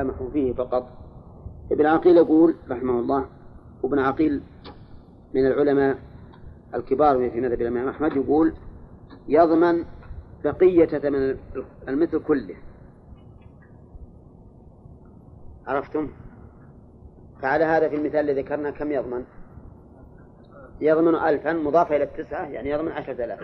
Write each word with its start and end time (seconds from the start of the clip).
المتسامح 0.00 0.32
فيه 0.32 0.52
فقط 0.52 0.88
ابن 1.72 1.86
عقيل 1.86 2.16
يقول 2.16 2.56
رحمه 2.70 3.00
الله 3.00 3.26
وابن 3.82 3.98
عقيل 3.98 4.42
من 5.34 5.46
العلماء 5.46 5.98
الكبار 6.74 7.30
في 7.30 7.40
مذهب 7.40 7.60
الإمام 7.60 7.88
أحمد 7.88 8.16
يقول 8.16 8.54
يضمن 9.28 9.84
بقية 10.44 10.86
ثمن 10.86 11.36
المثل 11.88 12.22
كله 12.22 12.54
عرفتم؟ 15.66 16.08
فعلى 17.42 17.64
هذا 17.64 17.88
في 17.88 17.96
المثال 17.96 18.30
الذي 18.30 18.40
ذكرنا 18.42 18.70
كم 18.70 18.92
يضمن؟ 18.92 19.24
يضمن 20.80 21.14
ألفا 21.14 21.52
مضافة 21.52 21.96
إلى 21.96 22.04
التسعة 22.04 22.46
يعني 22.46 22.70
يضمن 22.70 22.92
عشرة 22.92 23.24
آلاف 23.24 23.40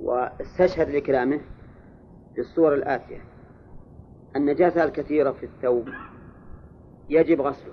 واستشهد 0.00 0.90
لكلامه 0.90 1.40
بالصور 2.36 2.74
الآتية 2.74 3.20
النجاسة 4.36 4.84
الكثيرة 4.84 5.30
في 5.30 5.46
الثوب 5.46 5.88
يجب 7.08 7.40
غسله. 7.40 7.72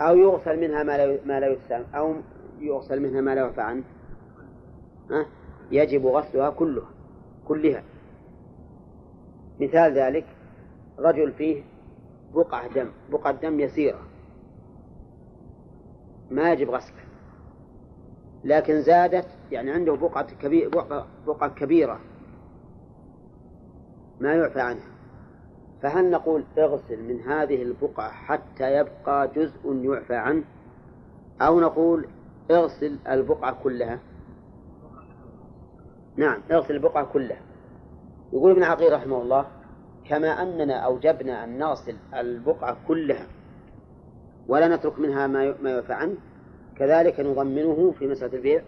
أو 0.00 0.16
يغسل 0.16 0.60
منها 0.60 0.82
ما 0.82 0.96
لا 0.96 1.18
ما 1.24 1.40
لا 1.40 1.46
يسام 1.46 1.84
أو 1.94 2.14
يغسل 2.58 3.00
منها 3.02 3.20
ما 3.20 3.34
لا 3.34 3.40
يعفى 3.40 3.60
عنه. 3.60 3.84
ها؟ 5.10 5.26
يجب 5.70 6.06
غسلها 6.06 6.50
كلها 6.50 6.90
كلها. 7.48 7.82
مثال 9.60 9.98
ذلك 9.98 10.26
رجل 10.98 11.32
فيه 11.32 11.62
بقعة 12.34 12.74
دم 12.74 12.90
بقعة 13.10 13.32
دم 13.32 13.60
يسيرة. 13.60 14.00
ما 16.30 16.52
يجب 16.52 16.70
غسله. 16.70 17.02
لكن 18.44 18.82
زادت 18.82 19.28
يعني 19.50 19.70
عنده 19.70 19.94
بقعة 19.94 20.34
كبيرة 20.34 21.06
بقعة 21.26 21.54
كبيرة. 21.54 22.00
ما 24.22 24.34
يعفى 24.34 24.60
عنها. 24.60 24.92
فهل 25.82 26.10
نقول 26.10 26.44
اغسل 26.58 27.02
من 27.02 27.20
هذه 27.20 27.62
البقعة 27.62 28.10
حتى 28.10 28.76
يبقى 28.76 29.28
جزء 29.28 29.74
يعفى 29.74 30.14
عنه؟ 30.14 30.44
أو 31.40 31.60
نقول 31.60 32.06
اغسل 32.50 32.98
البقعة 33.08 33.62
كلها؟ 33.62 33.98
نعم 36.16 36.40
اغسل 36.50 36.74
البقعة 36.74 37.04
كلها. 37.04 37.40
يقول 38.32 38.50
ابن 38.50 38.62
عقيل 38.62 38.92
رحمه 38.92 39.22
الله 39.22 39.46
كما 40.08 40.42
أننا 40.42 40.74
أوجبنا 40.74 41.44
أن 41.44 41.58
نغسل 41.58 41.96
البقعة 42.14 42.76
كلها 42.88 43.26
ولا 44.48 44.76
نترك 44.76 44.98
منها 44.98 45.26
ما 45.26 45.54
ما 45.62 45.70
يعفى 45.70 45.92
عنه 45.92 46.14
كذلك 46.76 47.20
نضمنه 47.20 47.90
في 47.98 48.06
مسألة 48.06 48.34
البيع 48.34 48.62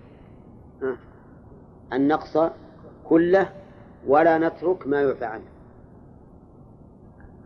النقص 1.92 2.38
كله 3.04 3.52
ولا 4.06 4.38
نترك 4.38 4.86
ما 4.86 5.02
يعفى 5.02 5.24
عنه. 5.24 5.44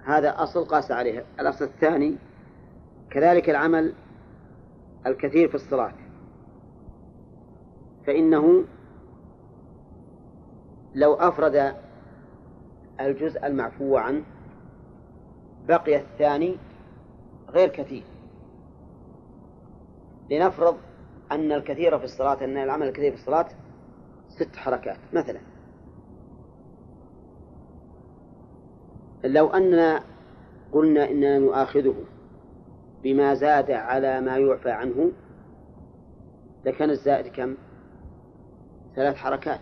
هذا 0.04 0.42
أصل 0.42 0.64
قاس 0.64 0.90
عليه. 0.90 1.24
الأصل 1.40 1.64
الثاني 1.64 2.16
كذلك 3.10 3.50
العمل 3.50 3.94
الكثير 5.06 5.48
في 5.48 5.54
الصلاة. 5.54 5.92
فإنه 8.06 8.64
لو 10.94 11.14
أفرد 11.14 11.74
الجزء 13.00 13.46
المعفو 13.46 13.96
عنه 13.96 14.22
بقي 15.68 15.96
الثاني 15.96 16.56
غير 17.50 17.68
كثير. 17.68 18.04
لنفرض 20.30 20.76
أن 21.32 21.52
الكثير 21.52 21.98
في 21.98 22.04
الصلاة 22.04 22.44
أن 22.44 22.56
العمل 22.56 22.88
الكثير 22.88 23.12
في 23.12 23.18
الصلاة 23.18 23.48
ست 24.28 24.56
حركات 24.56 24.98
مثلا. 25.12 25.40
لو 29.24 29.46
أننا 29.46 30.02
قلنا 30.72 31.10
إننا 31.10 31.38
نؤاخذه 31.38 31.94
بما 33.02 33.34
زاد 33.34 33.70
على 33.70 34.20
ما 34.20 34.38
يعفى 34.38 34.70
عنه 34.70 35.10
لكان 36.64 36.90
الزائد 36.90 37.26
كم؟ 37.26 37.54
ثلاث 38.96 39.16
حركات. 39.16 39.60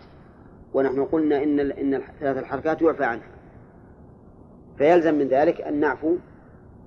ونحن 0.74 1.04
قلنا 1.04 1.42
إن 1.42 1.60
إن 1.60 2.02
ثلاث 2.20 2.38
الحركات 2.38 2.82
يعفى 2.82 3.04
عنها. 3.04 3.28
فيلزم 4.78 5.14
من 5.14 5.28
ذلك 5.28 5.60
أن 5.60 5.80
نعفو 5.80 6.16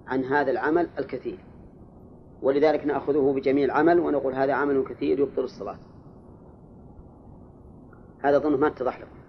عن 0.08 0.24
هذا 0.24 0.52
العمل 0.52 0.90
الكثير. 1.00 1.38
ولذلك 2.42 2.86
نأخذه 2.86 3.34
بجميع 3.36 3.66
العمل 3.66 4.00
ونقول 4.00 4.34
هذا 4.34 4.54
عمل 4.54 4.84
كثير 4.84 5.20
يبطل 5.20 5.44
الصلاة. 5.44 5.78
هذا 8.20 8.38
أظن 8.38 8.60
ما 8.60 8.68
اتضح 8.68 9.00
لكم. 9.00 9.20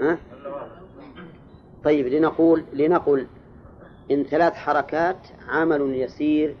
ها؟ 0.00 0.18
طيب 1.84 2.06
لنقول 2.06 2.64
لنقل 2.72 3.26
إن 4.10 4.24
ثلاث 4.24 4.52
حركات 4.52 5.26
عمل 5.48 5.94
يسير 5.94 6.56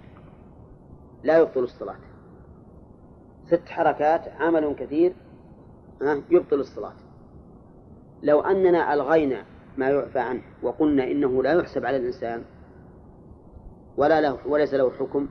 لا 1.22 1.38
يبطل 1.38 1.60
الصلاة. 1.60 1.96
ست 3.46 3.68
حركات 3.68 4.28
عمل 4.28 4.74
كثير 4.78 5.12
يبطل 6.30 6.60
الصلاة. 6.60 6.94
لو 8.22 8.40
أننا 8.40 8.94
ألغينا 8.94 9.44
ما 9.78 9.90
يعفى 9.90 10.18
عنه 10.18 10.42
وقلنا 10.62 11.04
إنه 11.04 11.42
لا 11.42 11.52
يحسب 11.52 11.86
على 11.86 11.96
الإنسان 11.96 12.42
ولا 13.96 14.20
له 14.20 14.38
وليس 14.46 14.74
له 14.74 14.90
حكم 14.90 15.28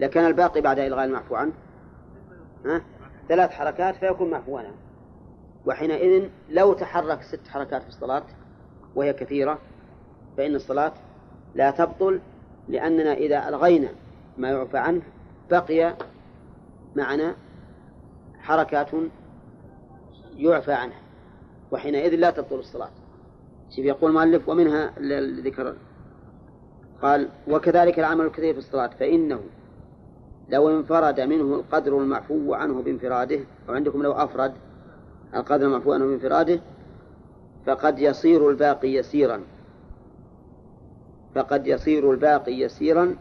لكان 0.00 0.26
الباقي 0.26 0.60
بعد 0.60 0.78
إلغاء 0.78 1.04
المعفو 1.04 1.34
عنه 1.34 1.52
ها؟ 2.66 2.82
ثلاث 3.28 3.50
حركات 3.50 3.96
فيكون 3.96 4.30
معفوا 4.30 4.58
عنه. 4.58 4.74
وحينئذ 5.66 6.28
لو 6.50 6.72
تحرك 6.72 7.22
ست 7.22 7.48
حركات 7.48 7.82
في 7.82 7.88
الصلاة 7.88 8.24
وهي 8.96 9.12
كثيرة 9.12 9.58
فإن 10.36 10.54
الصلاة 10.54 10.92
لا 11.54 11.70
تبطل 11.70 12.20
لأننا 12.68 13.12
إذا 13.12 13.48
ألغينا 13.48 13.88
ما 14.38 14.48
يعفى 14.50 14.78
عنه 14.78 15.02
بقي 15.50 15.94
معنا 16.96 17.34
حركات 18.38 18.88
يعفى 20.36 20.72
عنها 20.72 21.00
وحينئذ 21.70 22.14
لا 22.14 22.30
تبطل 22.30 22.58
الصلاة. 22.58 22.90
شوف 23.70 23.84
يقول 23.84 24.10
المؤلف 24.10 24.48
ومنها 24.48 24.92
الذكر. 24.98 25.74
قال 27.02 27.28
وكذلك 27.48 27.98
العمل 27.98 28.24
الكثير 28.24 28.52
في 28.52 28.58
الصلاة 28.58 28.86
فإنه 28.86 29.40
لو 30.48 30.70
انفرد 30.70 31.20
منه 31.20 31.54
القدر 31.54 31.98
المعفو 31.98 32.54
عنه 32.54 32.82
بانفراده 32.82 33.40
وعندكم 33.68 34.02
لو 34.02 34.12
أفرد 34.12 34.52
القدر 35.34 35.66
المعفو 35.66 35.92
عنه 35.92 36.06
بانفراده 36.06 36.60
فقد 37.66 37.98
يصير 37.98 38.50
الباقي 38.50 38.88
يسيرا. 38.88 39.42
فقد 41.34 41.66
يصير 41.66 42.12
الباقي 42.12 42.52
يسيرا 42.52 43.16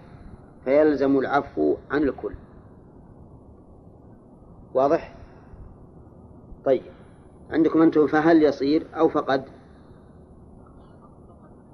فيلزم 0.65 1.19
العفو 1.19 1.77
عن 1.91 2.03
الكل. 2.03 2.33
واضح؟ 4.73 5.15
طيب. 6.65 6.83
عندكم 7.51 7.81
أنتم 7.81 8.07
فهل 8.07 8.43
يصير 8.43 8.87
أو 8.95 9.09
فقد؟ 9.09 9.45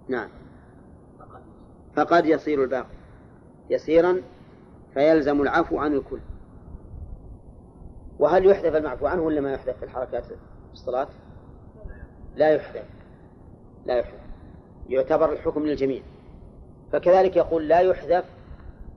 نعم. 0.08 0.30
فقد 1.96 2.26
يصير 2.26 2.64
الباقي 2.64 2.96
يسيرا 3.70 4.22
فيلزم 4.94 5.42
العفو 5.42 5.80
عن 5.80 5.94
الكل. 5.94 6.20
وهل 8.20 8.46
يحذف 8.46 8.76
المعفو 8.76 9.08
عنه 9.08 9.22
ولا 9.22 9.42
ما 9.42 9.54
يحذف 9.54 9.78
في 9.78 9.86
الحركات 9.86 10.26
في 10.26 10.36
الصلاة؟ 10.74 11.08
لا 12.36 12.50
يحذف 12.50 12.86
لا 13.86 13.98
يحذف 13.98 14.22
يعتبر 14.90 15.34
الحكم 15.34 15.66
للجميع. 15.66 16.02
فكذلك 16.92 17.36
يقول 17.36 17.68
لا 17.68 17.80
يحذف 17.80 18.26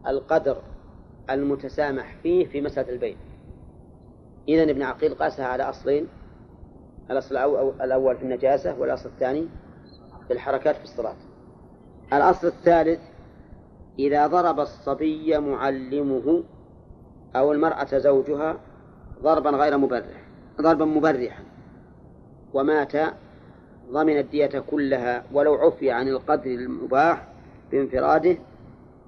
القدر 0.07 0.57
المتسامح 1.31 2.17
فيه 2.23 2.47
في 2.47 2.61
مسألة 2.61 2.93
البيع. 2.93 3.17
إذا 4.49 4.63
ابن 4.63 4.83
عقيل 4.83 5.15
قاسها 5.15 5.47
على 5.47 5.63
أصلين 5.63 6.09
الأصل 7.11 7.37
الأول 7.81 8.17
في 8.17 8.23
النجاسة 8.23 8.79
والأصل 8.79 9.09
الثاني 9.09 9.49
في 10.29 10.33
الحركات 10.33 10.77
في 10.77 10.85
الصلاة 10.85 11.17
الأصل 12.13 12.47
الثالث 12.47 13.01
إذا 13.99 14.27
ضرب 14.27 14.61
الصبي 14.61 15.39
معلمه 15.39 16.43
أو 17.37 17.53
المرأة 17.53 17.99
زوجها 17.99 18.57
ضربا 19.23 19.51
غير 19.51 19.79
مبرح 19.79 20.25
ضربا 20.61 20.85
مبرحا 20.85 21.45
ومات 22.55 22.93
ضمن 23.91 24.19
الدية 24.19 24.65
كلها 24.71 25.25
ولو 25.33 25.55
عفي 25.55 25.91
عن 25.91 26.09
القدر 26.09 26.51
المباح 26.51 27.29
بانفراده 27.71 28.37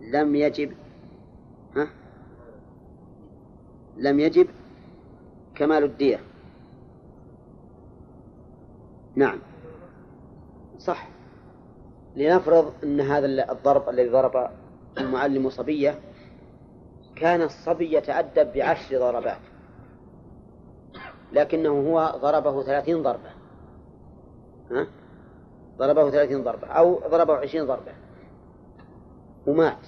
لم 0.00 0.36
يجب 0.36 0.72
ها؟ 1.76 1.88
لم 3.96 4.20
يجب 4.20 4.48
كمال 5.54 5.84
الدية. 5.84 6.20
نعم. 9.14 9.38
صح. 10.78 11.08
لنفرض 12.16 12.72
أن 12.84 13.00
هذا 13.00 13.52
الضرب 13.52 13.88
الذي 13.88 14.08
ضرب 14.08 14.50
المعلم 14.98 15.50
صبية 15.50 15.98
كان 17.16 17.42
الصبي 17.42 17.96
يتأدب 17.96 18.52
بعشر 18.52 18.98
ضربات 18.98 19.38
لكنه 21.32 21.70
هو 21.70 22.18
ضربه 22.22 22.62
ثلاثين 22.62 23.02
ضربة. 23.02 23.35
ها؟ 24.70 24.86
ضربه 25.78 26.10
ثلاثين 26.10 26.44
ضربة 26.44 26.66
أو 26.66 27.00
ضربه 27.10 27.36
عشرين 27.36 27.66
ضربة 27.66 27.92
ومات 29.46 29.86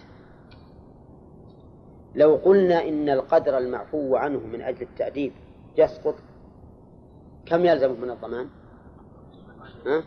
لو 2.15 2.35
قلنا 2.37 2.89
إن 2.89 3.09
القدر 3.09 3.59
المعفو 3.59 4.17
عنه 4.17 4.39
من 4.39 4.61
أجل 4.63 4.83
التأديب 4.83 5.33
يسقط 5.79 6.15
كم 7.47 7.65
يلزمه 7.65 7.95
من 7.95 8.11
الضمان؟ 8.11 8.49
ها؟ 9.87 10.03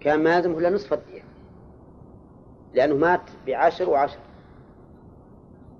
كان 0.00 0.22
ما 0.22 0.36
يلزمه 0.36 0.58
إلا 0.58 0.70
نصف 0.70 0.92
الدية 0.92 1.22
لأنه 2.74 2.94
مات 2.96 3.20
بعشر 3.46 3.90
وعشر 3.90 4.18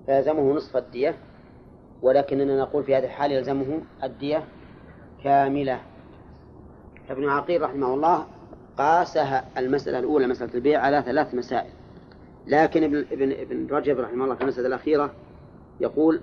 فيلزمه 0.05 0.53
نصف 0.53 0.77
الدية 0.77 1.15
ولكننا 2.01 2.59
نقول 2.59 2.83
في 2.83 2.95
هذه 2.95 3.05
الحال 3.05 3.31
يلزمه 3.31 3.81
الدية 4.03 4.43
كاملة 5.23 5.81
ابن 7.09 7.29
عقيل 7.29 7.61
رحمه 7.61 7.93
الله 7.93 8.25
قاسها 8.77 9.45
المسألة 9.57 9.99
الأولى 9.99 10.27
مسألة 10.27 10.53
البيع 10.55 10.81
على 10.81 11.01
ثلاث 11.01 11.33
مسائل. 11.35 11.69
لكن 12.47 12.83
ابن 12.83 13.05
ابن 13.11 13.31
ابن 13.31 13.67
رجب 13.67 13.99
رحمه 13.99 14.23
الله 14.23 14.35
في 14.35 14.41
المسألة 14.41 14.67
الأخيرة 14.67 15.13
يقول 15.79 16.21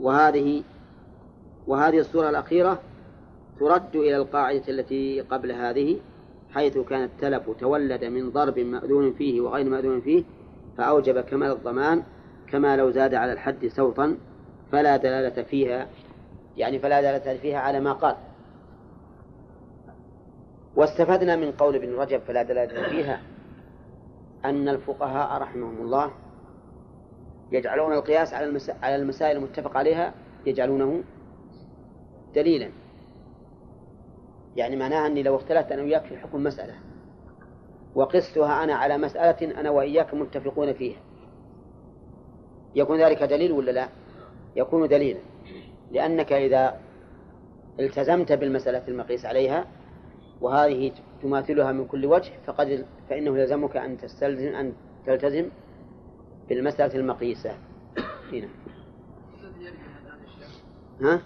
وهذه 0.00 0.62
وهذه 1.66 1.98
الصورة 1.98 2.30
الأخيرة 2.30 2.80
ترد 3.60 3.96
إلى 3.96 4.16
القاعدة 4.16 4.62
التي 4.68 5.20
قبل 5.20 5.52
هذه 5.52 6.00
حيث 6.54 6.78
كان 6.78 7.02
التلف 7.02 7.50
تولد 7.60 8.04
من 8.04 8.30
ضرب 8.30 8.58
مأذون 8.58 9.12
فيه 9.12 9.40
وغير 9.40 9.70
مأذون 9.70 10.00
فيه 10.00 10.24
فأوجب 10.78 11.20
كمال 11.20 11.50
الضمان 11.52 12.02
كما 12.50 12.76
لو 12.76 12.90
زاد 12.90 13.14
على 13.14 13.32
الحد 13.32 13.66
سوطا 13.66 14.16
فلا 14.72 14.96
دلالة 14.96 15.42
فيها 15.42 15.88
يعني 16.56 16.78
فلا 16.78 17.00
دلالة 17.00 17.38
فيها 17.38 17.58
على 17.58 17.80
ما 17.80 17.92
قال. 17.92 18.16
واستفدنا 20.76 21.36
من 21.36 21.52
قول 21.52 21.76
ابن 21.76 21.94
رجب 21.94 22.20
فلا 22.20 22.42
دلالة 22.42 22.88
فيها 22.88 23.22
أن 24.44 24.68
الفقهاء 24.68 25.42
رحمهم 25.42 25.80
الله 25.80 26.10
يجعلون 27.52 27.92
القياس 27.92 28.34
على 28.34 28.60
على 28.82 28.96
المسائل 28.96 29.36
المتفق 29.36 29.76
عليها 29.76 30.14
يجعلونه 30.46 31.02
دليلا. 32.34 32.70
يعني 34.56 34.76
معناها 34.76 35.06
أني 35.06 35.22
لو 35.22 35.36
اختلفت 35.36 35.72
أنا 35.72 35.82
وياك 35.82 36.04
في 36.06 36.16
حكم 36.16 36.42
مسألة. 36.42 36.74
وقستها 37.94 38.64
أنا 38.64 38.74
على 38.74 38.98
مسألة 38.98 39.60
أنا 39.60 39.70
وإياك 39.70 40.14
متفقون 40.14 40.72
فيها. 40.72 40.98
يكون 42.74 43.00
ذلك 43.00 43.22
دليل 43.22 43.52
ولا 43.52 43.70
لا؟ 43.70 43.88
يكون 44.56 44.88
دليلا. 44.88 45.20
لأنك 45.94 46.32
إذا 46.32 46.80
التزمت 47.80 48.32
بالمسألة 48.32 48.82
المقيس 48.88 49.24
عليها 49.24 49.66
وهذه 50.40 50.92
تماثلها 51.22 51.72
من 51.72 51.86
كل 51.86 52.06
وجه 52.06 52.32
فقد 52.46 52.86
فإنه 53.08 53.38
يلزمك 53.38 53.76
أن 53.76 53.98
تستلزم 53.98 54.54
أن 54.54 54.72
تلتزم 55.06 55.48
بالمسألة 56.48 56.94
المقيسة. 56.94 57.54
هنا 58.32 58.48
ها؟ 61.00 61.22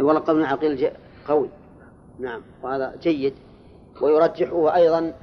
والله 0.00 0.20
قول 0.26 0.44
عقيل 0.44 0.90
قوي. 1.28 1.48
نعم. 2.18 2.42
وهذا 2.62 2.96
جيد. 3.00 3.34
ويرجحه 4.02 4.74
أيضا 4.74 5.14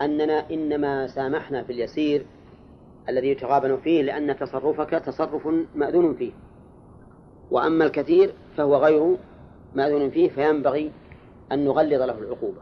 أننا 0.00 0.50
إنما 0.50 1.06
سامحنا 1.06 1.62
في 1.62 1.72
اليسير 1.72 2.26
الذي 3.08 3.28
يتغابن 3.28 3.76
فيه 3.76 4.02
لأن 4.02 4.36
تصرفك 4.36 4.90
تصرف 4.90 5.48
مأذون 5.74 6.14
فيه. 6.14 6.32
وأما 7.50 7.84
الكثير 7.84 8.34
فهو 8.56 8.76
غير 8.76 9.16
مأذون 9.74 10.10
فيه 10.10 10.28
فينبغي 10.28 10.92
أن 11.52 11.64
نغلظ 11.64 12.02
له 12.02 12.18
العقوبة. 12.18 12.60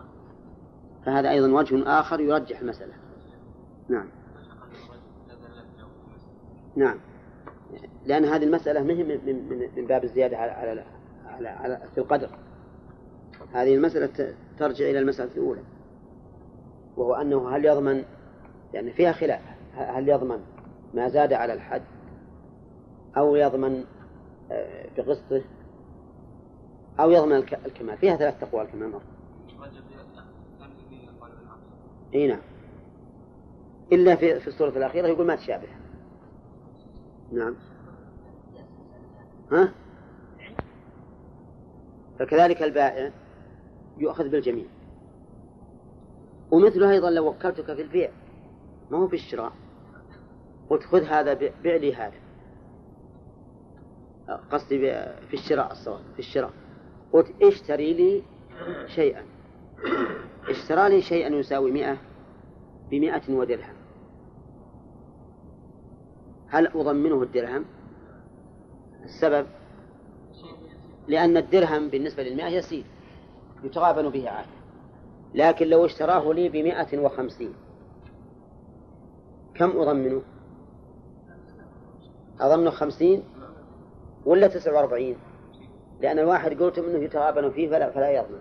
فهذا 1.06 1.30
أيضا 1.30 1.52
وجه 1.52 2.00
آخر 2.00 2.20
يرجح 2.20 2.60
المسألة. 2.60 2.92
نعم. 3.88 4.08
نعم. 6.76 6.98
لأن 8.06 8.24
هذه 8.24 8.44
المسألة 8.44 8.82
مهم 8.82 9.08
من, 9.08 9.48
من, 9.48 9.68
من 9.76 9.86
باب 9.86 10.04
الزيادة 10.04 10.36
على, 10.36 10.50
على, 10.52 10.84
على, 11.26 11.48
على 11.48 11.80
في 11.94 11.98
القدر. 11.98 12.28
هذه 13.52 13.74
المسألة 13.74 14.34
ترجع 14.58 14.90
إلى 14.90 14.98
المسألة 14.98 15.30
الأولى. 15.36 15.62
وهو 16.96 17.14
أنه 17.14 17.56
هل 17.56 17.64
يضمن 17.64 18.04
يعني 18.74 18.92
فيها 18.92 19.12
خلاف. 19.12 19.40
هل 19.76 20.08
يضمن 20.08 20.40
ما 20.94 21.08
زاد 21.08 21.32
على 21.32 21.52
الحد 21.52 21.82
أو 23.16 23.36
يضمن 23.36 23.84
بقسطه 24.96 25.42
أو 27.00 27.10
يضمن 27.10 27.36
الكمال. 27.66 27.98
فيها 27.98 28.16
ثلاث 28.16 28.42
أقوال 28.42 28.66
كما 28.66 28.86
مر. 28.86 29.02
إي 32.14 32.26
نعم. 32.26 32.40
إلا 33.92 34.16
في 34.16 34.40
في 34.40 34.46
السورة 34.46 34.70
الأخيرة 34.70 35.06
يقول 35.06 35.26
ما 35.26 35.36
تشابه. 35.36 35.68
نعم. 37.32 37.54
ها؟ 39.52 39.72
فكذلك 42.18 42.62
البائع 42.62 43.12
يؤخذ 43.98 44.28
بالجميع. 44.28 44.66
ومثله 46.50 46.90
أيضا 46.90 47.10
لو 47.10 47.28
وكلتك 47.28 47.74
في 47.74 47.82
البيع. 47.82 48.10
ما 48.90 48.98
هو 48.98 49.08
في 49.08 49.16
الشراء. 49.16 49.52
قلت 50.70 50.82
خذ 50.82 51.02
هذا 51.02 51.34
بيع 51.34 51.76
لي 51.76 51.94
هذا. 51.94 52.25
قصدي 54.50 54.78
في 55.28 55.34
الشراء 55.34 55.72
الصواب 55.72 56.00
في 56.12 56.18
الشراء. 56.18 56.50
قلت 57.12 57.42
اشتري 57.42 57.94
لي 57.94 58.22
شيئا. 58.86 59.22
اشترى 60.48 60.88
لي 60.88 61.02
شيئا 61.02 61.28
يساوي 61.28 61.72
مئة 61.72 61.96
بمئة 62.90 63.32
ودرهم. 63.34 63.76
هل 66.48 66.66
أضمنه 66.66 67.22
الدرهم؟ 67.22 67.64
السبب؟ 69.04 69.46
لأن 71.08 71.36
الدرهم 71.36 71.88
بالنسبة 71.88 72.22
للمئة 72.22 72.48
يسير 72.48 72.84
يتغابن 73.64 74.08
به 74.08 74.30
عادة 74.30 74.48
لكن 75.34 75.66
لو 75.66 75.84
اشتراه 75.84 76.32
لي 76.32 76.48
بمئة 76.48 76.98
وخمسين 76.98 77.52
كم 79.54 79.70
أضمنه؟ 79.70 80.22
أضمنه 82.40 82.70
خمسين؟ 82.70 83.22
ولا 84.26 84.46
تسعة 84.46 84.74
وأربعين؟ 84.74 85.16
لأن 86.00 86.18
الواحد 86.18 86.62
قلت 86.62 86.78
منه 86.78 86.98
يتغابن 86.98 87.50
فيه 87.50 87.70
فلا, 87.70 87.90
فلا 87.90 88.10
يضمن 88.10 88.38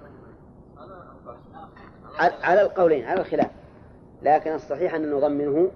على 2.20 2.62
القولين 2.62 3.06
على 3.06 3.22
الخلاف. 3.22 3.52
لكن 4.22 4.54
الصحيح 4.54 4.94
أن 4.96 5.12
نضمنه 5.12 5.72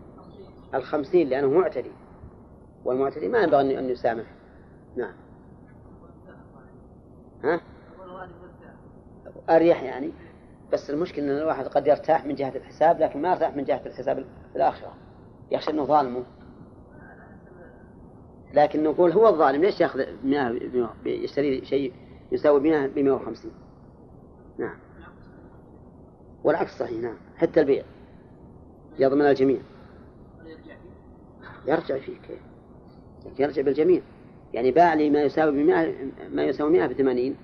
الخمسين 0.73 1.29
لأنه 1.29 1.49
معتدي. 1.49 1.91
والمعتدي 2.85 3.27
ما 3.27 3.39
ينبغي 3.39 3.79
أن 3.79 3.89
يسامح. 3.89 4.25
نعم. 4.95 5.13
ها؟ 7.43 7.61
أريح 9.49 9.83
يعني. 9.83 10.11
بس 10.73 10.89
المشكلة 10.89 11.25
أن 11.25 11.37
الواحد 11.37 11.67
قد 11.67 11.87
يرتاح 11.87 12.25
من 12.25 12.35
جهة 12.35 12.53
الحساب 12.55 12.99
لكن 12.99 13.21
ما 13.21 13.29
يرتاح 13.29 13.55
من 13.55 13.63
جهة 13.63 13.81
الحساب 13.85 14.25
الآخرة. 14.55 14.93
يخشى 15.51 15.71
أنه 15.71 15.85
ظالمه. 15.85 16.23
لكن 18.53 18.83
نقول 18.83 19.11
هو 19.11 19.27
الظالم 19.27 19.61
ليش 19.61 19.81
ياخذ 19.81 20.05
100 20.23 20.59
يشتري 21.05 21.65
شيء 21.65 21.93
يساوي 22.31 22.59
100 22.59 22.87
ب 22.87 22.99
150 22.99 23.51
نعم. 24.57 24.75
والعكس 26.43 26.77
صحيح 26.77 27.01
نعم. 27.01 27.17
حتى 27.37 27.59
البيع 27.61 27.83
يضمن 28.99 29.25
الجميع. 29.25 29.59
يرجع 31.67 31.97
فيه. 31.97 32.17
كيف؟ 32.27 32.39
يرجع 33.39 33.61
بالجميع. 33.61 34.01
يعني 34.53 34.71
باع 34.71 34.93
لي 34.93 35.09
ما 35.09 35.21
يساوي 35.21 35.51
بمئة 35.51 35.93
ما 36.31 36.43
يساوي 36.43 36.71
100 36.71 36.87
ب 36.87 36.93
80 36.93 37.35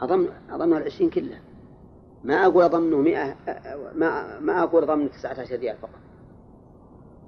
أضمن 0.00 0.28
أضمنه 0.50 0.76
العشرين 0.76 1.10
كله. 1.10 1.38
ما 2.24 2.46
أقول 2.46 2.64
أضمنه 2.64 2.96
100 2.96 3.36
ما 3.94 4.40
ما 4.40 4.62
أقول 4.62 4.82
أضمنه 4.82 5.08
19 5.08 5.56
ريال 5.56 5.76
فقط. 5.76 6.00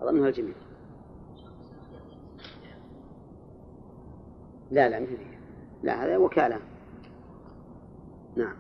أضمنه 0.02 0.26
الجميع. 0.26 0.54
لا 4.70 4.88
لا 4.88 5.00
مثل 5.00 5.18
لا 5.82 6.04
هذا 6.04 6.16
وكالة. 6.16 6.60
نعم. 8.36 8.56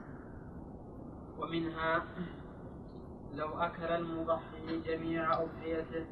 ومنها 1.38 2.02
لو 3.34 3.48
أكل 3.48 3.84
المضحي 3.84 4.80
جميع 4.86 5.32
أضحيته 5.32 6.04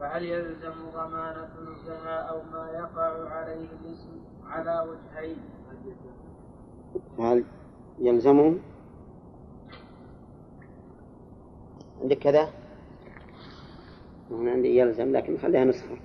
فهل 0.00 0.24
يلزم 0.24 0.90
ضمان 0.94 1.48
ثلثها 1.56 2.18
أو 2.18 2.42
ما 2.42 2.70
يقع 2.70 3.28
عليه 3.28 3.68
الاسم 3.82 4.20
على 4.46 4.88
وجهين؟ 4.88 5.36
هل 7.18 7.44
يلزمه 7.98 8.58
عندك 12.02 12.18
كذا؟ 12.18 12.48
هنا 14.30 14.50
عندي 14.50 14.78
يلزم 14.78 15.12
لكن 15.12 15.38
خليها 15.38 15.64
نصفه 15.64 15.96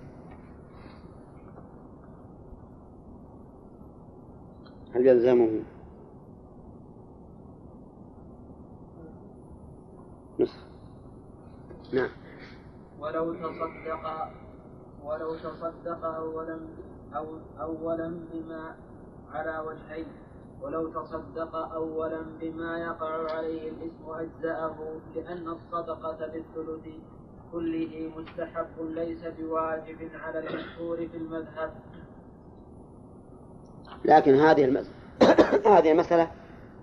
هل 4.96 5.08
يلزمه 5.08 5.64
نصف؟ 10.40 10.64
نعم. 11.94 12.10
ولو 13.00 13.34
تصدق 13.34 14.32
ولو 15.04 15.36
تصدق 15.36 16.06
أولا 16.06 16.60
أو 17.16 17.26
أولا 17.60 18.20
بما 18.34 18.76
على 19.34 19.60
وجهين. 19.68 20.06
ولو 20.62 20.88
تصدق 20.88 21.56
أولا 21.56 22.22
بما 22.42 22.78
يقع 22.78 23.32
عليه 23.32 23.70
الإثم 23.70 24.10
أجزأه 24.10 24.76
لأن 25.16 25.48
الصدقة 25.48 26.28
بالثلث 26.28 26.88
كله 27.52 28.12
مستحب 28.18 28.80
ليس 28.80 29.26
بواجب 29.26 30.10
على 30.14 30.40
المشهور 30.40 30.98
في 30.98 31.18
المذهب 31.18 31.74
لكن 34.06 34.36
هذه 34.36 34.66
المسألة 34.66 34.96
هذه 35.78 35.92
المسألة 35.92 36.32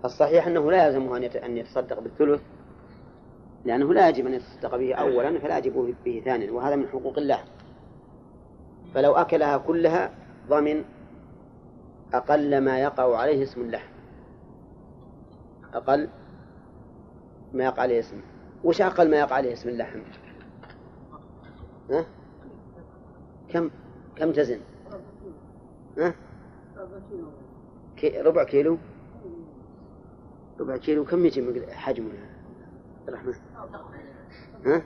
الصحيح 0.05 0.47
أنه 0.47 0.71
لا 0.71 0.87
يلزمه 0.87 1.17
أن 1.17 1.57
يتصدق 1.57 2.01
بالثلث 2.01 2.43
لأنه 3.65 3.95
لا 3.95 4.09
يجب 4.09 4.27
أن 4.27 4.35
يتصدق 4.35 4.77
به 4.77 4.95
أولا 4.95 5.39
فلا 5.39 5.59
يجب 5.59 5.95
به 6.05 6.23
ثانيا 6.25 6.53
وهذا 6.53 6.77
من 6.77 6.89
حقوق 6.89 7.19
الله. 7.19 7.39
فلو 8.95 9.13
أكلها 9.13 9.57
كلها 9.57 10.11
ضمن 10.49 10.85
أقل 12.15 12.59
ما 12.59 12.79
يقع 12.79 13.17
عليه 13.17 13.43
اسم 13.43 13.61
اللحم 13.61 13.93
أقل 15.75 16.09
ما 17.53 17.65
يقع 17.65 17.83
عليه 17.83 17.99
اسم. 18.01 18.21
وش 18.65 18.81
أقل 18.81 19.11
ما 19.11 19.17
يقع 19.17 19.37
عليه 19.37 19.53
اسم 19.53 19.69
اللحم؟ 19.69 19.99
ها؟ 21.91 22.07
كم 23.49 23.71
كم 24.17 24.33
تزن؟ 24.33 24.61
ها؟ 25.99 26.15
كي 27.97 28.21
ربع 28.21 28.45
كيلو؟ 28.45 28.79
ربع 30.61 30.77
كيلو. 30.77 31.05
كم 31.05 31.27
يجي 31.27 31.67
حجمه؟ 31.73 32.09
عبد 32.09 33.09
الرحمن 33.09 33.35
ها؟ 34.67 34.83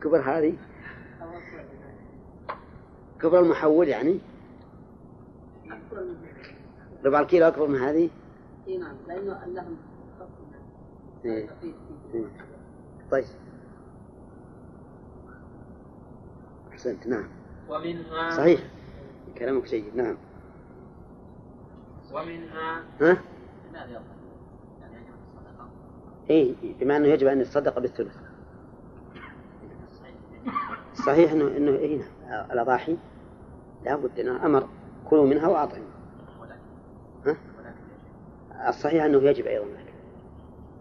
كبر 0.00 0.20
هذه؟ 0.20 0.56
كبر 3.20 3.40
المحول 3.40 3.88
يعني؟ 3.88 4.18
ربع 7.04 7.20
الكيلو 7.20 7.48
أكبر 7.48 7.66
من 7.66 7.78
هذه؟ 7.78 8.10
إي 8.68 8.78
نعم 8.78 8.96
لأنه 9.08 9.44
اللحم 9.44 9.74
إيه. 11.24 11.50
إيه. 12.14 12.26
طيب. 13.10 13.24
أحسنت. 16.72 17.06
نعم. 17.06 17.28
ومنها 17.68 18.30
صحيح. 18.36 18.60
كلامك 19.38 19.64
جيد 19.64 19.96
نعم. 19.96 20.16
ومنها 22.12 22.82
ها؟ 23.00 23.18
إيه 26.30 26.54
بما 26.80 26.96
أنه 26.96 27.08
يجب 27.08 27.26
أن 27.26 27.40
يتصدق 27.40 27.78
بالثلث. 27.78 28.16
صحيح. 31.06 31.32
أنه 31.32 31.56
أنه 31.56 31.70
إيه 31.70 32.02
نعم. 32.28 32.50
الأضاحي 32.50 32.96
لابد 33.84 34.20
أنه 34.20 34.46
أمر 34.46 34.68
كلوا 35.10 35.26
منها 35.26 35.48
وأطعموا. 35.48 35.86
ها؟ 37.26 37.36
الصحيح 38.68 39.04
أنه 39.04 39.22
يجب 39.22 39.46
أيضا. 39.46 39.64
الأكل 39.64 39.92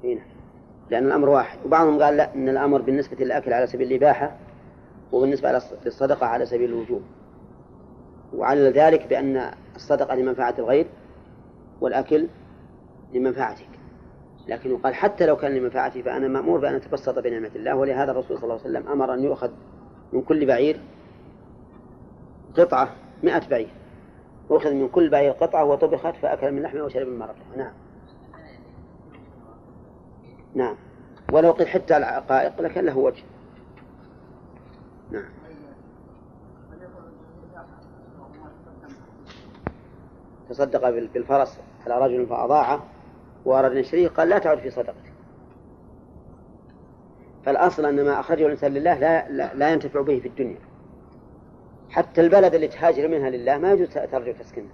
هنا 0.03 0.22
لأن 0.89 1.05
الأمر 1.05 1.29
واحد. 1.29 1.60
وبعضهم 1.65 2.03
قال 2.03 2.17
لا 2.17 2.36
أن 2.36 2.50
الأمر 2.50 2.81
بالنسبة 2.81 3.25
للأكل 3.25 3.53
على 3.53 3.67
سبيل 3.67 3.88
الإباحة 3.88 4.38
وبالنسبة 5.12 5.62
للصدقة 5.86 6.25
على 6.25 6.45
سبيل 6.45 6.69
الوجوب. 6.69 7.01
وعلل 8.36 8.74
ذلك 8.74 9.08
بأن 9.08 9.52
الصدقة 9.75 10.16
لمنفعة 10.16 10.56
الغير 10.60 10.88
والأكل 11.82 12.28
لمنفعتك. 13.13 13.68
لكن 14.48 14.72
يقال 14.72 14.96
حتى 14.96 15.25
لو 15.25 15.36
كان 15.36 15.52
لمنفعتي 15.52 16.04
فأنا 16.04 16.28
مأمور 16.28 16.60
بأن 16.60 16.75
أتبسط 16.75 17.20
بنعمة 17.20 17.52
الله 17.56 17.75
ولهذا 17.75 18.12
الرسول 18.12 18.38
صلى 18.38 18.44
الله 18.44 18.60
عليه 18.60 18.70
وسلم 18.70 18.88
أمر 18.88 19.13
أن 19.13 19.24
يؤخذ 19.24 19.52
من 20.13 20.22
كل 20.22 20.46
بعير 20.46 20.80
قطعة 22.58 22.96
مئة 23.24 23.50
بعير. 23.50 23.70
أخذ 24.52 24.74
من 24.74 24.88
كل 24.88 25.10
بعير 25.10 25.32
قطعة 25.32 25.66
وطبخت 25.66 26.16
فأكل 26.22 26.52
من 26.52 26.62
لحمها 26.62 26.84
وشرب 26.84 27.08
من 27.08 27.20
مرقها. 27.20 27.58
نعم. 27.58 27.74
نعم. 30.56 30.75
ولو 31.34 31.52
قيل 31.52 31.68
حتى 31.68 31.98
العقائق 31.98 32.62
لكن 32.62 32.86
له 32.86 32.98
وجه. 32.98 33.24
تصدق 40.50 40.90
بالفرس 40.90 41.60
على 41.86 42.06
رجل 42.06 42.28
فأضاعه 42.28 42.84
وأراد 43.46 43.72
أن 43.72 43.78
يشتريه 43.78 44.08
قال 44.08 44.30
لا 44.30 44.40
تعد 44.40 44.60
في 44.60 44.70
صدقته 44.70 45.14
فالأصل 47.46 47.86
أن 47.86 48.06
ما 48.06 48.20
أخرجه 48.20 48.46
الإنسان 48.46 48.74
لله 48.74 49.00
لا, 49.00 49.30
لا, 49.30 49.54
لا 49.54 49.74
ينتفع 49.74 50.02
به 50.02 50.20
في 50.20 50.28
الدنيا. 50.28 50.60
حتى 51.90 52.22
البلد 52.22 52.56
اللي 52.56 52.68
تهاجر 52.68 53.08
منها 53.08 53.30
لله 53.30 53.58
ما 53.58 53.72
يجوز 53.72 53.90
ترجع 53.90 54.32
تسكنها. 54.32 54.74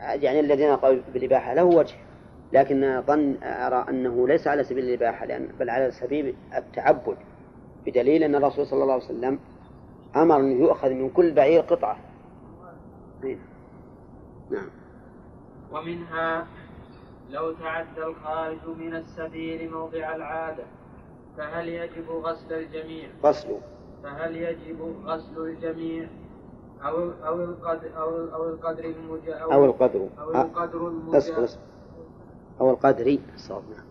يعني 0.00 0.40
الذين 0.40 0.76
قالوا 0.76 1.02
بالإباحة 1.14 1.54
له 1.54 1.64
وجه 1.64 1.94
لكن 2.52 3.02
ظن 3.06 3.36
أرى 3.42 3.86
أنه 3.88 4.28
ليس 4.28 4.48
على 4.48 4.64
سبيل 4.64 4.84
الإباحة 4.84 5.26
لأن 5.26 5.48
بل 5.60 5.70
على 5.70 5.90
سبيل 5.90 6.34
التعبد 6.56 7.16
بدليل 7.86 8.22
أن 8.22 8.34
الرسول 8.34 8.66
صلى 8.66 8.82
الله 8.82 8.94
عليه 8.94 9.04
وسلم 9.04 9.38
أمر 10.16 10.36
أن 10.36 10.60
يؤخذ 10.60 10.90
من 10.90 11.10
كل 11.10 11.32
بعير 11.34 11.60
قطعة. 11.60 11.96
نعم. 14.50 14.68
ومنها 15.72 16.46
لو 17.30 17.52
تعدى 17.52 18.04
الخارج 18.04 18.68
من 18.78 18.94
السبيل 18.94 19.70
موضع 19.72 20.16
العادة 20.16 20.64
فهل 21.36 21.68
يجب 21.68 22.10
غسل 22.10 22.52
الجميع؟ 22.52 23.08
غسل. 23.24 23.56
فهل 24.02 24.36
يجب 24.36 24.94
غسل 25.04 25.38
الجميع؟ 25.38 26.08
أو 26.82 27.10
أو 27.26 27.44
القدر 27.44 27.90
أو 27.96 28.34
أو 28.34 28.48
القدر 28.48 28.84
المجا 28.84 29.34
أو, 29.34 29.52
أو 29.52 29.64
القدر. 29.64 30.08
أو 30.18 30.30
القدر 30.30 30.88
المجا 30.88 31.18
أو 32.60 32.70
القدر. 32.70 33.18
الصواب 33.34 33.62
نعم. 33.70 33.86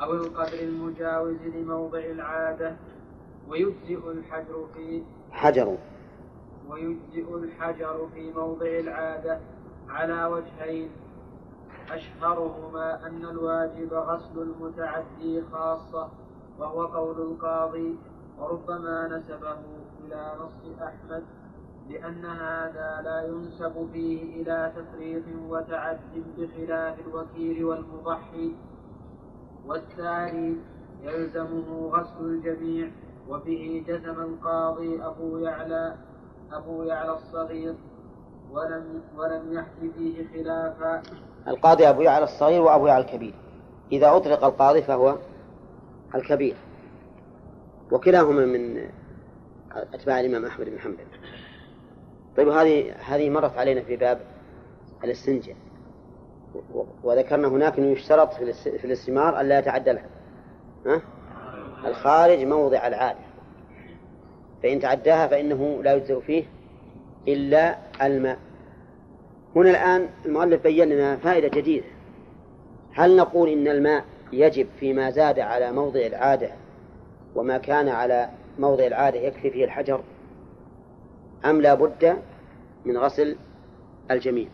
أو 0.00 0.14
القدر 0.14 0.60
المجاوز 0.60 1.36
لموضع 1.54 1.98
العادة 1.98 2.76
ويجزئ 3.48 4.10
الحجر 4.10 4.66
في 4.74 5.02
حجر. 5.30 5.76
ويجزئ 6.70 7.34
الحجر 7.34 8.08
في 8.14 8.32
موضع 8.32 8.66
العادة 8.66 9.40
على 9.88 10.24
وجهين. 10.24 10.90
أشهرهما 11.90 13.06
أن 13.06 13.24
الواجب 13.24 13.92
غسل 13.94 14.42
المتعدي 14.42 15.42
خاصة 15.52 16.08
وهو 16.58 16.86
قول 16.86 17.20
القاضي 17.20 17.98
وربما 18.38 19.08
نسبه 19.08 19.56
إلى 20.04 20.32
نص 20.40 20.80
أحمد 20.82 21.22
لأن 21.90 22.24
هذا 22.24 23.00
لا 23.04 23.28
ينسب 23.28 23.88
فيه 23.92 24.42
إلى 24.42 24.72
تفريط 24.76 25.22
وتعد 25.48 25.98
بخلاف 26.38 26.96
الوكيل 27.06 27.64
والمضحي. 27.64 28.54
والثاني 29.66 30.56
يلزمه 31.02 31.90
غسل 31.92 32.24
الجميع 32.24 32.90
وبه 33.28 33.84
جزم 33.88 34.20
القاضي 34.20 35.04
أبو 35.04 35.38
يعلى 35.38 35.94
أبو 36.52 36.82
يعلى 36.82 37.14
الصغير 37.14 37.74
ولم 38.50 39.02
ولم 39.16 39.52
يحكي 39.52 39.90
فيه 39.98 40.26
خلافا. 40.34 41.02
القاضي 41.48 41.88
أبو 41.88 42.00
يعلى 42.02 42.24
الصغير 42.24 42.62
وأبو 42.62 42.86
يعلى 42.86 43.04
الكبير. 43.04 43.34
إذا 43.92 44.16
أطلق 44.16 44.44
القاضي 44.44 44.82
فهو 44.82 45.16
الكبير. 46.14 46.56
وكلاهما 47.92 48.44
من 48.46 48.90
أتباع 49.94 50.20
الإمام 50.20 50.44
أحمد 50.44 50.66
بن 50.66 50.78
حنبل. 50.78 51.04
طيب 52.36 52.48
هذه 52.48 52.92
هذه 52.92 53.30
مرت 53.30 53.58
علينا 53.58 53.80
في 53.80 53.96
باب 53.96 54.20
الاستنجاء. 55.04 55.56
وذكرنا 57.02 57.48
هناك 57.48 57.78
أنه 57.78 57.86
يشترط 57.86 58.32
في 58.32 58.84
الاستمار 58.84 59.40
ألا 59.40 59.58
يتعدى 59.58 59.90
ها؟ 60.86 61.02
الخارج 61.86 62.44
موضع 62.44 62.86
العادة. 62.86 63.25
فإن 64.66 64.80
تعداها 64.80 65.26
فإنه 65.26 65.82
لا 65.82 65.94
يجزئ 65.94 66.20
فيه 66.20 66.44
إلا 67.28 67.78
الماء. 68.02 68.38
هنا 69.56 69.70
الآن 69.70 70.08
المؤلف 70.26 70.62
بين 70.62 70.88
لنا 70.88 71.16
فائدة 71.16 71.48
جديدة. 71.48 71.86
هل 72.92 73.16
نقول 73.16 73.48
إن 73.48 73.68
الماء 73.68 74.04
يجب 74.32 74.66
فيما 74.80 75.10
زاد 75.10 75.38
على 75.38 75.72
موضع 75.72 76.00
العادة 76.00 76.50
وما 77.34 77.58
كان 77.58 77.88
على 77.88 78.30
موضع 78.58 78.86
العادة 78.86 79.18
يكفي 79.18 79.50
فيه 79.50 79.64
الحجر؟ 79.64 80.00
أم 81.44 81.60
لا 81.60 81.74
بد 81.74 82.16
من 82.84 82.98
غسل 82.98 83.36
الجميع؟ 84.10 84.48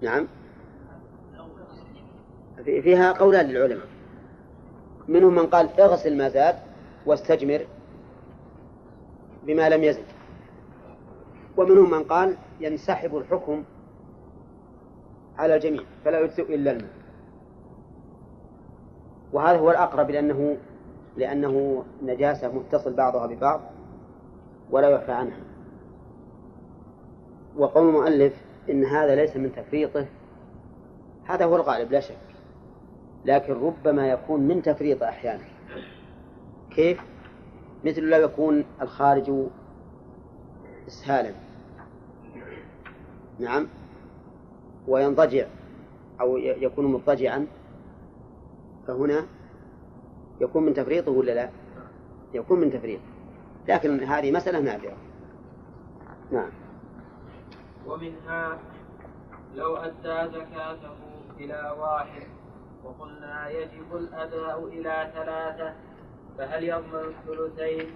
نعم. 0.00 0.28
فيها 2.64 3.12
قولان 3.12 3.46
للعلماء. 3.46 3.86
منهم 5.08 5.34
من 5.34 5.46
قال 5.46 5.80
اغسل 5.80 6.16
ما 6.16 6.28
زاد 6.28 6.56
واستجمر 7.06 7.66
بما 9.46 9.68
لم 9.68 9.84
يزد. 9.84 10.04
ومنهم 11.56 11.90
من 11.90 12.04
قال 12.04 12.36
ينسحب 12.60 13.16
الحكم 13.16 13.64
على 15.38 15.54
الجميع 15.54 15.82
فلا 16.04 16.20
يجزئ 16.20 16.54
إلا 16.54 16.70
الماء 16.70 16.90
وهذا 19.32 19.58
هو 19.58 19.70
الأقرب 19.70 20.10
لأنه 20.10 20.56
لأنه 21.16 21.84
نجاسة 22.02 22.52
متصل 22.52 22.92
بعضها 22.92 23.26
ببعض 23.26 23.60
ولا 24.70 24.88
يعفى 24.88 25.12
عنها. 25.12 25.40
وقول 27.56 27.88
المؤلف 27.88 28.32
إن 28.70 28.84
هذا 28.84 29.14
ليس 29.14 29.36
من 29.36 29.52
تفريطه 29.52 30.06
هذا 31.24 31.44
هو 31.44 31.56
الغالب 31.56 31.92
لا 31.92 32.00
شك. 32.00 32.16
لكن 33.24 33.52
ربما 33.52 34.08
يكون 34.08 34.40
من 34.40 34.62
تفريط 34.62 35.02
أحيانا. 35.02 35.44
كيف؟ 36.70 37.00
مثل 37.84 38.02
لو 38.02 38.24
يكون 38.24 38.64
الخارج 38.82 39.32
إسهالا. 40.88 41.32
نعم. 43.38 43.66
وينضجع 44.88 45.46
أو 46.20 46.36
يكون 46.36 46.84
مضطجعا. 46.84 47.46
فهنا 48.86 49.26
يكون 50.40 50.62
من 50.66 50.74
تفريطه 50.74 51.12
ولا 51.12 51.32
لا؟ 51.32 51.50
يكون 52.34 52.60
من 52.60 52.70
تفريطه 52.70 53.02
لكن 53.68 54.00
هذه 54.00 54.32
مسألة 54.32 54.60
نادرة. 54.60 54.96
نعم. 56.32 56.50
ومنها 57.86 58.58
لو 59.54 59.76
أدى 59.76 60.32
زكاته 60.32 60.96
إلى 61.40 61.74
واحد 61.78 62.26
وقلنا 62.84 63.48
يجب 63.48 63.96
الأداء 63.96 64.64
إلى 64.66 65.10
ثلاثة 65.14 65.74
فهل 66.38 66.64
يضمن 66.64 67.14
الثلثين 67.28 67.86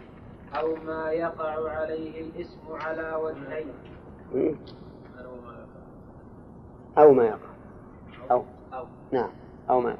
أو 0.54 0.76
ما 0.76 1.10
يقع 1.10 1.70
عليه 1.70 2.20
الاسم 2.20 2.72
على 2.72 3.14
وجهين؟ 3.14 3.66
أو 6.98 7.12
ما 7.12 7.24
يقع. 7.24 7.48
أو. 8.30 8.44
أو. 8.74 8.86
نعم. 9.12 9.30
أو 9.70 9.80
ما 9.80 9.90
يقع. 9.90 9.98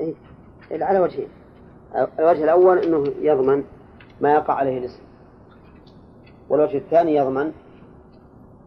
إيه. 0.00 0.14
إيه، 0.70 0.84
على 0.84 1.00
وجهين. 1.00 1.28
الوجه 2.18 2.44
الأول 2.44 2.78
أنه 2.78 3.12
يضمن 3.20 3.64
ما 4.20 4.34
يقع 4.34 4.54
عليه 4.54 4.78
الاسم. 4.78 5.02
والوجه 6.48 6.76
الثاني 6.76 7.14
يضمن 7.16 7.52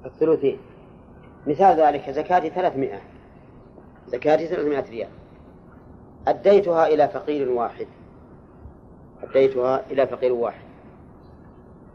الثلثين. 0.06 0.60
مثال 1.48 1.80
ذلك 1.82 2.10
زكاة 2.10 2.50
ثلاثمائة. 2.50 3.00
زكاة 4.08 4.38
ثلاثمائة 4.38 4.90
ريال. 4.90 5.10
أديتها 6.28 6.88
إلى 6.88 7.08
فقير 7.08 7.50
واحد. 7.50 7.88
أديتها 9.24 9.82
إلى 9.92 10.08
فقير 10.08 10.34
واحد. 10.34 10.68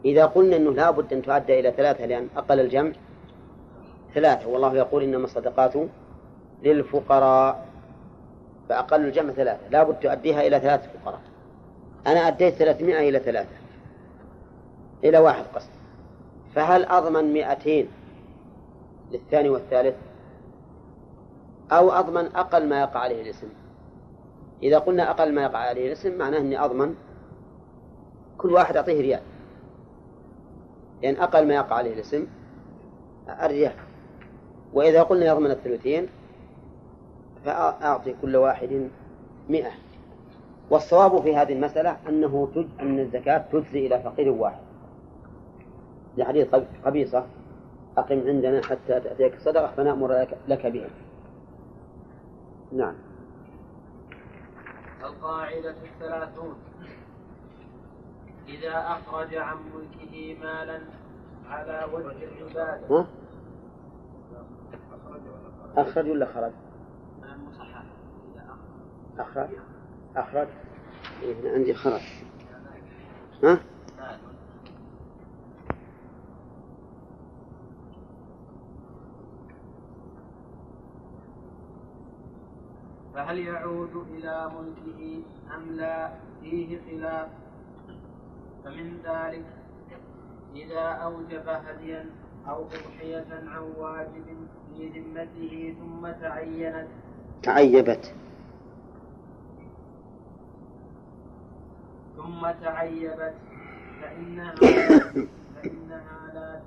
إذا 0.05 0.25
قلنا 0.25 0.55
أنه 0.55 0.71
لا 0.71 0.91
بد 0.91 1.13
أن 1.13 1.21
تؤدى 1.21 1.59
إلى 1.59 1.71
ثلاثة 1.71 2.05
لأن 2.05 2.27
أقل 2.37 2.59
الجمع 2.59 2.91
ثلاثة 4.13 4.47
والله 4.49 4.75
يقول 4.75 5.03
إنما 5.03 5.23
الصدقات 5.23 5.73
للفقراء. 6.63 7.67
فأقل 8.69 9.05
الجمع 9.05 9.33
ثلاثة 9.33 9.69
لا 9.69 9.83
بد 9.83 9.99
تؤديها 9.99 10.47
إلى 10.47 10.59
ثلاثة 10.59 10.89
فقراء. 10.99 11.21
أنا 12.07 12.27
أديت 12.27 12.53
ثلاثمائة 12.53 13.09
إلى 13.09 13.19
ثلاثة 13.19 13.55
إلى 15.03 15.17
واحد 15.17 15.43
قصد. 15.55 15.69
فهل 16.55 16.85
أضمن 16.85 17.33
مئتين؟ 17.33 17.87
للثاني 19.13 19.49
والثالث 19.49 19.95
أو 21.71 21.91
أضمن 21.91 22.25
أقل 22.35 22.69
ما 22.69 22.79
يقع 22.81 22.99
عليه 22.99 23.21
الاسم. 23.21 23.47
إذا 24.63 24.79
قلنا 24.79 25.11
أقل 25.11 25.33
ما 25.33 25.43
يقع 25.43 25.59
عليه 25.59 25.87
الاسم 25.87 26.17
معناه 26.17 26.37
أني 26.37 26.65
أضمن 26.65 26.95
كل 28.37 28.53
واحد 28.53 28.77
أعطيه 28.77 29.01
ريال. 29.01 29.21
لأن 31.01 31.13
يعني 31.13 31.23
أقل 31.23 31.47
ما 31.47 31.53
يقع 31.53 31.75
عليه 31.75 31.93
الاسم 31.93 32.27
الريال. 33.29 33.73
وإذا 34.73 35.03
قلنا 35.03 35.25
يضمن 35.25 35.51
الثلثين 35.51 36.07
فأعطي 37.45 38.15
كل 38.21 38.35
واحد 38.35 38.89
مئة. 39.49 39.71
والصواب 40.69 41.21
في 41.21 41.35
هذه 41.35 41.53
المسألة 41.53 41.97
أنه 42.09 42.47
تج... 42.55 42.65
أن 42.79 42.99
الزكاة 42.99 43.45
تجزي 43.51 43.87
إلى 43.87 43.99
فقير 43.99 44.29
واحد. 44.29 44.61
لحديث 46.17 46.55
قبيصة 46.85 47.25
أقم 47.97 48.27
عندنا 48.27 48.61
حتى 48.63 48.99
تأتيك 48.99 49.33
الصدقة 49.35 49.71
فنأمر 49.71 50.11
لك, 50.11 50.37
لك 50.47 50.65
بها. 50.65 50.89
نعم. 52.71 52.95
القاعدة 55.03 55.75
الثلاثون. 55.83 56.55
إذا 58.47 58.77
أخرج 58.77 59.35
عن 59.35 59.57
ملكه 59.75 60.37
مالا 60.41 60.81
على 61.47 61.87
وجه 61.93 62.23
العبادة؟ 62.23 63.05
أخرج 65.77 66.09
ولا 66.09 66.25
خرج؟ 66.25 66.51
أخرج. 69.19 69.49
أخرج. 70.15 70.47
إيه 71.21 71.41
هنا 71.41 71.51
عندي 71.51 71.73
خرج. 71.73 72.01
ها؟ 73.43 73.59
فهل 83.15 83.39
يعود 83.39 83.95
إلى 83.95 84.51
ملكه 84.57 85.21
أم 85.55 85.71
لا؟ 85.71 86.09
فيه 86.41 86.79
خلاف. 86.87 87.27
فمن 88.63 88.97
ذلك 89.03 89.45
إذا 90.55 90.81
أوجب 90.81 91.47
هديا 91.47 92.05
أو 92.47 92.65
أضحية 92.65 93.27
عن 93.47 93.61
واجب 93.77 94.47
في 94.69 94.87
ذمته 94.99 95.75
ثم 95.79 96.11
تعينت. 96.11 96.87
تعيبت. 97.43 98.13
ثم 102.17 102.51
تعيبت. 102.61 103.33
فإنها 104.01 104.55
فإنها 105.55 106.31
لا 106.33 106.61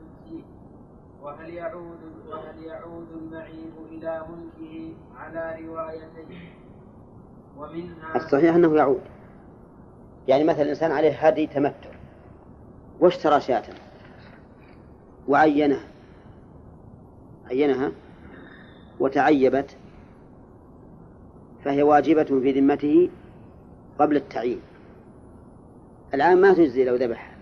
وهل 1.26 1.50
يعود 1.50 1.98
وهل 2.28 2.64
يعود 2.64 3.06
المعيب 3.12 3.72
إلى 3.90 4.24
ملكه 4.28 4.94
على 5.16 5.66
روايتين؟ 5.66 6.50
ومنها 7.56 8.16
الصحيح 8.16 8.54
أنه 8.54 8.76
يعود. 8.76 9.00
يعني 10.28 10.44
مثلا 10.44 10.62
الإنسان 10.62 10.92
عليه 10.92 11.26
هدي 11.26 11.46
تمتع 11.46 11.90
واشترى 13.00 13.40
شاة 13.40 13.62
وعينها 15.28 15.88
عينها 17.50 17.92
وتعيبت 19.00 19.76
فهي 21.64 21.82
واجبة 21.82 22.24
في 22.24 22.52
ذمته 22.60 23.10
قبل 23.98 24.16
التعيين. 24.16 24.60
الآن 26.14 26.40
ما 26.40 26.54
تجزي 26.54 26.84
لو 26.84 26.94
ذبح. 26.94 27.36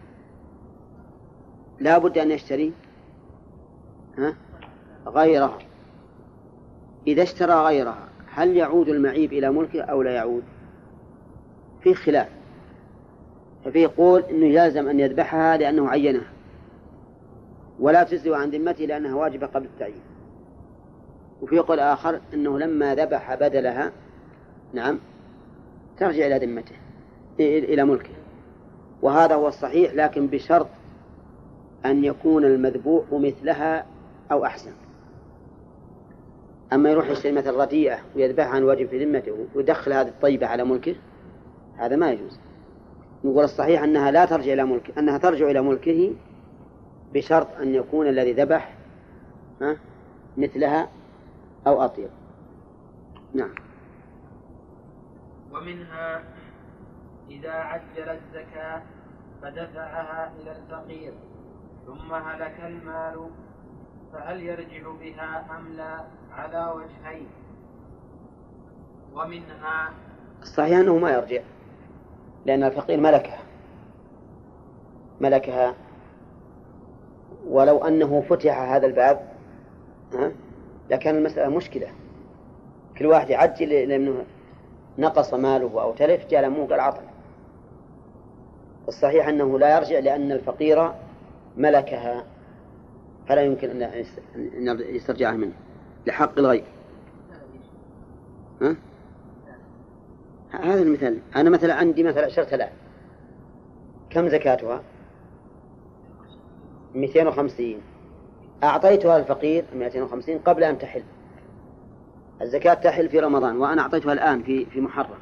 لا 1.80 1.98
بد 1.98 2.18
أن 2.18 2.30
يشتري 2.30 2.72
غيرها 5.06 5.58
إذا 7.06 7.22
اشترى 7.22 7.54
غيرها 7.54 8.08
هل 8.34 8.56
يعود 8.56 8.88
المعيب 8.88 9.32
إلى 9.32 9.50
ملكه 9.50 9.82
أو 9.82 10.02
لا 10.02 10.10
يعود؟ 10.10 10.42
في 11.80 11.94
خلاف. 11.94 12.28
ففي 13.64 13.78
يقول 13.78 14.22
أنه 14.22 14.46
يلزم 14.46 14.88
أن 14.88 15.00
يذبحها 15.00 15.56
لأنه 15.56 15.88
عينها 15.88 16.32
ولا 17.80 18.02
تجزي 18.02 18.34
عن 18.34 18.50
ذمته 18.50 18.84
لأنها 18.84 19.14
واجبة 19.14 19.46
قبل 19.46 19.64
التعيين. 19.64 20.02
وفي 21.42 21.58
قول 21.58 21.80
آخر 21.80 22.20
أنه 22.34 22.58
لما 22.58 22.94
ذبح 22.94 23.34
بدلها 23.34 23.92
نعم 24.72 24.98
ترجع 25.98 26.26
إلى 26.26 26.46
ذمته 26.46 26.76
إلى 27.40 27.84
ملكه. 27.84 28.14
وهذا 29.02 29.34
هو 29.34 29.48
الصحيح 29.48 29.94
لكن 29.94 30.26
بشرط 30.26 30.66
أن 31.86 32.04
يكون 32.04 32.44
المذبوح 32.44 33.04
مثلها 33.12 33.86
أو 34.32 34.44
أحسن. 34.44 34.72
أما 36.72 36.90
يروح 36.90 37.10
يشتري 37.10 37.32
مثل 37.32 37.54
رديئة 37.54 37.98
ويذبحها 38.16 38.48
عن 38.48 38.62
واجب 38.62 38.88
في 38.88 39.04
ذمته 39.04 39.46
ويدخل 39.54 39.92
هذه 39.92 40.08
الطيبة 40.08 40.46
على 40.46 40.64
ملكه 40.64 40.94
هذا 41.76 41.96
ما 41.96 42.10
يجوز. 42.10 42.40
نقول 43.24 43.44
الصحيح 43.44 43.82
أنها 43.82 44.10
لا 44.10 44.24
ترجع 44.24 44.52
إلى 44.52 44.64
ملكه 44.64 44.98
أنها 44.98 45.18
ترجع 45.18 45.50
إلى 45.50 45.62
ملكه 45.62 46.12
بشرط 47.14 47.56
أن 47.60 47.74
يكون 47.74 48.08
الذي 48.08 48.32
ذبح 48.32 48.76
مثلها 50.36 50.88
أو 51.66 51.82
أطيب. 51.82 52.08
نعم. 53.34 53.54
ومنها 55.52 56.22
إذا 57.30 57.52
عجل 57.52 58.08
الزكاة 58.08 58.82
فدفعها 59.42 60.32
إلى 60.40 60.56
الفقير 60.56 61.12
ثم 61.86 62.14
هلك 62.14 62.60
المال 62.66 63.30
فهل 64.14 64.42
يرجع 64.42 64.90
بها 65.00 65.44
أم 65.50 65.72
لا 65.76 66.04
على 66.32 66.72
وجهين؟ 66.72 67.26
ومنها 69.14 69.90
الصحيح 70.42 70.78
أنه 70.78 70.98
ما 70.98 71.10
يرجع 71.10 71.42
لأن 72.46 72.64
الفقير 72.64 73.00
ملكه 73.00 73.38
ملكها. 75.20 75.74
ولو 77.46 77.84
أنه 77.84 78.20
فتح 78.20 78.58
هذا 78.58 78.86
الباب 78.86 79.20
لكان 80.90 81.16
المسألة 81.16 81.56
مشكلة. 81.56 81.88
كل 82.98 83.06
واحد 83.06 83.30
يعجل 83.30 83.68
لأنه 83.68 84.24
نقص 84.98 85.34
ماله 85.34 85.82
أو 85.82 85.92
تلف 85.94 86.26
جاء 86.26 86.48
مو 86.48 86.66
قال 86.66 86.80
عطل 86.80 87.02
الصحيح 88.88 89.28
أنه 89.28 89.58
لا 89.58 89.76
يرجع 89.76 89.98
لأن 89.98 90.32
الفقير 90.32 90.92
ملكها. 91.56 92.24
فلا 93.28 93.42
يمكن 93.42 93.82
أن 93.82 94.04
يسترجعها 94.78 95.36
منه. 95.36 95.52
لحق 96.06 96.38
الغير 96.38 96.64
ها؟ 98.62 98.76
هذا 100.50 100.82
المثال. 100.82 101.18
أنا 101.36 101.50
مثلا 101.50 101.74
عندي 101.74 102.02
مثلا 102.02 102.24
عشرة 102.26 102.54
آلاف 102.54 102.72
كم 104.10 104.28
زكاتها؟ 104.28 104.82
250 106.94 107.80
أعطيتها 108.64 109.16
الفقير 109.16 109.64
250 109.74 110.38
قبل 110.38 110.64
أن 110.64 110.78
تحل. 110.78 111.02
الزكاة 112.42 112.74
تحل 112.74 113.08
في 113.08 113.20
رمضان 113.20 113.56
وأنا 113.56 113.82
أعطيتها 113.82 114.12
الآن 114.12 114.42
في 114.42 114.64
في 114.66 114.80
محرم. 114.80 115.18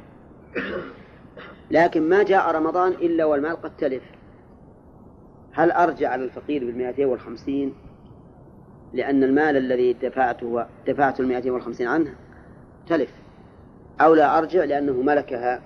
لكن 1.71 2.09
ما 2.09 2.23
جاء 2.23 2.55
رمضان 2.55 2.91
إلا 2.91 3.25
والمال 3.25 3.61
قد 3.61 3.77
تلف. 3.77 4.03
هل 5.53 5.71
أرجع 5.71 6.09
على 6.09 6.23
الفقير 6.23 6.65
بالمئتين 6.65 7.05
والخمسين؟ 7.05 7.73
لأن 8.93 9.23
المال 9.23 9.57
الذي 9.57 9.93
دفعته 9.93 10.65
دفعت 10.87 11.19
المئتين 11.19 11.51
والخمسين 11.51 11.87
عنه 11.87 12.15
تلف. 12.87 13.13
أو 14.01 14.13
لا 14.13 14.37
أرجع 14.37 14.63
لأنه 14.63 15.01
ملكها 15.01 15.61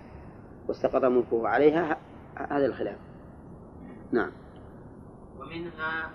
واستقر 0.67 1.09
ملكه 1.09 1.47
عليها 1.47 1.97
هذا 2.37 2.65
الخلاف. 2.65 2.97
نعم. 4.11 4.31
ومنها 5.39 6.11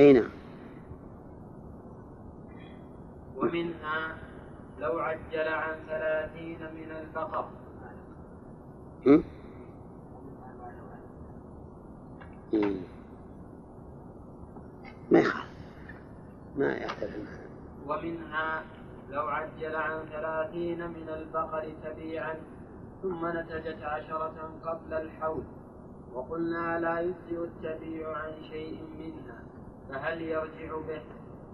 أي 0.00 0.12
نعم. 0.12 0.30
ومنها 3.36 4.16
لو 4.80 4.98
عجل 4.98 5.48
عن 5.48 5.74
ثلاثين 5.88 6.58
من 6.58 6.90
البقر. 7.00 7.48
ما 15.10 15.18
يخالف. 15.18 15.52
ما 16.56 16.76
يختلف 16.76 17.40
ومنها 17.86 18.62
لو 19.10 19.22
عجل 19.22 19.76
عن 19.76 20.06
ثلاثين 20.10 20.88
من 20.88 21.08
البقر 21.08 21.72
تبيعا 21.84 22.34
ثم 23.02 23.26
نتجت 23.26 23.82
عشرة 23.82 24.50
قبل 24.64 24.94
الحول 24.94 25.42
وقلنا 26.14 26.78
لا 26.80 27.00
يجزئ 27.00 27.44
التبيع 27.44 28.16
عن 28.16 28.32
شيء 28.50 28.82
منها 28.98 29.42
فهل 29.88 30.22
يرجع 30.22 30.76
به 30.88 31.02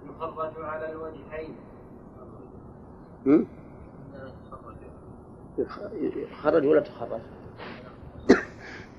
يخرج 0.09 0.53
على 0.65 0.93
الوجهين؟ 0.93 1.57
يخرج 5.59 6.67
ولا 6.67 6.81
تخرج؟ 6.81 7.21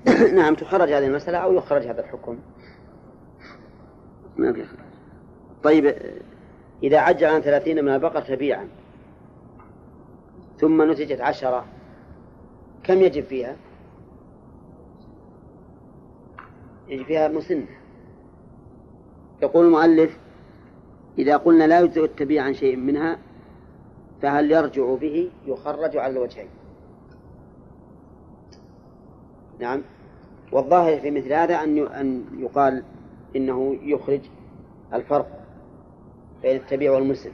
نعم 0.36 0.54
تخرج 0.54 0.92
هذه 0.92 1.06
المسألة 1.06 1.38
أو 1.38 1.52
يخرج 1.52 1.82
هذا 1.82 2.00
الحكم. 2.00 2.38
ما 4.36 4.52
في 4.52 4.66
طيب 5.62 5.94
إذا 6.82 6.98
عجل 6.98 7.26
عن 7.26 7.40
ثلاثين 7.40 7.84
من 7.84 7.94
البقر 7.94 8.22
تبيعا 8.22 8.68
ثم 10.58 10.90
نتجت 10.90 11.20
عشرة 11.20 11.64
كم 12.82 13.02
يجب 13.02 13.24
فيها؟ 13.24 13.56
يجب 16.88 17.04
فيها 17.04 17.28
مسنة 17.28 17.66
يقول 19.42 19.66
المؤلف 19.66 20.18
إذا 21.18 21.36
قلنا 21.36 21.64
لا 21.64 21.80
يجزئ 21.80 22.04
التبيع 22.04 22.44
عن 22.44 22.54
شيء 22.54 22.76
منها 22.76 23.18
فهل 24.22 24.52
يرجع 24.52 24.94
به؟ 24.94 25.30
يخرج 25.46 25.96
على 25.96 26.12
الوجهين. 26.12 26.48
نعم. 29.60 29.82
والظاهر 30.52 31.00
في 31.00 31.10
مثل 31.10 31.32
هذا 31.32 31.54
أن 31.54 31.86
أن 31.86 32.24
يقال 32.38 32.82
إنه 33.36 33.78
يخرج 33.82 34.20
الفرق 34.94 35.46
بين 36.42 36.56
التبيع 36.56 36.92
والمسلم 36.92 37.32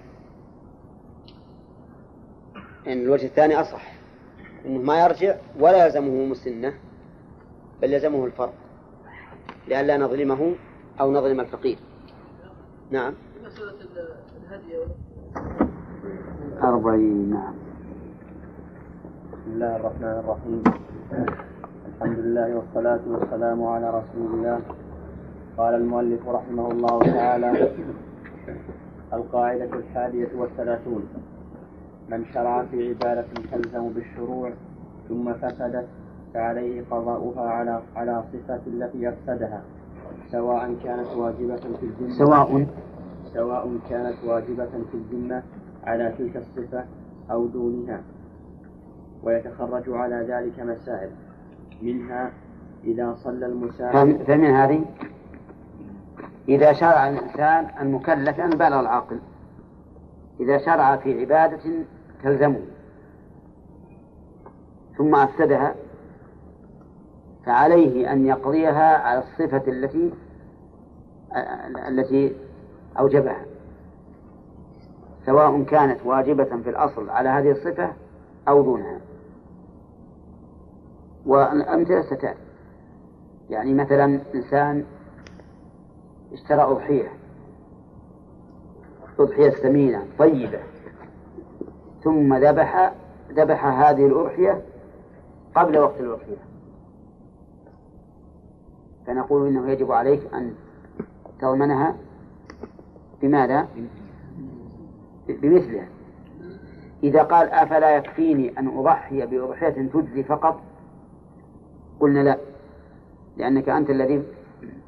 إن 2.87 2.93
الوجه 2.93 3.27
الثاني 3.27 3.61
أصح. 3.61 3.93
أنه 4.67 4.83
ما 4.83 5.05
يرجع 5.05 5.37
ولا 5.61 5.87
يلزمه 5.87 6.25
مسنة 6.25 6.75
بل 7.83 7.93
يلزمه 7.93 8.25
الفرق. 8.25 8.55
لئلا 9.69 9.97
نظلمه 9.97 10.55
أو 11.01 11.13
نظلم 11.13 11.41
الفقير. 11.41 11.79
نعم. 12.91 13.15
أربعين 16.63 17.31
نعم. 17.31 17.55
بسم 19.33 19.53
الله 19.53 19.77
الرحمن 19.77 20.05
الرحيم. 20.05 20.63
الحمد 21.97 22.19
لله 22.19 22.57
والصلاة 22.57 23.01
والسلام 23.09 23.65
على 23.65 23.91
رسول 23.91 24.27
الله. 24.35 24.61
قال 25.57 25.75
المؤلف 25.75 26.29
رحمه 26.29 26.71
الله 26.71 26.99
تعالى 26.99 27.71
القاعدة 29.13 29.71
الحادية 29.79 30.29
والثلاثون. 30.37 31.03
من 32.09 32.25
شرع 32.25 32.63
في 32.63 32.89
عبادة 32.89 33.27
تلزم 33.53 33.89
بالشروع 33.89 34.51
ثم 35.09 35.33
فسدت 35.33 35.87
فعليه 36.35 36.85
قضاؤها 36.91 37.49
على 37.51 37.83
على 37.97 38.25
صفة 38.33 38.61
التي 38.67 39.09
أفسدها 39.09 39.63
سواء 40.33 40.75
كانت 40.85 41.09
واجبة 41.17 41.57
في 41.57 41.83
الذمة 41.83 42.19
سواء. 42.19 42.67
سواء 43.35 43.79
كانت 43.91 44.17
واجبة 44.25 44.71
في 44.91 44.95
الذمة 44.95 45.43
على 45.85 46.13
تلك 46.19 46.37
الصفة 46.37 46.85
أو 47.31 47.47
دونها. 47.47 48.01
ويتخرج 49.23 49.91
على 49.91 50.27
ذلك 50.29 50.61
مسائل. 50.61 51.11
منها 51.83 52.33
إذا 52.85 53.15
صلى 53.15 53.47
المسافر. 53.47 54.25
فمن 54.25 54.51
هذه؟ 54.51 54.85
إذا 56.49 56.73
شرع 56.73 57.09
الإنسان 57.09 57.67
المكلف 57.81 58.41
أن 58.41 58.51
بالغ 58.51 58.81
العاقل. 58.81 59.19
إذا 60.41 60.59
شرع 60.59 60.97
في 60.97 61.21
عبادة 61.21 61.85
تلزمه. 62.23 62.61
ثم 64.99 65.15
أفسدها. 65.15 65.75
فعليه 67.47 68.13
أن 68.13 68.27
يقضيها 68.27 68.99
على 68.99 69.19
الصفة 69.19 69.63
التي 69.69 70.13
التي 71.89 72.37
أوجبها. 72.99 73.45
سواء 75.27 75.63
كانت 75.63 76.01
واجبة 76.05 76.45
في 76.45 76.71
الأصل 76.71 77.11
على 77.11 77.29
هذه 77.29 77.51
الصفة 77.51 77.93
أو 78.49 78.63
دونها. 78.63 79.01
والأمثلة 81.27 82.03
ستأتي 82.03 82.47
يعني 83.51 83.75
مثلا 83.75 84.21
إنسان 84.35 84.85
اشترى 86.33 86.63
أضحية. 86.63 87.13
أضحية 89.19 89.51
ثمينة 89.51 90.07
طيبة. 90.19 90.59
ثم 92.05 92.35
ذبح 92.35 92.93
ذبح 93.33 93.65
هذه 93.65 94.07
الأضحية 94.07 94.63
قبل 95.55 95.79
وقت 95.79 96.01
الأضحية. 96.01 96.37
فنقول 99.07 99.49
إنه 99.49 99.71
يجب 99.71 99.93
عليك 99.93 100.35
أن 100.35 100.55
تضمنها 101.41 101.97
بماذا؟ 103.23 103.69
بمثلها. 105.29 105.89
إذا 107.03 107.23
قال 107.23 107.49
أفلا 107.49 107.97
يكفيني 107.97 108.59
أن 108.59 108.79
أضحي 108.79 109.27
بأضحية 109.27 109.69
تجزي 109.69 110.23
فقط؟ 110.23 110.61
قلنا 112.01 112.21
لا 112.21 112.39
لأنك 113.37 113.69
أنت 113.69 113.91
الذي 113.91 114.23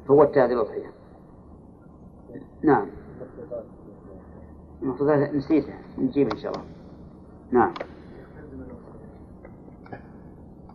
فوتت 0.07 0.37
هذه 0.37 0.53
الأضحية. 0.53 0.91
نعم. 2.61 2.87
المقتضى 4.81 5.37
نسيته 5.37 5.73
نجيب 5.97 6.29
إن 6.33 6.37
شاء 6.37 6.51
الله. 6.51 6.65
نعم. 7.51 7.73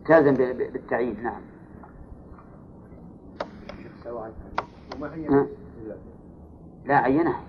تلزم 0.07 0.35
بالتعيين 0.35 1.23
نعم. 1.23 1.41
لا 6.87 6.97
عينها. 6.97 7.41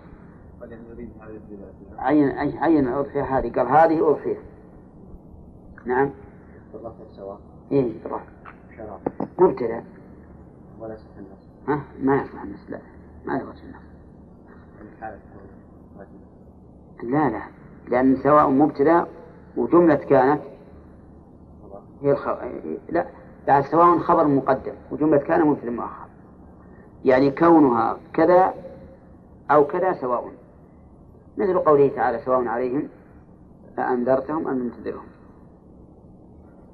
عين 1.98 2.30
عين 2.58 2.88
الأضحية 2.88 3.24
هذه 3.24 3.52
قال 3.52 3.68
هذه 3.68 4.10
أضحية. 4.10 4.40
نعم. 5.86 6.10
سواء. 7.16 7.40
إيه 7.72 7.94
مبتدأ. 9.40 9.84
ولا 10.80 10.94
يصح 10.94 11.04
النص 11.18 11.48
ها؟ 11.68 11.84
ما 12.02 12.22
يصح 12.22 12.42
النص 12.42 12.70
لا. 12.70 12.80
ما 13.26 13.36
يصح 13.36 13.64
النص 13.64 13.86
لا 17.04 17.30
لا. 17.30 17.42
لأن 17.88 18.16
سواء 18.16 18.50
مبتدأ 18.50 19.06
وجملة 19.58 19.96
كانت 19.96 20.42
هي 22.02 22.12
الخ... 22.12 22.30
لا. 22.90 23.06
بعد 23.48 23.64
سواء 23.64 24.00
خبر 24.00 24.28
مقدم 24.28 24.74
وجملة 24.92 25.18
كان 25.18 25.48
مبتدأ 25.48 25.72
مؤخر. 25.72 26.06
يعني 27.06 27.32
كونها 27.32 27.98
كذا 28.14 28.54
أو 29.52 29.68
كذا 29.68 29.94
سواء. 29.94 30.32
مثل 31.38 31.60
قوله 31.60 31.88
تعالى 31.96 32.20
سواء 32.26 32.48
عليهم 32.48 32.88
أأنذرتهم 33.80 34.48
أم 34.48 34.60
لم 34.60 34.70
تنذرهم. 34.70 35.06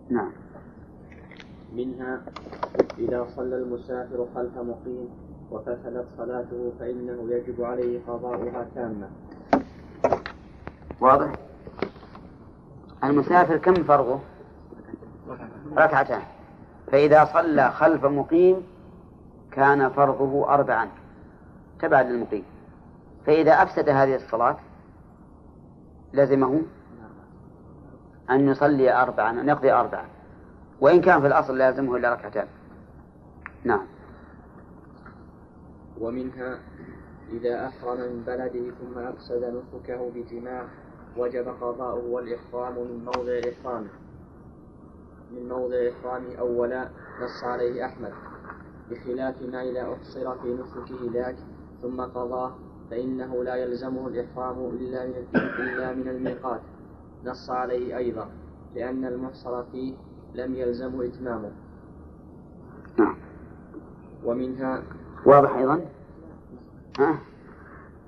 نعم. 0.10 0.32
منها 1.72 2.22
إذا 2.98 3.28
صلى 3.36 3.56
المسافر 3.56 4.28
خلف 4.36 4.58
مقيم 4.58 5.10
وفسدت 5.52 6.06
صلاته 6.18 6.72
فإنه 6.80 7.28
يجب 7.30 7.64
عليه 7.64 8.00
قضاؤها 8.08 8.68
تامة. 8.76 9.10
واضح؟ 11.02 11.32
المسافر 13.04 13.58
كم 13.58 13.74
فرضه 13.74 14.20
ركعتان. 15.78 16.22
فإذا 16.92 17.26
صلى 17.26 17.72
خلف 17.72 18.06
مقيم 18.06 18.64
كان 19.52 19.90
فرضه 19.90 20.54
أربعا. 20.54 20.88
تبعا 21.80 22.04
للمقيم. 22.04 22.44
فإذا 23.26 23.52
أفسد 23.52 23.90
هذه 23.90 24.16
الصلاة 24.16 24.58
لزمه 26.14 26.62
أن 28.30 28.50
يصلي 28.50 29.02
أربعا 29.02 29.42
أن 29.42 29.50
يقضي 29.50 29.72
أربعا. 29.72 30.06
وإن 30.82 31.02
كان 31.02 31.22
في 31.22 31.28
الأصل 31.28 31.58
لا 31.58 31.68
يلزمه 31.68 31.96
إلا 31.96 32.14
ركعتان 32.14 32.48
نعم. 33.64 33.86
ومنها 36.00 36.60
إذا 37.32 37.68
أحرم 37.68 38.00
من 38.00 38.24
بلده 38.28 38.72
ثم 38.72 39.00
أفسد 39.00 39.44
نسكه 39.44 40.12
بجماع 40.16 40.68
وجب 41.18 41.48
قضاؤه 41.48 42.06
والإحرام 42.06 42.74
من 42.74 43.06
موضع 43.06 43.40
إحرامه 43.50 43.90
من 45.32 45.50
موضع 45.50 45.76
إحرامه 45.90 46.36
أولا 46.36 46.90
نص 47.22 47.44
عليه 47.44 47.86
أحمد. 47.86 48.14
بخلاف 48.92 49.42
ما 49.42 49.62
إذا 49.64 49.94
أحصر 49.94 50.38
في 50.40 50.54
نسكه 50.54 51.12
ذاك 51.14 51.36
ثم 51.82 52.02
قضاه 52.02 52.56
فإنه 52.90 53.44
لا 53.44 53.56
يلزمه 53.56 54.08
الإحرام 54.08 54.60
إلا 54.60 55.06
من 55.06 55.14
إلا 55.36 55.94
من 55.94 56.08
الميقات. 56.08 56.62
نص 57.26 57.50
عليه 57.50 57.98
أيضا 57.98 58.30
لأن 58.76 59.06
المحصر 59.06 59.64
فيه 59.64 59.94
لم 60.36 60.56
يلزمه 60.56 61.06
إتمامه. 61.06 61.52
نعم. 62.98 63.16
ومنها 64.24 64.84
واضح 65.26 65.56
أيضا؟ 65.56 65.86
ها؟ 67.00 67.18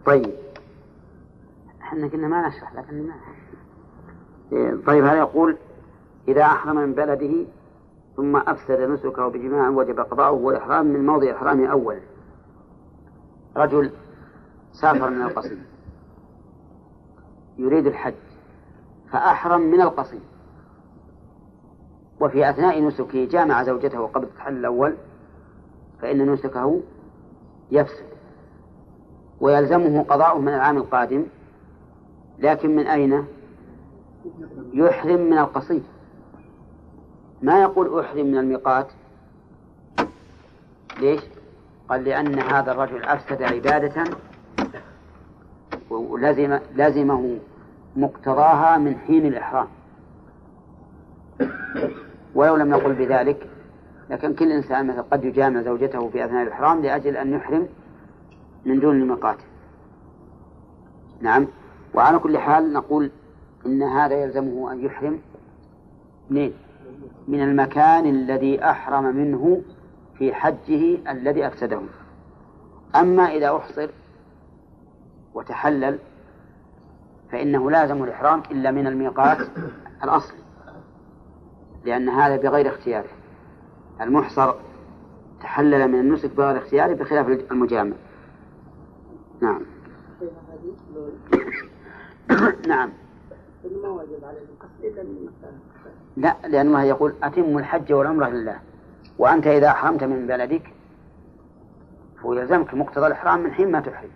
طيب. 0.06 0.34
إحنا 1.82 2.08
كنا 2.08 2.28
ما 2.28 2.48
نشرح 2.48 2.76
لكن 2.76 3.08
ما 3.08 3.14
إيه، 4.54 4.76
طيب 4.86 5.04
هذا 5.04 5.18
يقول 5.18 5.58
إذا 6.28 6.44
أحرم 6.44 6.76
من 6.76 6.94
بلده 6.94 7.46
ثم 8.16 8.36
أفسد 8.36 8.82
نسكه 8.82 9.28
بجماع 9.28 9.70
وجب 9.70 10.00
قضاؤه 10.00 10.32
والإحرام 10.32 10.86
من 10.86 11.06
موضع 11.06 11.32
إحرامه 11.32 11.68
أولا 11.68 12.00
رجل 13.58 13.92
سافر 14.72 15.10
من 15.10 15.22
القصيم 15.22 15.66
يريد 17.58 17.88
الحج 17.88 18.14
فأحرم 19.12 19.62
من 19.62 19.82
القصيم. 19.82 20.22
وفي 22.24 22.50
أثناء 22.50 22.84
نسكه 22.84 23.26
جامع 23.26 23.64
زوجته 23.64 24.08
قبل 24.08 24.24
التحلل 24.24 24.58
الأول 24.58 24.96
فإن 26.02 26.32
نسكه 26.32 26.82
يفسد 27.72 28.06
ويلزمه 29.42 30.04
قضاؤه 30.04 30.40
من 30.40 30.54
العام 30.54 30.78
القادم 30.78 31.26
لكن 32.40 32.76
من 32.76 32.88
أين؟ 32.88 33.26
يحرم 34.74 35.22
من 35.22 35.38
القصيم 35.38 35.84
ما 37.42 37.62
يقول 37.62 38.00
أحرم 38.00 38.26
من 38.26 38.38
الميقات 38.38 38.88
ليش؟ 41.00 41.22
قال 41.90 42.04
لأن 42.04 42.40
هذا 42.40 42.72
الرجل 42.72 43.04
أفسد 43.04 43.42
عبادة 43.42 44.04
ولزم 45.90 46.60
لزمه 46.76 47.40
مقتضاها 47.96 48.78
من 48.78 48.98
حين 48.98 49.26
الإحرام 49.26 49.68
ولو 52.36 52.56
لم 52.56 52.70
نقل 52.70 52.94
بذلك 52.94 53.48
لكن 54.10 54.34
كل 54.34 54.52
إنسان 54.52 54.88
مثلا 54.88 55.02
قد 55.02 55.26
يجامع 55.26 55.62
زوجته 55.62 56.10
في 56.10 56.26
أثناء 56.26 56.44
الإحرام 56.44 56.82
لأجل 56.82 57.18
أن 57.18 57.34
يحرم 57.34 57.68
من 58.66 58.80
دون 58.80 59.02
الميقات 59.02 59.38
نعم. 61.22 61.48
وعلى 61.94 62.20
كل 62.20 62.38
حال 62.38 62.74
نقول 62.74 63.12
إن 63.66 63.84
هذا 63.84 64.16
يلزمه 64.16 64.72
أن 64.72 64.86
يحرم 64.86 65.20
منين؟ 66.30 66.54
من 67.28 67.42
المكان 67.44 68.06
الذي 68.06 68.64
أحرم 68.64 69.16
منه 69.16 69.62
في 70.18 70.34
حجه 70.34 71.12
الذي 71.12 71.48
أفسده. 71.48 71.80
أما 72.96 73.24
إذا 73.24 73.56
أحصر 73.58 73.90
وتحلل 75.34 76.00
فإنه 77.32 77.72
لازم 77.72 78.04
الإحرام 78.04 78.44
إلا 78.52 78.72
من 78.72 78.88
الميقات 78.88 79.38
الأصلي 80.04 80.43
لأن 81.86 82.10
هذا 82.10 82.36
بغير 82.36 82.68
اختياره. 82.68 83.10
المحصر 84.02 84.54
تحلل 85.42 85.88
من 85.88 86.00
النسك 86.00 86.36
بغير 86.36 86.58
اختياره 86.58 86.94
بخلاف 86.94 87.28
المجامع. 87.52 87.96
نعم. 89.42 89.62
نعم. 92.68 92.90
لا 96.18 96.36
لأن 96.48 96.68
الله 96.68 96.84
يقول 96.84 97.14
أتم 97.24 97.58
الحج 97.58 97.94
والعمرة 97.94 98.30
لله. 98.30 98.60
وأنت 99.18 99.48
إذا 99.48 99.68
أحرمت 99.68 100.04
من 100.04 100.28
بلدك 100.28 100.74
فهو 102.18 102.34
يلزمك 102.34 102.74
مقتضى 102.74 103.08
الإحرام 103.08 103.44
من 103.44 103.52
حين 103.52 103.72
ما 103.72 103.80
تحرم. 103.80 104.10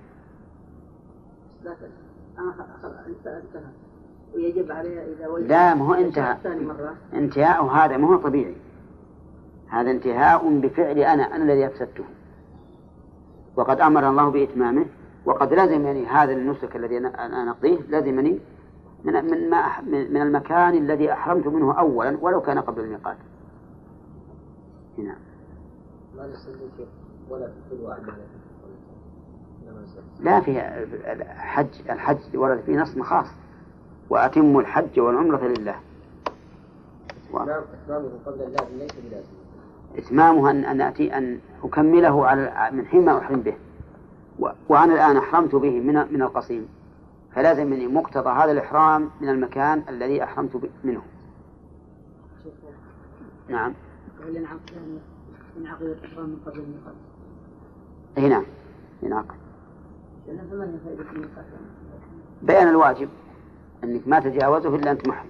ويجب 4.35 4.71
عليه 4.71 5.01
إذا 5.01 5.27
وجد 5.27 5.47
لا 5.47 5.75
ما 5.75 5.85
هو 5.85 5.93
انتهى 5.93 6.37
مرة. 6.45 6.93
انتهاء 7.13 7.65
هذا 7.65 7.97
ما 7.97 8.07
هو 8.07 8.17
طبيعي. 8.17 8.55
هذا 9.67 9.91
انتهاء 9.91 10.59
بفعل 10.59 10.99
أنا 10.99 11.35
أنا 11.35 11.43
الذي 11.43 11.67
أفسدته. 11.67 12.03
وقد 13.55 13.81
أمر 13.81 14.09
الله 14.09 14.29
بإتمامه 14.29 14.85
وقد 15.25 15.53
لزمني 15.53 16.05
هذا 16.05 16.31
النسك 16.31 16.75
الذي 16.75 16.97
أنا 16.97 17.45
نقضيه 17.45 17.79
لزمني 17.89 18.39
من 19.03 19.13
من 19.13 19.49
ما 19.49 19.81
من 19.81 20.13
من 20.13 20.21
المكان 20.21 20.73
الذي 20.73 21.11
أحرمت 21.11 21.47
منه 21.47 21.79
أولا 21.79 22.17
ولو 22.21 22.41
كان 22.41 22.59
قبل 22.59 22.81
الميقات. 22.81 23.17
نعم 24.97 25.15
ما 26.17 26.29
ولا 27.29 27.49
لا 30.19 30.41
في 30.41 30.51
الحج 31.11 31.67
الحج 31.89 32.37
ورد 32.37 32.59
فيه 32.59 32.77
نص 32.77 32.99
خاص. 32.99 33.27
وأتموا 34.09 34.61
الحج 34.61 34.99
والعمرة 34.99 35.47
لله. 35.47 35.75
و- 37.33 37.37
إتمامه 37.39 38.09
قبل 38.25 38.41
اللازم 38.41 38.77
ليس 38.77 38.91
بلازم. 39.09 39.31
إتمامها 39.97 40.51
أن 40.51 40.65
أن 40.65 40.81
أتي 40.81 41.17
أن 41.17 41.39
أكمله 41.63 42.25
على 42.27 42.69
من 42.71 42.85
حين 42.85 43.05
ما 43.05 43.17
أحرم 43.17 43.41
به. 43.41 43.55
و- 44.39 44.49
وأنا 44.69 44.93
الآن 44.93 45.17
أحرمت 45.17 45.55
به 45.55 45.79
من 45.79 45.93
من 46.13 46.21
القصيم. 46.21 46.67
فلازم 47.35 47.67
مني 47.67 47.87
مقتضى 47.87 48.29
هذا 48.29 48.51
الإحرام 48.51 49.09
من 49.21 49.29
المكان 49.29 49.83
الذي 49.89 50.23
أحرمت 50.23 50.69
منه. 50.83 51.01
نعم. 53.49 53.73
لنعقد 55.57 55.81
الإحرام 55.81 56.29
من 56.29 56.37
قبل 56.45 56.59
الميقات 56.59 56.93
هنا 58.17 58.43
هي 60.75 60.79
فائدة 60.85 61.03
الميقات 61.11 61.45
بيان 62.43 62.67
الواجب. 62.67 63.09
أنك 63.83 64.07
ما 64.07 64.19
تجاوزه 64.19 64.75
إلا 64.75 64.91
أنت 64.91 65.07
محرم. 65.07 65.29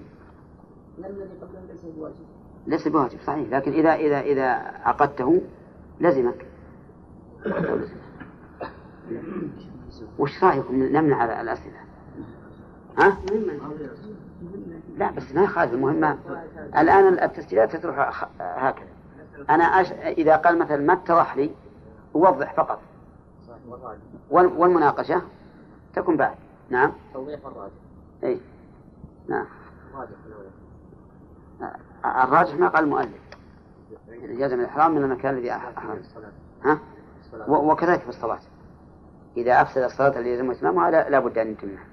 ليس 0.97 1.11
بواجب 1.97 2.15
ليس 2.67 2.87
بواجب 2.87 3.19
صحيح. 3.27 3.49
لكن 3.49 3.71
إذا 3.71 3.93
إذا 3.93 4.19
إذا 4.19 4.51
عقدته 4.83 5.41
لزمك. 5.99 6.45
وش 10.19 10.43
رأيكم 10.43 10.75
نمنع 10.75 11.15
على 11.15 11.41
الأسئلة؟ 11.41 11.77
ها؟ 12.97 13.17
لا 14.97 15.11
بس 15.11 15.35
ما 15.35 15.43
يخالف 15.43 15.73
المهمة 15.73 16.17
الآن 16.77 17.23
التسجيلات 17.23 17.75
تروح 17.75 18.27
هكذا. 18.39 18.87
أنا 19.49 19.63
أش... 19.63 19.91
إذا 19.91 20.35
قال 20.35 20.59
مثلا 20.59 20.77
ما 20.77 20.93
اتضح 20.93 21.37
لي 21.37 21.51
أوضح 22.15 22.53
فقط. 22.53 22.79
والمناقشة 24.31 25.21
تكون 25.95 26.17
بعد. 26.17 26.35
نعم. 26.69 26.91
توضيح 27.13 27.39
الراجح. 27.45 27.86
أي. 28.23 28.39
نعم. 29.29 29.45
الراجح 32.05 32.55
ما 32.55 32.67
قال 32.67 32.83
المؤلف. 32.83 33.21
جزم 34.21 34.59
الإحرام 34.59 34.95
من 34.95 35.03
المكان 35.03 35.33
الذي 35.37 35.49
أح- 35.51 35.77
أحرم. 35.77 36.01
ها؟ 36.65 36.79
وكذلك 37.47 37.99
في 38.01 38.09
الصلاة. 38.09 38.39
إذا 39.37 39.61
أفسد 39.61 39.81
الصلاة 39.81 40.17
اللي 40.19 40.33
يلزم 40.33 40.51
إتمامها 40.51 40.91
لا 40.91 41.09
لا 41.09 41.19
بد 41.19 41.37
أن 41.37 41.51
يتمها 41.51 41.83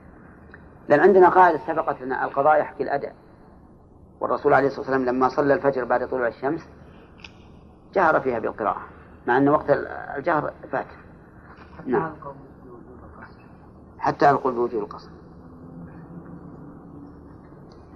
لأن 0.89 1.01
عندنا 1.01 1.29
قاعدة 1.29 1.59
سبقت 1.67 2.03
لنا 2.03 2.25
القضاء 2.25 2.61
يحكي 2.61 2.83
الأداء 2.83 3.15
والرسول 4.21 4.55
عليه 4.55 4.67
الصلاة 4.67 4.81
والسلام 4.81 5.05
لما 5.05 5.29
صلى 5.29 5.55
الفجر 5.55 5.85
بعد 5.85 6.09
طلوع 6.09 6.29
الشمس 6.29 6.69
جهر 7.95 8.21
فيها 8.21 8.39
بالقراءة 8.39 8.83
مع 9.27 9.37
أن 9.37 9.49
وقت 9.49 9.65
الجهر 9.71 10.53
فات. 10.73 10.87
نعم. 11.87 12.13
حتى 13.99 14.31
القول 14.31 14.55
بوجوب 14.55 14.83
القصر. 14.83 15.11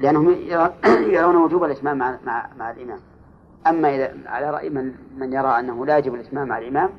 لأنهم 0.01 0.31
يرون 1.17 1.37
وجوب 1.37 1.65
الإتمام 1.65 1.99
مع, 1.99 2.19
مع, 2.27 2.51
مع 2.59 2.71
الإمام. 2.71 2.99
أما 3.67 3.95
إذا 3.95 4.15
على 4.27 4.51
رأي 4.51 4.71
من, 4.71 4.95
من 5.17 5.33
يرى 5.33 5.49
أنه 5.49 5.87
لا 5.87 5.99
يجب 5.99 6.15
الإتمام 6.15 6.49
مع 6.49 6.59
الإمام 6.59 6.91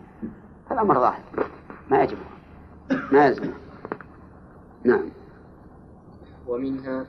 فالأمر 0.69 0.95
ظاهر. 0.95 1.23
ما 1.91 2.03
يجب. 2.03 2.17
ما 3.11 3.25
يلزمه 3.25 3.53
نعم. 4.83 5.09
ومنها 6.47 7.05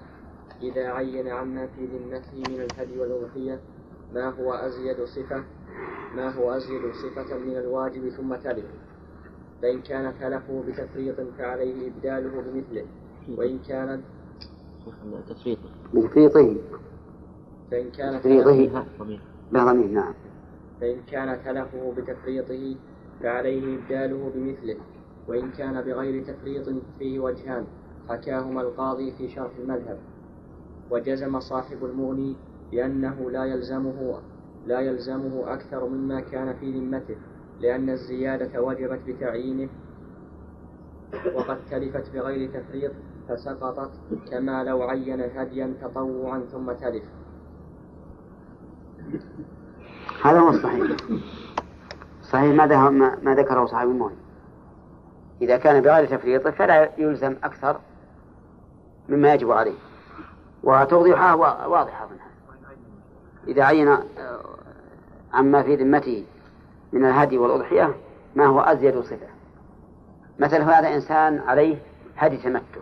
إذا 0.62 0.88
عين 0.88 1.28
عما 1.28 1.66
في 1.66 1.86
ذمته 1.86 2.52
من 2.52 2.60
الهدي 2.60 2.98
والأضحية 2.98 3.60
ما 4.14 4.28
هو 4.28 4.52
أزيد 4.52 5.04
صفة 5.04 5.44
ما 6.16 6.34
هو 6.34 6.50
أزيد 6.50 6.92
صفة 6.92 7.38
من 7.38 7.56
الواجب 7.56 8.08
ثم 8.08 8.34
تلف 8.34 8.64
فإن 9.62 9.80
كان 9.80 10.14
تلفه 10.20 10.64
بتفريط 10.68 11.20
فعليه 11.38 11.88
إبداله 11.88 12.42
بمثله. 12.42 12.86
وإن 13.28 13.58
كانت 13.68 14.00
تفريطه. 15.28 15.68
بتفريطه؟ 15.94 16.56
فإن 17.70 17.90
كان 17.90 18.20
تفريطه 18.20 18.86
لا 19.52 19.72
نعم. 19.72 20.14
فإن 20.80 20.96
كان 21.10 21.38
تلفه 21.44 21.92
بتفريطه 21.96 22.76
فعليه 23.22 23.78
إبداله 23.78 24.30
بمثله 24.34 24.76
وإن 25.28 25.50
كان 25.50 25.80
بغير 25.80 26.24
تفريط 26.24 26.68
فيه 26.98 27.18
وجهان 27.18 27.64
حكاهما 28.08 28.60
القاضي 28.60 29.12
في 29.12 29.28
شرح 29.28 29.50
المذهب. 29.58 29.98
وجزم 30.90 31.40
صاحب 31.40 31.84
المغني 31.84 32.36
بأنه 32.72 33.30
لا 33.30 33.44
يلزمه 33.44 34.20
لا 34.66 34.80
يلزمه 34.80 35.52
أكثر 35.54 35.88
مما 35.88 36.20
كان 36.20 36.54
في 36.56 36.70
ذمته 36.72 37.16
لأن 37.60 37.90
الزيادة 37.90 38.62
وجبت 38.62 39.00
بتعيينه 39.06 39.68
وقد 41.34 41.58
تلفت 41.70 42.10
بغير 42.14 42.50
تفريط 42.50 42.92
فسقطت 43.30 43.90
كما 44.30 44.64
لو 44.64 44.82
عين 44.82 45.20
هديا 45.20 45.74
تطوعا 45.82 46.42
ثم 46.52 46.72
تلف. 46.72 47.02
هذا 50.24 50.40
هو 50.40 50.48
الصحيح. 50.48 50.96
صحيح 52.22 52.54
ما 52.54 53.18
ما 53.22 53.34
ذكره 53.34 53.66
صاحب 53.66 53.88
المغني 53.88 54.16
إذا 55.42 55.56
كان 55.56 55.82
بغير 55.82 56.06
تفريط 56.06 56.48
فلا 56.48 56.90
يلزم 56.98 57.36
أكثر 57.44 57.80
مما 59.08 59.34
يجب 59.34 59.50
عليه. 59.50 59.78
وتوضيحها 60.62 61.34
واضحة 61.66 62.06
منها 62.06 62.30
إذا 63.48 63.64
عين 63.64 63.88
آه، 63.88 64.04
عما 65.32 65.62
في 65.62 65.74
ذمته 65.74 66.24
من 66.92 67.04
الهدي 67.04 67.38
والأضحية 67.38 67.94
ما 68.36 68.46
هو 68.46 68.60
أزيد 68.60 69.00
صفة. 69.00 69.28
مثل 70.38 70.62
هذا 70.62 70.94
إنسان 70.94 71.38
عليه 71.38 71.78
هدي 72.16 72.36
تمتع. 72.36 72.80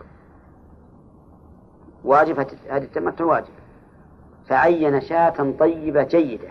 واجب 2.03 2.39
هدي 2.69 2.85
التمتع 2.85 3.25
واجب. 3.25 3.53
فعين 4.47 5.01
شاة 5.01 5.53
طيبة 5.59 6.03
جيدة. 6.03 6.49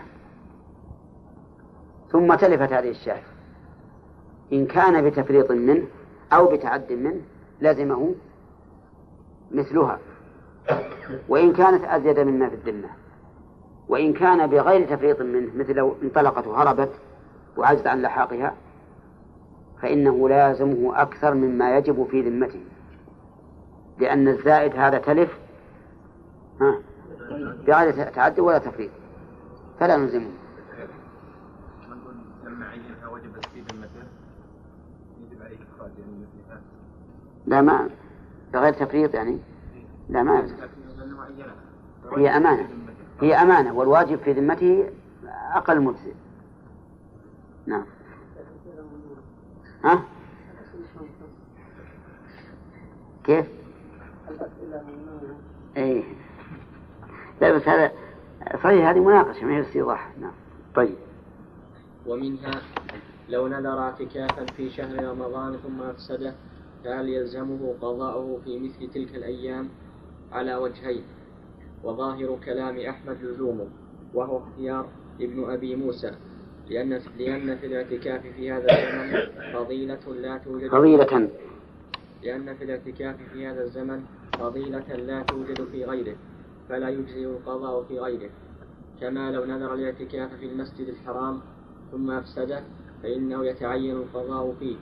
ثم 2.11 2.35
تلفت 2.35 2.73
هذه 2.73 2.89
الشاة. 2.89 3.21
إن 4.53 4.65
كان 4.65 5.09
بتفريط 5.09 5.51
منه 5.51 5.87
أو 6.33 6.47
بتعد 6.47 6.91
منه 6.91 7.21
لزمه 7.61 8.15
مثلها. 9.51 9.99
وإن 11.29 11.53
كانت 11.53 11.85
أزيد 11.85 12.19
مما 12.19 12.49
في 12.49 12.55
الذمة. 12.55 12.89
وإن 13.89 14.13
كان 14.13 14.47
بغير 14.47 14.95
تفريط 14.95 15.21
منه 15.21 15.51
مثل 15.55 15.73
لو 15.73 15.95
انطلقت 16.03 16.47
وهربت 16.47 16.91
وعجز 17.57 17.87
عن 17.87 18.01
لحاقها 18.01 18.53
فإنه 19.81 20.29
لازمه 20.29 21.01
أكثر 21.01 21.33
مما 21.33 21.77
يجب 21.77 22.07
في 22.11 22.21
ذمته. 22.21 22.61
لأن 23.99 24.27
الزائد 24.27 24.75
هذا 24.75 24.97
تلف. 24.97 25.39
ها؟ 26.61 26.79
بغير 27.67 28.09
تعدي 28.09 28.41
ولا 28.41 28.57
تفريط. 28.57 28.91
فلا 29.79 29.97
نلزمه. 29.97 30.31
لا 37.45 37.61
ما 37.61 37.89
بغير 38.53 38.73
تفريط 38.73 39.13
يعني. 39.13 39.39
لا 40.09 40.23
ما 40.23 40.47
هي 42.17 42.29
أمانة. 42.37 42.69
هي 43.21 43.35
أمانة 43.35 43.73
والواجب 43.73 44.19
في 44.19 44.33
ذمته 44.33 44.89
أقل 45.53 45.81
مجزئ. 45.81 46.13
نعم. 47.65 47.85
ها؟ 49.83 50.03
كيف؟ 53.23 53.58
اي 55.77 56.03
لا 57.41 57.51
بس 57.51 57.67
هذا 57.67 57.91
صحيح 58.63 58.87
هذه 58.87 58.99
مناقشة 58.99 59.45
ما 59.45 59.57
هي 59.57 59.61
استيضاح 59.61 60.11
نعم. 60.21 60.31
طيب. 60.75 60.95
ومنها 62.07 62.61
لو 63.29 63.47
نذر 63.47 63.79
اعتكافا 63.79 64.45
في 64.45 64.69
شهر 64.69 65.03
رمضان 65.03 65.57
ثم 65.57 65.81
أفسده 65.81 66.33
فهل 66.83 67.09
يلزمه 67.09 67.75
قضاؤه 67.81 68.39
في 68.45 68.59
مثل 68.59 68.91
تلك 68.93 69.15
الأيام 69.15 69.69
على 70.31 70.55
وجهين؟ 70.55 71.03
وظاهر 71.83 72.39
كلام 72.45 72.79
أحمد 72.79 73.17
لزومه 73.23 73.67
وهو 74.13 74.37
اختيار 74.37 74.87
ابن 75.21 75.51
أبي 75.51 75.75
موسى 75.75 76.11
لأن 76.69 77.01
لأن 77.17 77.57
في 77.57 77.65
الاعتكاف 77.65 78.21
في 78.21 78.51
هذا 78.51 78.65
الزمن 78.71 79.53
فضيلة 79.53 80.13
لا 80.21 80.37
توجد 80.37 80.69
فضيلة. 80.69 81.29
لأن 82.23 82.55
في 82.55 82.63
الاعتكاف 82.63 83.15
في 83.33 83.47
هذا 83.47 83.63
الزمن 83.63 84.03
فضيلة 84.39 84.95
لا 84.95 85.23
توجد 85.23 85.63
في 85.71 85.85
غيره 85.85 86.15
فلا 86.69 86.89
يجزئ 86.89 87.25
القضاء 87.25 87.83
في 87.83 87.99
غيره. 87.99 88.29
كما 89.01 89.31
لو 89.31 89.45
نذر 89.45 89.73
الاعتكاف 89.73 90.33
في 90.33 90.45
المسجد 90.45 90.87
الحرام 90.87 91.41
ثم 91.91 92.11
أفسده 92.11 92.63
فإنه 93.03 93.45
يتعين 93.45 93.95
القضاء 93.95 94.55
فيه. 94.59 94.75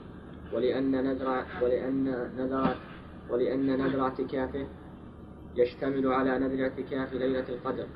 ولأن 0.54 0.90
نذر 0.90 1.44
ولأن 1.62 2.04
نذر 2.38 2.76
ولأن 3.30 3.66
نذر 3.66 4.00
اعتكافه 4.00 4.66
يشتمل 5.56 6.12
على 6.12 6.38
نذر 6.38 6.62
اعتكاف 6.62 7.14
ليلة 7.14 7.48
القدر 7.48 7.86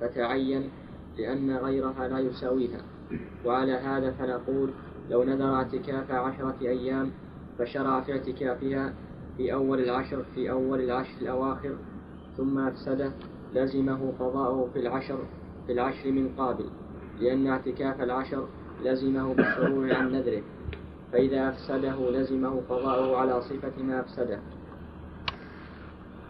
فتعين 0.00 0.70
لأن 1.18 1.56
غيرها 1.56 2.08
لا 2.08 2.18
يساويها. 2.18 2.80
وعلى 3.44 3.72
هذا 3.72 4.10
فنقول 4.10 4.70
لو 5.10 5.24
نذر 5.24 5.54
اعتكاف 5.54 6.10
عشرة 6.10 6.56
أيام 6.62 7.10
فشرع 7.58 8.00
في 8.00 8.12
اعتكافها 8.12 8.94
في 9.36 9.52
أول 9.52 9.80
العشر 9.80 10.24
في 10.34 10.50
أول 10.50 10.80
العشر 10.80 11.12
الأواخر 11.22 11.76
ثم 12.36 12.58
أفسده 12.58 13.12
لزمه 13.54 14.12
قضاؤه 14.18 14.68
في 14.72 14.78
العشر 14.78 15.18
في 15.66 15.72
العشر 15.72 16.10
من 16.10 16.34
قابل. 16.38 16.64
لأن 17.20 17.46
اعتكاف 17.46 18.00
العشر 18.00 18.48
لزمه 18.82 19.34
بالشروع 19.34 19.94
عن 19.94 20.12
نذره. 20.12 20.42
فإذا 21.12 21.48
أفسده 21.48 22.10
لزمه 22.10 22.62
قضاؤه 22.68 23.16
على 23.16 23.42
صفة 23.42 23.82
ما 23.82 24.00
أفسده. 24.00 24.40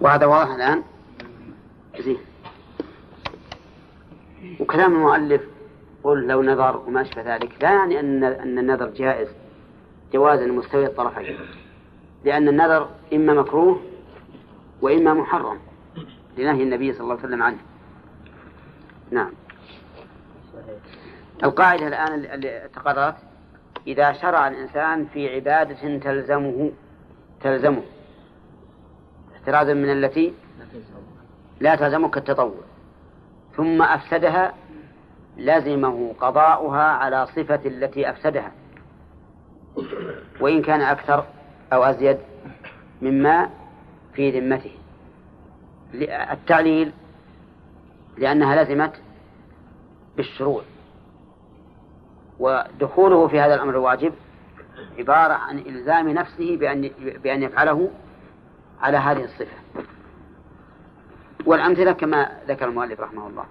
وهذا 0.00 0.26
واضح 0.26 0.54
الآن؟ 0.54 0.82
زين. 1.98 2.18
وكلام 4.60 4.94
المؤلف 4.94 5.42
قل 6.04 6.26
لو 6.26 6.42
نذر 6.42 6.76
وما 6.86 7.00
أشبه 7.00 7.34
ذلك. 7.34 7.62
لا 7.62 7.70
يعني 7.70 8.00
أن 8.00 8.24
أن 8.24 8.58
النذر 8.58 8.90
جائز. 8.90 9.28
جوازا 10.12 10.46
مستوي 10.46 10.86
الطرفين. 10.86 11.36
لأن 12.24 12.48
النذر 12.48 12.88
إما 13.12 13.34
مكروه 13.34 13.80
وإما 14.82 15.14
محرم 15.14 15.58
لنهي 16.38 16.62
النبي 16.62 16.92
صلى 16.92 17.00
الله 17.00 17.14
عليه 17.14 17.24
وسلم 17.24 17.42
عنه. 17.42 17.58
نعم. 19.10 19.32
القاعدة 21.44 21.88
الآن 21.88 22.24
اللي 22.24 22.68
تقررت 22.74 23.14
إذا 23.86 24.12
شرع 24.12 24.48
الإنسان 24.48 25.06
في 25.06 25.34
عبادة 25.34 25.98
تلزمه 25.98 26.72
تلزمه. 27.40 27.82
احترازا 29.36 29.74
من 29.74 29.92
التي 29.92 30.34
لا 31.60 31.74
تلزمه 31.74 32.08
كالتطوع 32.08 32.54
ثم 33.56 33.82
أفسدها 33.82 34.54
لزمه 35.36 36.14
قضاؤها 36.20 36.82
على 36.82 37.26
صفة 37.26 37.60
التي 37.66 38.10
أفسدها. 38.10 38.52
وإن 40.40 40.62
كان 40.62 40.80
أكثر 40.80 41.26
أو 41.72 41.84
أزيد 41.84 42.18
مما 43.02 43.50
في 44.14 44.40
ذمته. 44.40 44.72
التعليل 46.32 46.92
لأنها 48.18 48.64
لزمت 48.64 48.92
بالشروع. 50.16 50.62
ودخوله 52.38 53.28
في 53.28 53.40
هذا 53.40 53.54
الأمر 53.54 53.70
الواجب 53.70 54.12
عبارة 54.98 55.32
عن 55.32 55.58
إلزام 55.58 56.08
نفسه 56.08 56.56
بأن 56.56 56.90
بأن 56.98 57.42
يفعله 57.42 57.90
على 58.80 58.96
هذه 58.96 59.24
الصفة. 59.24 59.56
والأمثلة 61.46 61.92
كما 61.92 62.38
ذكر 62.48 62.68
المؤلف 62.68 63.00
رحمه 63.00 63.26
الله. 63.26 63.44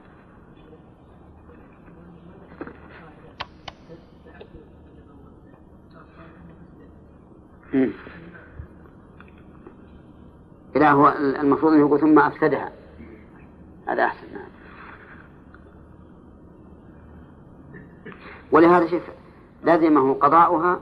لا 10.76 10.92
هو 10.92 11.10
المفروض 11.18 11.74
أن 11.74 11.80
يقول 11.80 12.00
ثم 12.00 12.20
أفسدها. 12.20 12.72
هذا 13.88 14.04
أحسن. 14.06 14.28
نعم. 14.34 14.52
ولهذا 18.52 18.88
شف 18.88 19.12
لازمه 19.64 20.14
قضاؤها 20.14 20.80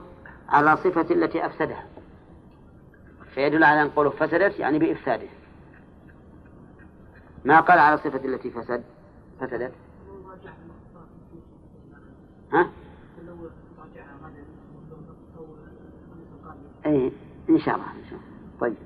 على 0.48 0.76
صفة 0.76 1.14
التي 1.14 1.46
أفسدها. 1.46 1.86
فيدل 3.34 3.64
على 3.64 3.82
أن 3.82 3.88
قوله 3.88 4.10
فسدت 4.10 4.58
يعني 4.58 4.78
بإفساده. 4.78 5.28
ما 7.44 7.60
قال 7.60 7.78
على 7.78 7.98
صفة 7.98 8.24
التي 8.24 8.50
فسد 8.50 8.82
فسدت؟ 9.40 9.72
ها؟ 12.52 12.70
أي 16.86 17.12
إن 17.50 17.58
شاء 17.58 17.74
الله. 17.74 17.86
إن 17.86 18.04
شاء 18.10 18.18
الله 18.18 18.60
طيب. 18.60 18.76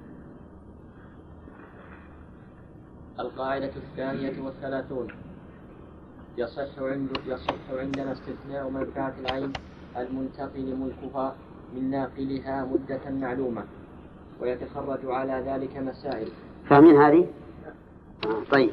القاعدة 3.21 3.71
الثانية 3.77 4.43
والثلاثون. 4.45 5.09
يصح 6.39 6.79
عند 6.79 7.11
يصح 7.27 7.71
عندنا 7.71 8.13
استثناء 8.13 8.71
منفعة 8.71 9.15
العين 9.21 9.53
المنتقل 9.97 10.77
ملكها 10.77 11.37
من 11.75 11.91
ناقلها 11.91 12.65
مدة 12.65 13.11
معلومة 13.11 13.65
ويتخرج 14.41 14.99
على 15.05 15.45
ذلك 15.47 15.77
مسائل. 15.77 16.29
فاهمين 16.69 16.97
هذه؟ 16.97 17.27
آه 18.27 18.45
طيب. 18.51 18.71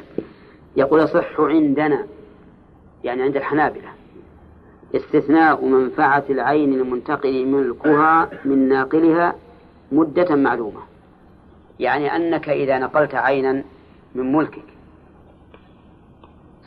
يقول 0.75 0.99
يصح 0.99 1.39
عندنا 1.39 2.07
يعني 3.03 3.21
عند 3.21 3.35
الحنابلة. 3.35 3.89
استثناء 4.95 5.65
منفعة 5.65 6.23
العين 6.29 6.73
المنتقل 6.73 7.45
ملكها 7.45 8.29
من 8.45 8.69
ناقلها 8.69 9.35
مدة 9.91 10.35
معلومة. 10.35 10.79
يعني 11.79 12.15
أنك 12.15 12.49
إذا 12.49 12.79
نقلت 12.79 13.15
عينا 13.15 13.63
من 14.15 14.31
ملكك 14.31 14.63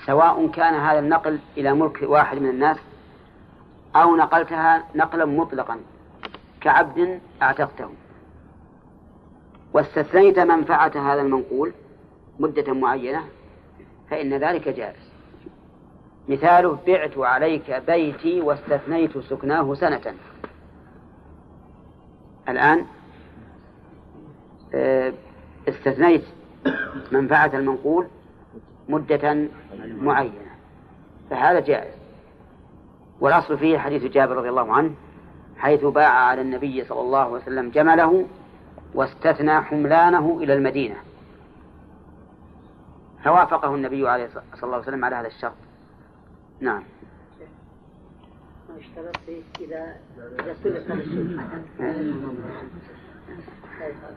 سواء 0.06 0.46
كان 0.46 0.74
هذا 0.74 0.98
النقل 0.98 1.38
إلى 1.56 1.74
ملك 1.74 2.02
واحد 2.02 2.38
من 2.38 2.50
الناس 2.50 2.76
أو 3.96 4.16
نقلتها 4.16 4.84
نقلا 4.94 5.24
مطلقا 5.24 5.76
كعبد 6.60 7.20
أعتقته. 7.42 7.88
واستثنيت 9.72 10.38
منفعة 10.38 10.92
هذا 11.12 11.22
المنقول 11.22 11.72
مدة 12.38 12.72
معينة 12.72 13.24
فإن 14.10 14.34
ذلك 14.34 14.68
جائز. 14.68 15.13
مثاله 16.28 16.78
بعت 16.86 17.18
عليك 17.18 17.82
بيتي 17.86 18.40
واستثنيت 18.40 19.18
سكناه 19.18 19.74
سنة. 19.74 20.14
الآن 22.48 22.86
آه، 24.74 25.12
استثنيت 25.68 26.24
منفعة 27.12 27.50
المنقول 27.54 28.06
مدة 28.88 29.48
معينة. 29.84 30.54
فهذا 31.30 31.60
جائز. 31.60 31.94
والأصل 33.20 33.58
فيه 33.58 33.78
حديث 33.78 34.02
جابر 34.04 34.36
رضي 34.36 34.48
الله 34.48 34.72
عنه 34.72 34.94
حيث 35.58 35.84
باع 35.84 36.08
على 36.08 36.40
النبي 36.40 36.84
صلى 36.84 37.00
الله 37.00 37.18
عليه 37.18 37.32
وسلم 37.32 37.70
جمله 37.70 38.26
واستثنى 38.94 39.60
حملانه 39.60 40.38
إلى 40.42 40.54
المدينة. 40.54 40.96
فوافقه 43.24 43.74
النبي 43.74 44.08
عليه 44.08 44.28
صلى 44.28 44.42
الله 44.62 44.78
وسلم 44.78 45.04
على 45.04 45.16
هذا 45.16 45.26
الشرط. 45.26 45.63
نعم. 46.60 46.82
اشترط 48.78 49.16
إذا 49.60 49.96
إذا 50.40 50.86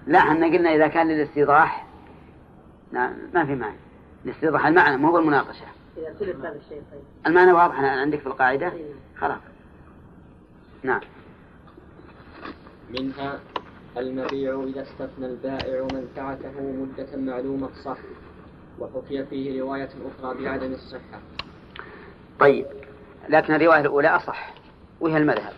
لا 0.07 0.19
إحنا 0.19 0.45
قلنا 0.45 0.75
إذا 0.75 0.87
كان 0.87 1.07
للاستيضاح 1.07 1.87
نعم 2.91 3.13
ما 3.33 3.45
في 3.45 3.55
معنى. 3.55 3.77
الاستيضاح 4.25 4.65
المعنى 4.65 4.97
مو 4.97 5.09
هو 5.09 5.17
المناقشة. 5.17 5.65
إذا 5.97 6.09
الشيء 6.11 6.81
طيب 6.91 7.01
المعنى 7.27 7.51
واضح 7.51 7.79
عندك 7.79 8.19
في 8.19 8.27
القاعدة؟ 8.27 8.73
خلاص. 9.17 9.41
نعم. 10.83 11.01
منها 12.89 13.39
المبيع 13.97 14.63
إذا 14.63 14.81
استثنى 14.81 15.25
البائع 15.25 15.87
منفعته 15.93 16.61
مدة 16.61 17.17
معلومة 17.17 17.69
صح 17.85 17.97
وحكي 18.79 19.25
فيه 19.25 19.61
رواية 19.61 19.89
أخرى 19.89 20.43
بعدم 20.43 20.71
الصحة. 20.71 21.21
طيب. 22.39 22.65
لكن 23.29 23.53
الرواية 23.53 23.81
الأولى 23.81 24.07
أصح. 24.07 24.53
وهي 24.99 25.17
المذهب. 25.17 25.53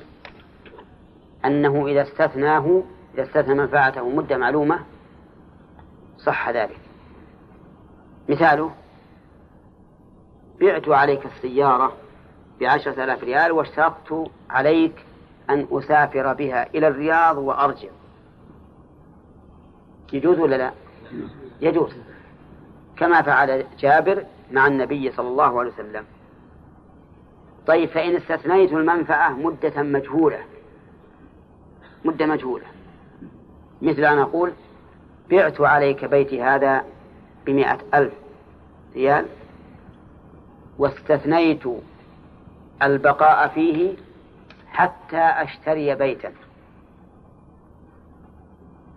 أنه 1.46 1.88
إذا 1.88 2.02
استثناه 2.02 2.84
إذا 3.14 3.24
استثنى 3.24 3.54
منفعته 3.54 4.10
مدة 4.10 4.38
معلومة 4.38 4.80
صح 6.18 6.50
ذلك. 6.50 6.80
مثاله 8.30 8.72
بعت 10.62 10.90
عليك 10.90 11.26
السيارة 11.26 11.94
بعشرة 12.60 13.04
آلاف 13.04 13.24
ريال 13.24 13.52
واشترطت 13.52 14.32
عليك 14.50 15.06
أن 15.50 15.68
أسافر 15.72 16.34
بها 16.34 16.70
إلى 16.76 16.88
الرياض 16.88 17.38
وأرجع. 17.38 17.90
يجوز 20.14 20.40
ولا 20.40 20.56
لا؟ 20.56 20.72
يجوز. 21.62 21.94
كما 22.98 23.22
فعل 23.22 23.66
جابر 23.80 24.26
مع 24.52 24.68
النبي 24.68 25.12
صلى 25.12 25.28
الله 25.28 25.60
عليه 25.60 25.72
وسلم. 25.72 26.06
طيب 27.70 27.89
فإن 27.89 28.15
استثنيت 28.15 28.74
المنفعة 28.74 29.30
مدة 29.30 29.82
مجهولة. 29.82 30.39
مدة 32.05 32.26
مجهولة. 32.26 32.65
مثل 33.82 34.05
أن 34.05 34.17
أقول 34.17 34.53
بعت 35.30 35.61
عليك 35.61 36.05
بيتي 36.05 36.43
هذا 36.43 36.86
بمئة 37.45 37.80
ألف 37.93 38.13
ريال 38.95 39.26
واستثنيت 40.78 41.63
البقاء 42.84 43.47
فيه 43.47 43.95
حتى 44.67 45.17
أشتري 45.17 45.95
بيتا. 45.95 46.32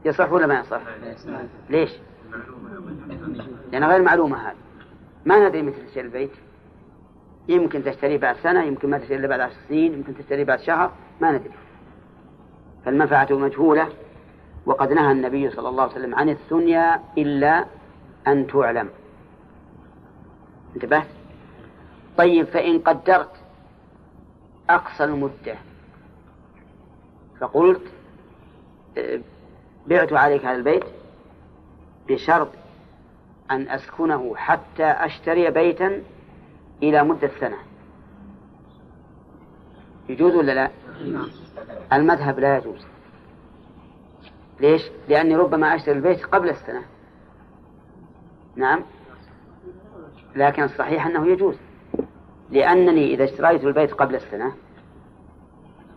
يصح 0.04 0.32
ولا 0.32 0.46
ما 0.46 0.60
يصح؟ 0.60 0.80
ليش؟ 1.70 1.90
لأن 3.72 3.84
غير 3.84 4.02
معلومة 4.02 4.48
هذه. 4.48 4.56
ما 5.26 5.48
ندري 5.48 5.62
متى 5.62 5.82
تشتري 5.86 6.04
البيت. 6.06 6.32
يمكن 7.48 7.84
تشتريه 7.84 8.18
بعد 8.18 8.36
سنة 8.36 8.62
يمكن 8.62 8.90
ما 8.90 8.98
تشتريه 8.98 9.28
بعد 9.28 9.40
عشر 9.40 9.56
سنين 9.68 9.92
يمكن 9.92 10.16
تشتريه 10.16 10.44
بعد 10.44 10.60
شهر 10.60 10.92
ما 11.20 11.32
ندري. 11.32 11.54
فالمنفعة 12.84 13.28
مجهولة 13.30 13.88
وقد 14.66 14.92
نهى 14.92 15.12
النبي 15.12 15.50
صلى 15.50 15.68
الله 15.68 15.82
عليه 15.82 15.92
وسلم 15.92 16.14
عن 16.14 16.28
الثنيا 16.28 17.00
إلا 17.18 17.64
أن 18.26 18.46
تعلم. 18.46 18.88
انتبهت؟ 20.76 21.06
طيب 22.18 22.46
فإن 22.46 22.78
قدرت 22.78 23.30
أقصى 24.70 25.04
المدة 25.04 25.56
فقلت 27.40 27.82
بعت 29.86 30.12
عليك 30.12 30.44
هذا 30.44 30.56
البيت 30.56 30.84
بشرط 32.08 32.48
أن 33.50 33.68
أسكنه 33.68 34.36
حتى 34.36 34.84
أشتري 34.84 35.50
بيتا 35.50 36.02
إلى 36.82 37.04
مدة 37.04 37.30
سنة. 37.40 37.56
يجوز 40.08 40.34
ولا 40.34 40.52
لا؟ 40.52 40.70
المذهب 41.92 42.38
لا 42.38 42.56
يجوز. 42.56 42.86
ليش؟ 44.60 44.82
لأني 45.08 45.36
ربما 45.36 45.74
أشتري 45.74 45.94
البيت 45.94 46.24
قبل 46.24 46.50
السنة. 46.50 46.82
نعم. 48.56 48.80
لكن 50.36 50.62
الصحيح 50.62 51.06
أنه 51.06 51.26
يجوز. 51.26 51.56
لأنني 52.50 53.14
إذا 53.14 53.24
اشتريت 53.24 53.64
البيت 53.64 53.92
قبل 53.92 54.14
السنة 54.14 54.52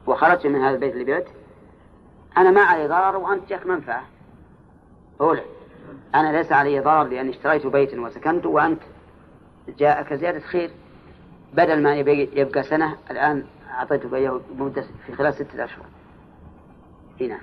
وخرجت 0.08 0.48
من 0.48 0.62
هذا 0.62 0.76
البيت 0.76 0.94
اللي 0.94 1.06
بعت 1.06 1.28
أنا 2.38 2.52
ما 2.52 2.62
علي 2.62 2.88
ضرر 2.88 3.18
وأنت 3.18 3.50
جاك 3.50 3.66
منفعة. 3.66 4.04
أولى 5.22 5.44
أنا 6.16 6.38
ليس 6.38 6.52
علي 6.52 6.80
ضرر 6.80 7.04
لأني 7.04 7.30
اشتريت 7.30 7.68
بيتا 7.68 8.02
وسكنت 8.02 8.46
وأنت 8.46 8.82
جاءك 9.78 10.14
زيادة 10.14 10.40
خير 10.40 10.72
بدل 11.54 11.82
ما 11.82 11.96
يبقى 11.96 12.64
سنة 12.64 12.98
الآن 13.12 13.44
أعطيتك 13.70 14.14
إياه 14.14 14.42
مدة 14.58 14.86
في 15.06 15.14
خلال 15.14 15.34
ستة 15.34 15.64
أشهر. 15.64 15.86
هنا 17.22 17.40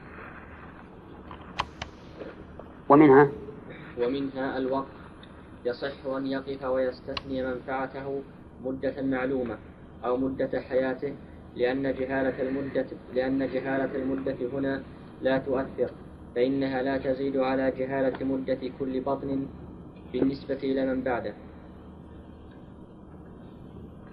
ومنها؟ 2.89 3.29
ومنها 3.99 4.59
الوقف 4.59 4.87
يصح 5.65 6.07
أن 6.07 6.27
يقف 6.27 6.65
ويستثني 6.65 7.47
منفعته 7.47 8.23
مدة 8.65 9.03
معلومة 9.03 9.59
أو 10.05 10.17
مدة 10.17 10.61
حياته 10.61 11.15
لأن 11.57 11.83
جهالة 11.83 12.43
المدة 12.43 12.87
لأن 13.15 13.39
جهالة 13.39 13.95
المدة 13.95 14.37
هنا 14.53 14.83
لا 15.23 15.39
تؤثر 15.39 15.91
فإنها 16.35 16.83
لا 16.83 16.99
تزيد 16.99 17.37
على 17.37 17.71
جهالة 17.71 18.25
مدة 18.25 18.59
كل 18.79 19.01
بطن 19.01 19.47
بالنسبة 20.13 20.59
إلى 20.63 20.87
من 20.87 21.03
بعده. 21.03 21.35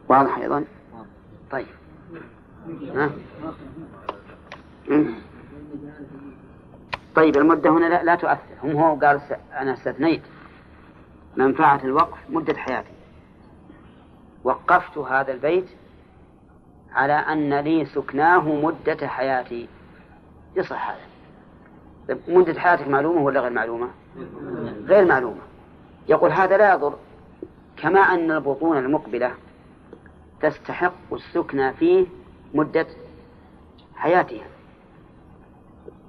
واضح 0.09 0.37
أيضا؟ 0.37 0.65
طيب. 1.51 1.67
ها؟ 2.95 3.11
طيب 7.15 7.37
المدة 7.37 7.69
هنا 7.69 7.85
لا, 7.85 8.03
لا 8.03 8.15
تؤثر. 8.15 8.39
هم 8.63 8.71
هو 8.71 8.95
قال 8.95 9.21
أنا 9.53 9.73
استثنيت. 9.73 10.21
منفعة 11.37 11.81
الوقف 11.83 12.17
مدة 12.29 12.53
حياتي. 12.53 12.91
وقفت 14.43 14.97
هذا 14.97 15.31
البيت 15.31 15.67
على 16.91 17.13
أن 17.13 17.53
لي 17.53 17.85
سكناه 17.85 18.55
مدة 18.55 19.07
حياتي. 19.07 19.67
يصح 20.55 20.89
هذا. 20.89 20.99
طيب 22.07 22.17
مدة 22.27 22.59
حياتك 22.59 22.87
معلومة 22.87 23.21
ولا 23.21 23.39
غير 23.41 23.51
معلومة؟ 23.51 23.89
غير 24.85 25.05
معلومة. 25.05 25.41
يقول 26.07 26.31
هذا 26.31 26.57
لا 26.57 26.73
يضر 26.73 26.95
كما 27.77 27.99
أن 27.99 28.31
البطون 28.31 28.77
المقبلة 28.77 29.31
تستحق 30.41 31.13
السكنى 31.13 31.73
فيه 31.73 32.05
مدة 32.53 32.87
حياتها. 33.95 34.47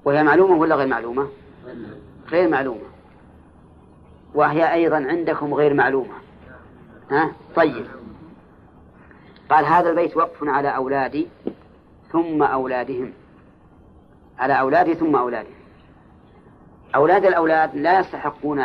وهي 0.05 0.22
معلومة 0.22 0.57
ولا 0.57 0.74
غير 0.74 0.87
معلومة؟ 0.87 1.28
غير 2.28 2.49
معلومة. 2.49 2.81
وهي 4.35 4.72
أيضا 4.72 4.97
عندكم 4.97 5.55
غير 5.55 5.74
معلومة. 5.74 6.14
ها؟ 7.11 7.33
طيب. 7.57 7.87
قال 9.51 9.64
هذا 9.64 9.91
البيت 9.91 10.16
وقف 10.16 10.45
على 10.49 10.76
أولادي 10.76 11.28
ثم 12.12 12.43
أولادهم. 12.43 13.12
على 14.39 14.61
أولادي 14.61 14.95
ثم 14.95 15.16
أولادهم. 15.16 15.55
أولاد 16.95 17.24
الأولاد 17.24 17.76
لا 17.76 18.01
يستحقون 18.01 18.64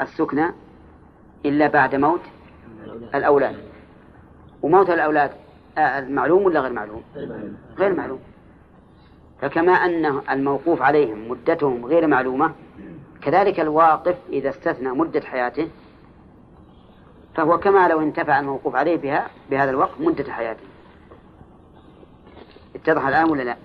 السكنى 0.00 0.46
إلا 1.46 1.66
بعد 1.66 1.94
موت 1.94 2.20
الأولاد. 3.14 3.69
وموت 4.62 4.90
الأولاد 4.90 5.30
آه، 5.78 6.00
معلوم 6.00 6.42
ولا 6.44 6.60
غير 6.60 6.72
معلوم 6.72 7.02
غير 7.78 7.94
معلوم 7.94 8.20
فكما 9.40 9.72
أن 9.72 10.20
الموقوف 10.30 10.82
عليهم 10.82 11.28
مدتهم 11.28 11.86
غير 11.86 12.06
معلومة 12.06 12.52
كذلك 13.22 13.60
الواقف 13.60 14.16
إذا 14.28 14.50
استثنى 14.50 14.88
مدة 14.88 15.20
حياته 15.20 15.68
فهو 17.34 17.58
كما 17.58 17.88
لو 17.88 18.00
انتفع 18.00 18.40
الموقوف 18.40 18.74
عليه 18.74 18.96
بها 18.96 19.30
بهذا 19.50 19.70
الوقت 19.70 20.00
مدة 20.00 20.32
حياته 20.32 20.64
اتضح 22.74 23.06
الآن 23.06 23.30
ولا 23.30 23.42
لا؟ 23.42 23.56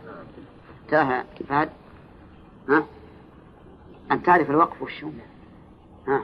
اتضح 0.88 1.24
فهد؟ 1.50 1.70
ها؟ 2.70 2.86
أن 4.12 4.24
تعرف 4.24 4.50
الوقف 4.50 4.82
وشو؟ 4.82 5.10
ها؟ 6.08 6.22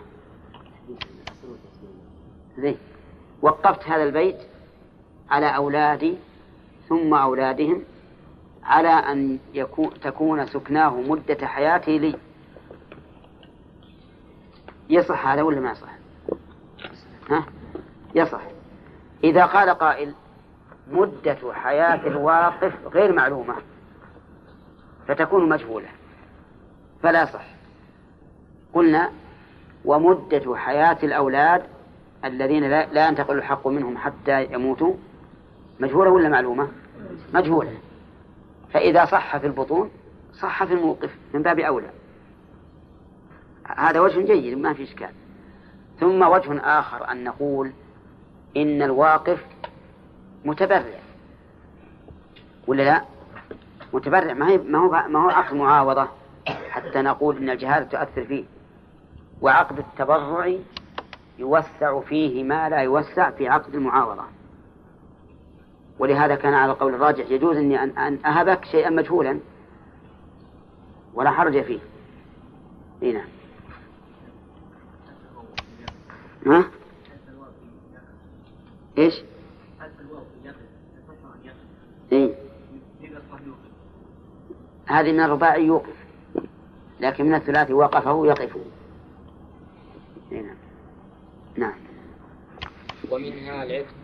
زين 2.58 2.78
وقفت 3.42 3.84
هذا 3.84 4.04
البيت 4.04 4.38
على 5.32 5.56
أولادي 5.56 6.18
ثم 6.90 7.14
أولادهم 7.14 7.84
على 8.64 8.90
أن 8.90 9.40
يكون 9.54 10.00
تكون 10.00 10.46
سكناه 10.46 11.02
مدة 11.02 11.48
حياتي 11.48 11.98
لي 12.00 12.16
يصح 14.90 15.28
هذا 15.28 15.42
ولا 15.42 15.60
ما 15.60 15.72
يصح؟ 15.72 15.90
ها؟ 17.30 17.46
يصح 18.16 18.42
إذا 19.24 19.46
قال 19.46 19.70
قائل 19.70 20.14
مدة 20.92 21.54
حياة 21.54 22.08
الواقف 22.08 22.74
غير 22.88 23.14
معلومة 23.14 23.56
فتكون 25.08 25.50
مجهولة 25.50 25.88
فلا 27.04 27.26
صح 27.26 27.46
قلنا 28.74 29.12
ومدة 29.86 30.56
حياة 30.56 30.98
الأولاد 31.04 31.64
الذين 32.26 32.64
لا, 32.64 32.86
لا 32.86 33.08
ينتقل 33.08 33.38
الحق 33.38 33.68
منهم 33.68 33.98
حتى 33.98 34.46
يموتوا 34.46 34.94
مجهولة 35.82 36.12
ولا 36.12 36.30
معلومة؟ 36.30 36.68
مجهولة. 37.34 37.74
فإذا 38.74 39.06
صح 39.06 39.38
في 39.38 39.48
البطون 39.48 39.92
صح 40.34 40.64
في 40.64 40.74
الموقف 40.74 41.16
من 41.34 41.42
باب 41.42 41.60
أولى. 41.60 41.90
هذا 43.78 44.00
وجه 44.00 44.22
جيد 44.22 44.58
ما 44.58 44.74
في 44.74 44.84
إشكال. 44.84 45.10
ثم 46.00 46.22
وجه 46.22 46.60
آخر 46.80 47.12
أن 47.12 47.24
نقول 47.24 47.72
إن 48.58 48.82
الواقف 48.82 49.46
متبرع. 50.46 51.00
ولا 52.68 52.84
لا؟ 52.84 53.02
متبرع 53.94 54.34
ما 54.34 54.78
هو 54.78 54.90
ما 55.10 55.24
هو 55.24 55.30
عقد 55.30 55.54
معاوضة. 55.54 56.08
حتى 56.70 57.02
نقول 57.02 57.38
إن 57.38 57.50
الجهالة 57.50 57.86
تؤثر 57.86 58.26
فيه. 58.26 58.44
وعقد 59.42 59.78
التبرع 59.80 60.54
يوسع 61.40 62.00
فيه 62.00 62.44
ما 62.44 62.70
لا 62.70 62.78
يوسع 62.78 63.30
في 63.30 63.48
عقد 63.48 63.76
المعاوضة. 63.76 64.24
ولهذا 66.00 66.36
كان 66.36 66.54
على 66.54 66.72
القول 66.72 66.94
الراجح 66.94 67.32
يجوز 67.32 67.58
أني 67.58 67.84
أن 67.84 68.26
أهبك 68.26 68.66
شيئا 68.66 68.90
مجهولا 68.90 69.40
ولا 71.14 71.32
حرج 71.32 71.64
فيه 71.64 71.80
هنا 73.02 73.26
ها؟ 76.46 76.66
إيش؟ 78.98 79.24
إيه؟ 82.12 82.36
هذه 84.86 85.12
من 85.12 85.20
الرباعي 85.20 85.66
يوقف 85.66 85.96
لكن 87.00 87.26
من 87.26 87.36
الثلاثي 87.36 87.74
وقفه 87.74 88.26
يقف 88.26 88.58
نعم 90.32 90.56
نعم 91.58 91.74
ومنها 93.12 93.64
العتق 93.64 94.01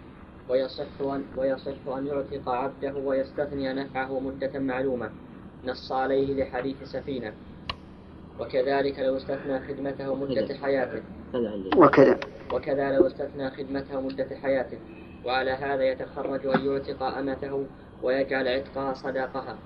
ويصح 0.49 1.01
أن 1.01 1.23
ويصح 1.37 1.87
أن 1.97 2.07
يعتق 2.07 2.49
عبده 2.49 2.93
ويستثني 2.95 3.73
نفعه 3.73 4.19
مدة 4.19 4.59
معلومة 4.59 5.09
نص 5.65 5.91
عليه 5.91 6.43
لحديث 6.43 6.83
سفينة. 6.83 7.33
وكذلك 8.39 8.99
لو 8.99 9.17
استثنى 9.17 9.59
خدمته 9.59 10.15
مدة 10.15 10.55
حياته. 10.55 11.01
وكذا. 11.77 12.19
وكذا 12.53 12.91
لو 12.91 13.07
استثنى 13.07 13.49
خدمته 13.49 14.01
مدة 14.01 14.27
حياته. 14.41 14.77
وعلى 15.25 15.51
هذا 15.51 15.83
يتخرج 15.83 16.45
أن 16.45 16.65
يعتق 16.65 17.03
أمته 17.03 17.65
ويجعل 18.03 18.47
عتقها 18.47 18.93
صداقها 18.93 19.57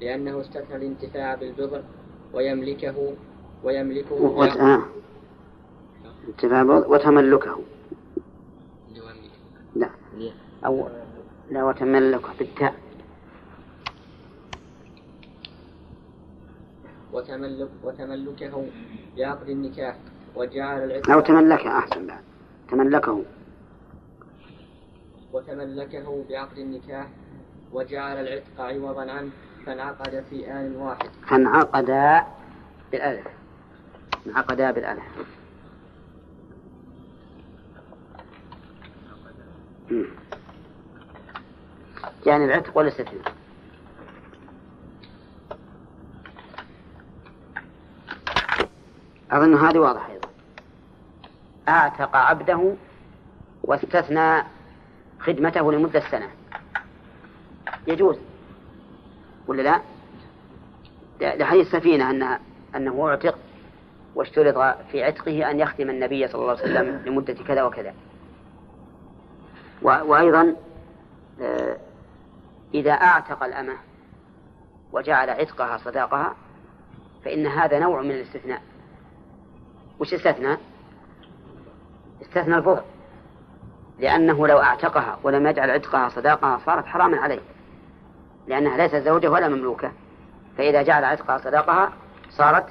لأنه 0.00 0.40
استثنى 0.40 0.76
الانتفاع 0.76 1.34
بالبضع 1.34 1.80
ويملكه 2.34 3.14
ويملكه 3.64 4.14
وت... 4.14 4.56
آه. 4.56 4.82
انتفاع 6.28 6.62
وتملكه. 6.62 7.58
أو 10.66 10.88
لا 11.50 11.64
وتملكه 11.64 12.32
بالتاء 12.38 12.74
وتملك 17.12 17.68
وتملكه 17.84 18.66
بعقد 19.16 19.48
النكاح 19.48 19.96
وجعل 20.34 20.84
العتق 20.84 21.10
أو 21.10 21.20
تملكه 21.20 21.78
أحسن 21.78 22.06
بعد. 22.06 22.22
تملكه. 22.70 23.22
وتملكه 25.32 26.24
بعقد 26.30 26.58
النكاح 26.58 27.06
وجعل 27.72 28.16
العتق 28.16 28.60
عوضا 28.60 29.10
عنه 29.10 29.30
فانعقد 29.66 30.24
في 30.30 30.52
آن 30.52 30.76
واحد. 30.76 31.10
فانعقدا 31.28 32.26
بالألف. 32.92 33.26
انعقدا 34.26 34.70
بالألف. 34.70 35.02
يعني 42.26 42.44
العتق 42.44 42.76
والاستثناء 42.76 43.34
أظن 49.30 49.54
هذه 49.54 49.78
واضحة 49.78 50.12
أيضا. 50.12 50.28
أعتق 51.68 52.16
عبده 52.16 52.74
واستثنى 53.62 54.42
خدمته 55.20 55.72
لمدة 55.72 56.02
سنة. 56.10 56.28
يجوز 57.86 58.18
ولا 59.46 59.62
لا؟ 59.62 59.80
لحديث 61.36 61.66
السفينة 61.66 62.10
أن 62.10 62.38
أنه 62.76 63.08
أعتق 63.08 63.38
واشترط 64.14 64.76
في 64.92 65.04
عتقه 65.04 65.50
أن 65.50 65.60
يخدم 65.60 65.90
النبي 65.90 66.28
صلى 66.28 66.42
الله 66.42 66.52
عليه 66.52 66.62
وسلم 66.62 67.02
لمدة 67.06 67.34
كذا 67.34 67.62
وكذا. 67.62 67.94
وأيضا 69.82 70.56
آه، 71.40 71.76
إذا 72.74 72.92
أعتق 72.92 73.44
الأمة 73.44 73.76
وجعل 74.92 75.30
عتقها 75.30 75.78
صداقها 75.78 76.34
فإن 77.24 77.46
هذا 77.46 77.78
نوع 77.78 78.02
من 78.02 78.10
الاستثناء. 78.10 78.62
وش 80.00 80.14
استثنى؟ 80.14 80.56
استثنى 82.22 82.54
البضع 82.54 82.82
لأنه 83.98 84.46
لو 84.46 84.58
أعتقها 84.58 85.18
ولم 85.22 85.46
يجعل 85.46 85.70
عتقها 85.70 86.08
صداقها 86.08 86.58
صارت 86.66 86.86
حراما 86.86 87.16
عليه. 87.16 87.40
لأنها 88.46 88.76
ليست 88.76 88.96
زوجة 88.96 89.30
ولا 89.30 89.48
مملوكة. 89.48 89.92
فإذا 90.58 90.82
جعل 90.82 91.04
عتقها 91.04 91.38
صداقها 91.38 91.92
صارت 92.30 92.66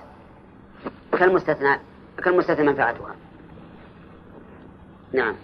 كالمستثنى 1.11 1.79
كالمستثنى 2.23 2.65
منفعتها 2.65 3.15
نعم. 5.13 5.35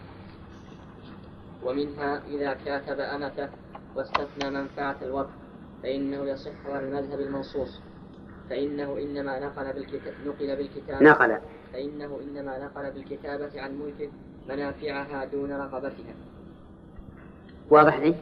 ومنها 1.63 2.21
إذا 2.27 2.53
كاتب 2.53 2.99
أمته 2.99 3.49
واستثنى 3.95 4.49
منفعة 4.49 4.97
الوقف 5.01 5.33
فإنه 5.83 6.17
يصح 6.17 6.65
على 6.65 6.87
المذهب 6.87 7.19
المنصوص. 7.19 7.81
فإنه 8.49 8.97
إنما 8.97 9.39
نقل 9.39 9.73
بالكتاب 9.73 10.13
نقل 10.25 10.55
بالكتابة 10.55 11.05
نقل. 11.05 11.37
فإنه 11.73 12.19
إنما 12.23 12.65
نقل 12.65 12.91
بالكتابة 12.91 13.61
عن 13.61 13.79
ملكه 13.79 14.09
منافعها 14.49 15.25
دون 15.25 15.51
رقبتها 15.51 16.15
واضح 17.69 17.99
لي؟ 17.99 18.15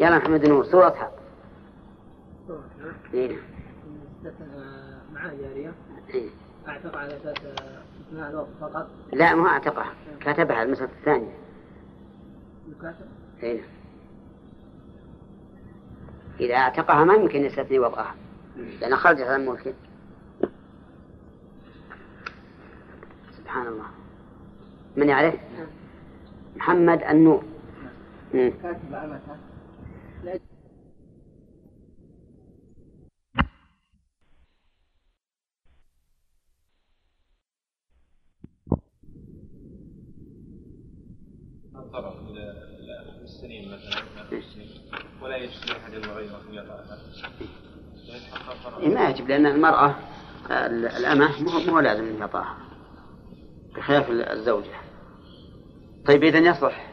يلا 0.00 0.18
محمد 0.18 0.46
نور 0.48 0.64
صورتها 0.64 1.10
إيه. 3.14 3.36
معاه 5.14 5.34
جارية 5.34 5.72
إيه. 6.14 6.28
أعتق 6.68 6.96
على 6.96 7.16
أساس 7.16 7.36
إثناء 8.08 8.30
الوقت 8.30 8.48
فقط. 8.60 8.88
لا 9.12 9.34
ما 9.34 9.48
أعتقها. 9.48 9.94
كتبها 10.20 10.62
المسألة 10.62 10.90
الثانية. 10.98 11.32
يكاتب 12.80 13.06
إيه. 13.42 13.60
إذا 16.40 16.54
أعتقها 16.54 17.04
ما 17.04 17.14
يمكن 17.14 17.44
يستثني 17.44 17.78
وضعها 17.78 18.14
لأن 18.80 18.96
خرجت 18.96 19.20
عن 19.20 19.46
ملكه 19.46 19.74
سبحان 23.38 23.66
الله. 23.66 23.86
من 24.96 25.08
يعرف؟ 25.08 25.34
محمد 26.56 27.02
النور. 27.02 27.44
مم. 28.34 28.52
كاتب 28.62 28.94
امته 28.94 30.40
المسلمين 43.18 43.68
مثلا 43.72 44.02
ولا 45.22 45.36
يجزي 45.36 45.72
أحد 45.72 45.92
غيره 45.92 46.40
ان 46.50 46.58
إيه، 48.80 48.94
ما 48.94 49.08
يجب 49.08 49.28
لأن 49.28 49.46
المرأة 49.46 49.94
ال- 50.50 50.86
الأمة 50.86 51.42
مو 51.42 51.72
مو 51.72 51.80
لازم 51.80 52.04
أن 52.04 52.18
يعطاها 52.18 52.56
بخلاف 53.76 54.10
ال- 54.10 54.22
الزوجة. 54.28 54.80
طيب 56.06 56.24
إذا 56.24 56.38
يصلح. 56.38 56.90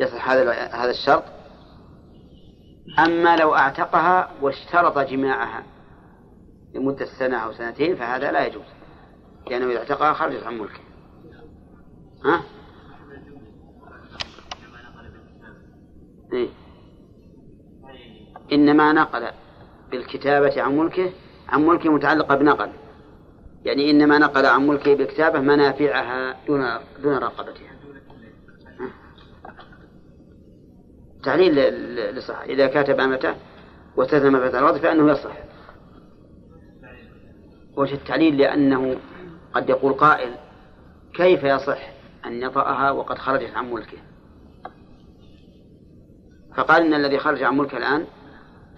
يصلح 0.00 0.30
هذا 0.30 0.52
هذا 0.52 0.90
الشرط. 0.90 1.24
أما 2.98 3.36
لو 3.36 3.54
أعتقها 3.54 4.30
واشترط 4.42 4.98
جماعها 4.98 5.62
لمدة 6.74 7.06
سنة 7.18 7.36
أو 7.36 7.52
سنتين 7.52 7.96
فهذا 7.96 8.32
لا 8.32 8.46
يجوز. 8.46 8.64
لأنه 9.50 9.66
إذا 9.70 9.78
اعتقها 9.78 10.12
خرجت 10.12 10.42
عن 10.42 10.58
ملكه. 10.58 10.80
ها؟ 12.24 12.42
إيه؟ 16.32 16.48
إنما 18.52 18.92
نقل 18.92 19.26
بالكتابة 19.90 20.62
عن 20.62 20.76
ملكه 20.76 21.10
عن 21.48 21.66
ملكه 21.66 21.92
متعلقة 21.92 22.34
بنقل. 22.34 22.70
يعني 23.64 23.90
إنما 23.90 24.18
نقل 24.18 24.46
عن 24.46 24.66
ملكه 24.66 24.94
بالكتابة 24.94 25.40
منافعها 25.40 26.36
دون 26.46 26.68
دون 27.02 27.14
رقبتها. 27.14 27.70
ها؟ 28.80 28.90
تعليل 31.22 31.54
لصح. 32.16 32.40
إذا 32.40 32.66
كاتب 32.66 33.00
أمته 33.00 33.34
واستثنى 33.96 34.40
فتح 34.40 34.58
الوضع 34.58 34.78
فإنه 34.78 35.12
يصح. 35.12 35.36
وجه 37.76 37.94
التعليل 37.94 38.38
لأنه 38.38 38.96
قد 39.52 39.68
يقول 39.68 39.92
قائل 39.92 40.34
كيف 41.14 41.44
يصح 41.44 41.90
أن 42.26 42.42
يطأها 42.42 42.90
وقد 42.90 43.18
خرجت 43.18 43.54
عن 43.54 43.70
ملكه؟ 43.70 43.98
فقال 46.56 46.82
إن 46.82 46.94
الذي 46.94 47.18
خرج 47.18 47.42
عن 47.42 47.56
ملكه 47.56 47.76
الآن 47.76 48.06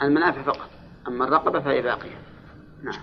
المنافع 0.02 0.42
فقط 0.42 0.70
أما 1.08 1.24
الرقبة 1.24 1.60
فهي 1.60 1.82
باقية. 1.82 2.18
نعم. 2.82 3.02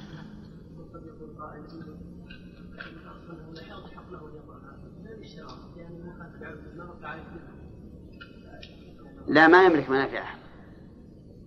لا 9.28 9.48
ما 9.48 9.64
يملك 9.64 9.90
منافعها 9.90 10.36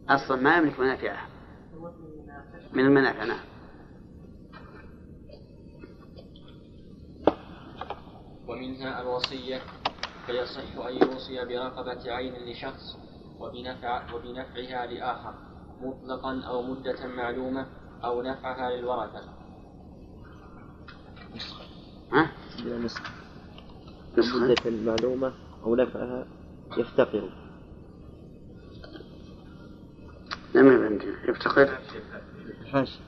أصلا 0.09 0.43
ما 0.43 0.57
يملك 0.57 0.81
منافعها 0.81 1.29
من 2.73 2.85
المنافع 2.85 3.25
نعم. 3.25 3.41
ومنها 8.49 9.03
الوصية 9.03 9.61
فيصح 10.27 10.87
أن 10.87 10.97
يوصي 10.97 11.45
برقبة 11.45 12.13
عين 12.13 12.35
لشخص 12.35 13.02
وبنفع 13.43 14.15
وبنفعها 14.15 14.87
لآخر 14.87 15.35
مطلقا 15.81 16.43
أو 16.43 16.63
مدة 16.63 17.07
معلومة 17.07 17.67
أو 18.05 18.23
نفعها 18.23 18.71
للورثة. 18.71 19.25
ها؟ 22.13 22.33
مدة 24.17 24.71
معلومة 24.87 25.33
أو 25.65 25.75
نفعها 25.75 26.27
يفتقر. 26.77 27.33
ما 30.55 30.87
عندنا 30.87 31.31
يفتقر. 31.31 31.79
حاشا 32.73 33.01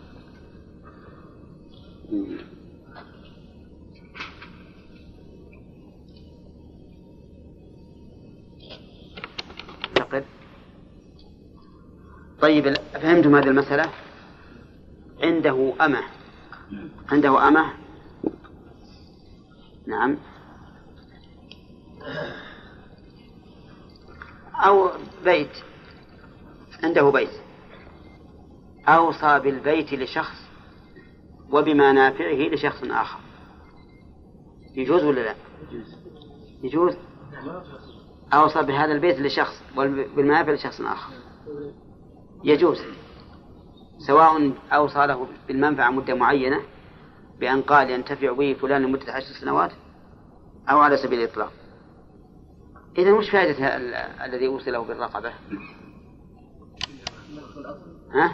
طيب 12.45 12.75
فهمتم 12.93 13.37
هذه 13.37 13.49
المسألة؟ 13.49 13.91
عنده 15.23 15.73
أمة. 15.81 16.03
عنده 17.13 17.49
أمة؟ 17.49 17.73
نعم. 19.87 20.17
أو 24.55 24.91
بيت. 25.25 25.51
عنده 26.83 27.11
بيت. 27.11 27.31
أوصى 28.89 29.41
بالبيت 29.41 29.93
لشخص 29.93 30.37
وبمنافعه 31.51 32.49
لشخص 32.55 32.85
آخر. 32.85 33.19
يجوز 34.75 35.05
ولا 35.05 35.21
لا؟ 35.21 35.35
يجوز. 36.63 36.97
أوصى 38.33 38.63
بهذا 38.63 38.93
البيت 38.93 39.21
لشخص 39.21 39.63
وبالمنافع 39.77 40.53
لشخص 40.53 40.81
آخر. 40.81 41.13
يجوز 42.45 42.79
سواء 44.07 44.53
أوصى 44.73 45.07
له 45.07 45.27
بالمنفعة 45.49 45.91
مدة 45.91 46.15
معينة 46.15 46.61
بأن 47.41 47.63
قال 47.63 47.91
ينتفع 47.91 48.33
به 48.33 48.55
فلان 48.55 48.83
لمدة 48.83 49.13
عشر 49.13 49.27
سنوات 49.41 49.73
أو 50.71 50.79
على 50.79 50.97
سبيل 50.97 51.19
الإطلاق 51.19 51.53
إذا 52.99 53.13
وش 53.13 53.31
فائدة 53.31 53.77
ال- 53.77 53.95
الذي 53.95 54.47
أوصي 54.47 54.71
له 54.71 54.85
بالرقبة؟ 54.85 55.33
ها؟ 58.15 58.33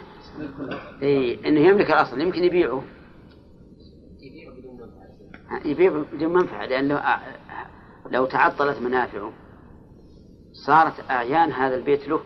إيه 1.02 1.48
إنه 1.48 1.60
يملك 1.60 1.90
الأصل 1.90 2.20
يمكن 2.20 2.44
يبيعه 2.44 2.82
يبيع 5.64 6.02
بدون 6.12 6.32
منفعة 6.32 6.66
لأنه 6.66 6.94
آه، 6.94 7.20
لو 8.10 8.26
تعطلت 8.26 8.78
منافعه 8.82 9.32
صارت 10.66 11.10
أعيان 11.10 11.52
هذا 11.52 11.74
البيت 11.74 12.08
له 12.08 12.20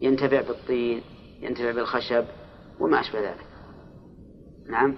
ينتفع 0.00 0.40
بالطين 0.40 1.02
ينتفع 1.40 1.70
بالخشب 1.70 2.24
وما 2.80 3.00
أشبه 3.00 3.20
ذلك. 3.20 3.46
نعم؟ 4.68 4.94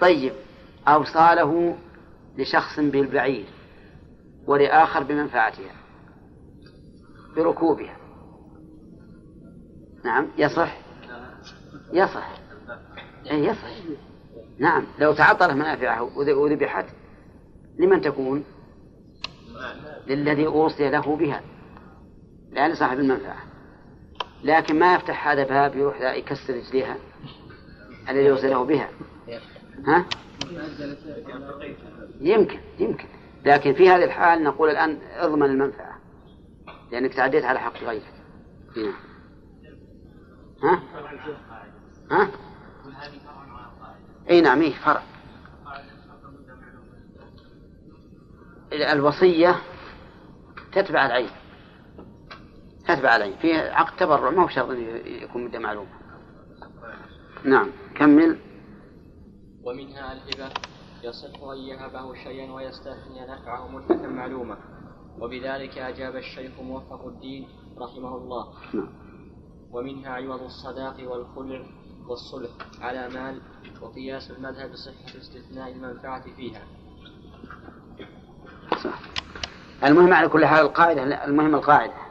طيب 0.00 0.32
أوصاله 0.88 1.76
لشخص 2.38 2.80
بالبعير 2.80 3.44
ولآخر 4.46 5.02
بمنفعتها 5.02 5.72
بركوبها. 7.36 7.96
نعم؟ 10.04 10.28
يصح؟ 10.38 10.78
يصح. 11.92 12.30
أي 13.30 13.44
يصح. 13.44 13.68
نعم 14.58 14.84
لو 14.98 15.12
تعطلت 15.12 15.50
منافعه 15.52 16.02
وذ- 16.02 16.30
وذبحت 16.36 16.86
لمن 17.78 18.00
تكون؟ 18.00 18.44
للذي 20.06 20.46
أوصي 20.46 20.90
له 20.90 21.16
بها 21.16 21.42
لا 22.52 22.68
لصاحب 22.68 22.98
المنفعة. 22.98 23.51
لكن 24.44 24.78
ما 24.78 24.94
يفتح 24.94 25.28
هذا 25.28 25.44
باب 25.44 25.76
يروح 25.76 26.00
يكسر 26.00 26.54
رجليها 26.54 26.96
الذي 28.08 28.24
يوصي 28.24 28.48
له 28.48 28.64
بها 28.64 28.88
ها؟ 29.86 30.04
يمكن 32.20 32.60
يمكن 32.78 33.06
لكن 33.44 33.74
في 33.74 33.88
هذه 33.88 34.04
الحال 34.04 34.42
نقول 34.42 34.70
الآن 34.70 34.98
اضمن 35.16 35.46
المنفعة 35.46 35.98
لأنك 36.92 37.14
تعديت 37.14 37.44
على 37.44 37.60
حق 37.60 37.76
غيرك. 37.84 38.12
ها؟ 40.62 40.82
ها؟ 42.10 42.30
إي 44.30 44.40
نعم 44.40 44.62
إيه 44.62 44.74
فرع 44.74 45.02
الوصية 48.72 49.56
تتبع 50.72 51.06
العين 51.06 51.30
تتبع 52.84 53.16
العين 53.16 53.36
فيه 53.36 53.56
عقد 53.56 53.96
تبرع 53.96 54.30
ما 54.30 54.42
هو 54.42 54.48
شرط 54.48 54.70
يكون 55.06 55.44
مدة 55.44 55.58
معلومة. 55.58 55.90
نعم 57.44 57.70
كمل. 57.94 58.38
ومنها 59.64 60.12
الهبة 60.12 60.52
يصح 61.02 61.42
أن 61.42 61.56
يهبه 61.56 62.14
شيئا 62.14 62.52
ويستثني 62.52 63.20
نفعه 63.28 63.68
مدة 63.68 64.08
معلومة. 64.08 64.56
وبذلك 65.18 65.78
أجاب 65.78 66.16
الشيخ 66.16 66.60
موفق 66.60 67.06
الدين 67.06 67.48
رحمه 67.78 68.16
الله. 68.16 68.54
نعم. 68.74 68.88
ومنها 69.70 70.10
عوض 70.10 70.42
الصداق 70.42 70.96
والخلع 71.10 71.66
والصلح 72.08 72.50
على 72.80 73.08
مال 73.08 73.40
وقياس 73.82 74.30
المذهب 74.30 74.72
بصحة 74.72 75.18
استثناء 75.20 75.72
المنفعة 75.72 76.34
فيها. 76.36 76.62
صح. 78.84 79.00
المهم 79.84 80.12
على 80.12 80.28
كل 80.28 80.46
حال 80.46 80.60
القاعدة 80.66 81.24
المهم 81.24 81.54
القاعدة. 81.54 82.01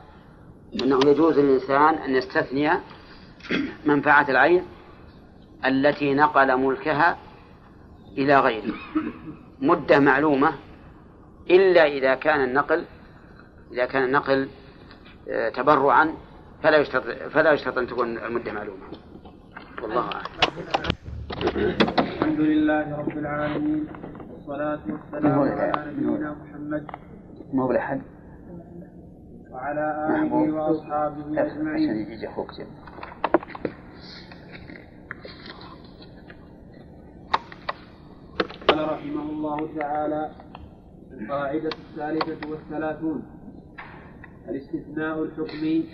أنه 0.74 1.00
يجوز 1.06 1.40
للإنسان 1.40 1.94
أن 1.94 2.16
يستثني 2.16 2.72
منفعة 3.86 4.30
العين 4.30 4.64
التي 5.66 6.14
نقل 6.14 6.58
ملكها 6.58 7.18
إلى 8.18 8.40
غيره. 8.40 8.74
مدة 9.62 10.00
معلومة 10.00 10.52
إلا 11.50 11.86
إذا 11.86 12.16
كان 12.16 12.44
النقل 12.44 12.86
إذا 13.72 13.86
كان 13.86 14.04
النقل 14.04 14.48
آه، 15.30 15.50
تبرعا 15.50 16.14
فلا 16.64 16.78
يشترط 16.78 17.04
فلا 17.34 17.52
يشترط 17.52 17.78
أن 17.78 17.88
تكون 17.88 18.18
المدة 18.18 18.52
معلومة. 18.52 18.84
والله 19.82 20.02
أعلم. 20.02 20.26
الحمد 22.00 22.40
لله 22.40 22.98
رب 22.98 23.18
العالمين 23.18 23.88
والصلاة 24.32 24.80
والسلام 24.90 25.40
على 25.40 25.92
نبينا 25.92 26.36
محمد. 26.44 26.88
مو 27.54 27.68
بالأحد 27.68 28.02
وعلى 29.52 30.08
آله 30.10 30.54
وأصحابه 30.54 31.42
أجمعين. 31.42 31.90
عشان 31.90 32.12
يجي 32.12 32.28
أخوك. 32.28 32.52
قال 38.68 38.90
رحمه 38.92 39.22
الله 39.30 39.70
تعالى 39.80 40.32
القاعدة 41.12 41.70
الثالثة 41.70 42.50
والثلاثون 42.50 43.24
الاستثناء 44.50 45.24
الحكمي 45.24 45.86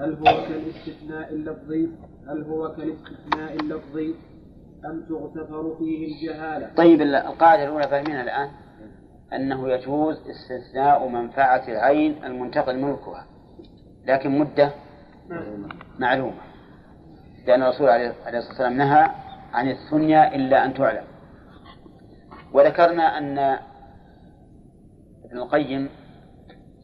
هل 0.00 0.14
هو 0.14 0.24
كالاستثناء 0.48 1.32
اللفظي؟ 1.34 1.88
هل 2.28 2.42
هو 2.42 2.74
كالاستثناء 2.76 3.54
اللفظي؟ 3.60 4.14
أم 4.84 5.02
تغتفر 5.08 5.76
فيه 5.78 6.06
الجهالة؟ 6.14 6.74
طيب 6.76 7.00
القاعدة 7.02 7.64
الأولى 7.64 7.88
فاهمينها 7.88 8.22
الآن؟ 8.22 8.50
أنه 9.32 9.68
يجوز 9.68 10.16
استثناء 10.30 11.08
منفعة 11.08 11.68
العين 11.68 12.24
المنتقل 12.24 12.78
ملكها. 12.78 13.26
لكن 14.04 14.38
مدة 14.38 14.72
معلومة. 15.98 16.40
لأن 17.46 17.62
الرسول 17.62 17.88
عليه 17.88 18.10
الصلاة 18.10 18.34
والسلام 18.48 18.72
نهى 18.72 19.10
عن 19.52 19.70
الثنيا 19.70 20.34
إلا 20.34 20.64
أن 20.64 20.74
تعلم. 20.74 21.04
وذكرنا 22.52 23.18
أن 23.18 23.38
ابن 25.24 25.38
القيم 25.38 25.88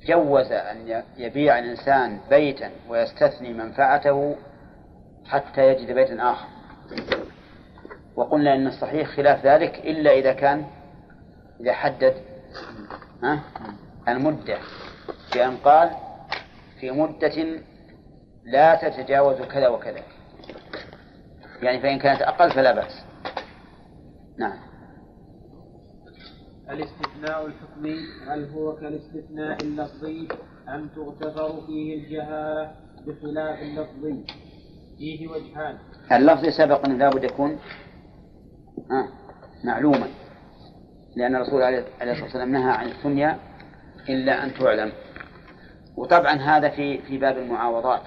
جوز 0.07 0.53
أن 0.53 1.03
يبيع 1.17 1.59
الإنسان 1.59 2.21
بيتا 2.31 2.71
ويستثني 2.89 3.53
منفعته 3.53 4.37
حتى 5.27 5.69
يجد 5.69 5.95
بيتا 5.95 6.31
آخر. 6.31 6.49
وقلنا 8.17 8.55
أن 8.55 8.67
الصحيح 8.67 9.09
خلاف 9.09 9.47
ذلك 9.47 9.79
إلا 9.79 10.13
إذا 10.13 10.33
كان 10.33 10.65
إذا 11.61 11.73
حدد 11.73 12.15
ها؟ 13.23 13.41
المدة. 14.09 14.59
بأن 15.35 15.57
قال 15.57 15.91
في 16.81 16.91
مدة 16.91 17.61
لا 18.45 18.75
تتجاوز 18.75 19.37
كذا 19.43 19.69
وكذا. 19.69 20.03
يعني 21.63 21.81
فإن 21.81 21.99
كانت 21.99 22.23
أقل 22.23 22.51
فلا 22.51 22.73
بأس. 22.73 23.05
نعم. 24.39 24.59
الاستثناء 26.71 27.47
الحكمي 27.47 27.97
هل 28.29 28.51
هو 28.51 28.77
كالاستثناء 28.77 29.63
اللفظي 29.63 30.29
أم 30.69 30.89
تغتفر 30.89 31.67
فيه 31.67 31.95
الجهالة 31.95 32.75
بخلاف 33.07 33.59
اللفظي؟ 33.59 34.25
فيه 34.99 35.29
وجهان. 35.29 35.79
اللفظ 36.13 36.47
سبق 36.47 36.85
أنه 36.85 36.95
لابد 36.95 37.25
يكون 37.25 37.59
آه 38.91 39.09
معلوما. 39.65 40.07
لأن 41.17 41.37
الرسول 41.37 41.63
عليه 41.63 41.79
الصلاة 42.01 42.23
والسلام 42.23 42.53
نهى 42.53 42.71
عن 42.73 42.87
الثنيا 42.87 43.39
إلا 44.09 44.45
أن 44.45 44.55
تعلم. 44.55 44.93
وطبعا 45.97 46.33
هذا 46.33 46.69
في 46.69 47.03
في 47.03 47.19
باب 47.19 47.39
المعاوضات. 47.39 48.03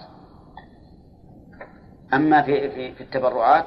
أما 2.14 2.42
في 2.42 2.70
في, 2.72 2.92
في 2.96 3.02
التبرعات 3.02 3.66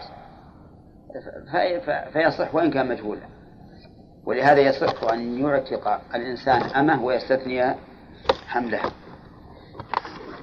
في- 1.52 1.80
في- 1.80 2.10
فيصح 2.12 2.54
وإن 2.54 2.70
كان 2.70 2.88
مجهولا. 2.88 3.28
ولهذا 4.24 4.60
يصح 4.60 5.04
أن 5.12 5.38
يعتق 5.38 5.88
الإنسان 6.14 6.62
أمه 6.62 7.04
ويستثني 7.04 7.74
حملها 8.46 8.90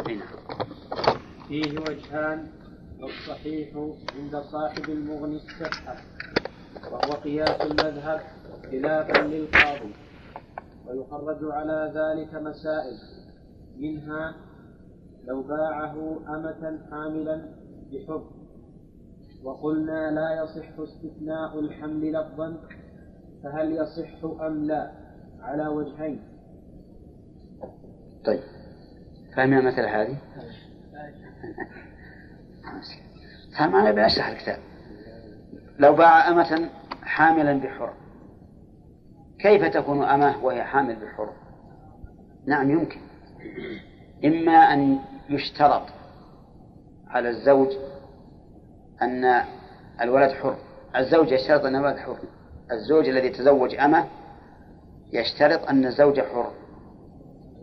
هنا. 0.10 0.26
فيه 1.48 1.80
وجهان 1.80 2.48
والصحيح 3.02 3.68
عند 4.20 4.36
صاحب 4.52 4.90
المغني 4.90 5.36
الصحة 5.36 5.96
وهو 6.92 7.12
قياس 7.14 7.62
المذهب 7.62 8.22
خلافا 8.72 9.22
للقاضي 9.22 9.94
ويخرج 10.88 11.52
على 11.52 11.94
ذلك 11.96 12.34
مسائل 12.36 12.98
منها 13.78 14.36
لو 15.28 15.42
باعه 15.44 16.20
أمة 16.30 16.80
حاملا 16.92 17.50
بحر 17.92 18.24
وقلنا 19.44 20.12
لا 20.12 20.44
يصح 20.44 20.80
استثناء 20.80 21.60
الحمل 21.60 22.14
لفظا 22.14 22.58
فهل 23.44 23.72
يصح 23.72 24.42
أم 24.42 24.64
لا؟ 24.66 24.92
على 25.42 25.68
وجهين. 25.68 26.24
طيب. 28.26 28.40
فاهمين 29.36 29.58
المسألة 29.60 30.02
هذه؟ 30.02 30.18
فهم 33.58 33.76
أنا 33.76 33.92
بنشرح 33.92 34.28
الكتاب. 34.28 34.60
لو 35.80 35.96
باع 35.96 36.30
أمة 36.30 36.70
حاملا 37.02 37.60
بحر 37.60 37.94
كيف 39.40 39.64
تكون 39.64 40.04
أمة 40.04 40.46
وهي 40.46 40.64
حامل 40.64 40.96
بحر؟ 40.96 41.30
نعم 42.48 42.70
يمكن. 42.72 43.00
إما 44.26 44.52
أن 44.52 45.00
يشترط 45.30 45.82
على 47.08 47.30
الزوج 47.30 47.68
أن 49.02 49.44
الولد 50.02 50.32
حر. 50.32 50.56
الزوج 50.96 51.32
يشترط 51.32 51.66
أن 51.66 51.76
الولد 51.76 51.98
حر. 51.98 52.18
الزوج 52.72 53.08
الذي 53.10 53.30
تزوج 53.30 53.76
أمة 53.76 54.06
يشترط 55.14 55.70
أن 55.70 55.86
الزوج 55.86 56.20
حر. 56.20 56.52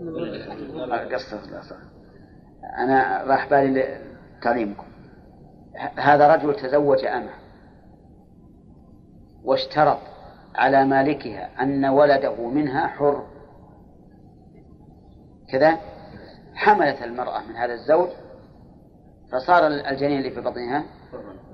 قصة. 1.14 1.76
أنا 2.78 3.24
راح 3.26 3.50
بالي 3.50 3.98
تعليمكم 4.42 4.86
ه- 5.76 6.00
هذا 6.00 6.34
رجل 6.34 6.54
تزوج 6.54 7.04
أمة 7.04 7.30
واشترط 9.44 9.98
على 10.54 10.84
مالكها 10.84 11.62
أن 11.62 11.84
ولده 11.84 12.48
منها 12.48 12.86
حر. 12.86 13.26
كذا 15.52 15.78
حملت 16.54 17.02
المرأة 17.02 17.42
من 17.48 17.56
هذا 17.56 17.72
الزوج 17.72 18.08
فصار 19.32 19.66
الجنين 19.66 20.18
اللي 20.18 20.30
في 20.30 20.40
بطنها 20.40 20.84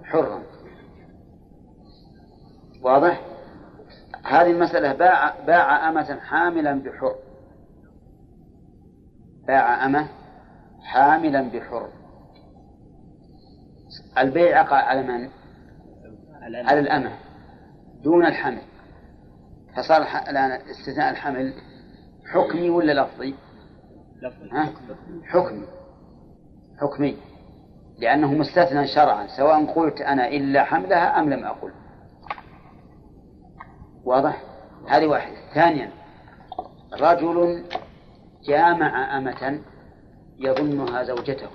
حرا. 0.04 0.42
واضح؟ 2.82 3.20
هذه 4.24 4.50
المسألة 4.50 4.92
باع 4.92 5.44
باع 5.46 5.88
أمة 5.88 6.20
حاملا 6.20 6.82
بحر. 6.82 7.14
باع 9.46 9.86
أمة 9.86 10.08
حاملا 10.82 11.50
بحر. 11.50 11.88
البيع 14.18 14.60
يقع 14.60 14.76
على 14.76 15.02
من؟ 15.02 15.28
على 16.42 16.80
الأمة. 16.80 17.12
دون 18.02 18.26
الحمل. 18.26 18.69
فصار 19.76 20.02
الآن 20.28 20.50
استثناء 20.50 21.10
الحمل 21.10 21.54
حكمي 22.26 22.70
ولا 22.70 23.02
لفظي؟ 23.02 23.34
ها؟ 24.52 24.72
حكمي. 25.24 25.66
حكمي. 26.80 27.16
لأنه 27.98 28.34
مستثنى 28.34 28.86
شرعا 28.86 29.26
سواء 29.26 29.64
قلت 29.64 30.00
أنا 30.00 30.28
إلا 30.28 30.64
حملها 30.64 31.20
أم 31.20 31.30
لم 31.30 31.44
أقل. 31.44 31.72
واضح؟ 34.04 34.42
هذه 34.88 35.06
واحدة. 35.06 35.36
ثانيا 35.54 35.90
رجل 37.00 37.64
جامع 38.44 39.18
أمة 39.18 39.60
يظنها 40.38 41.02
زوجته. 41.02 41.48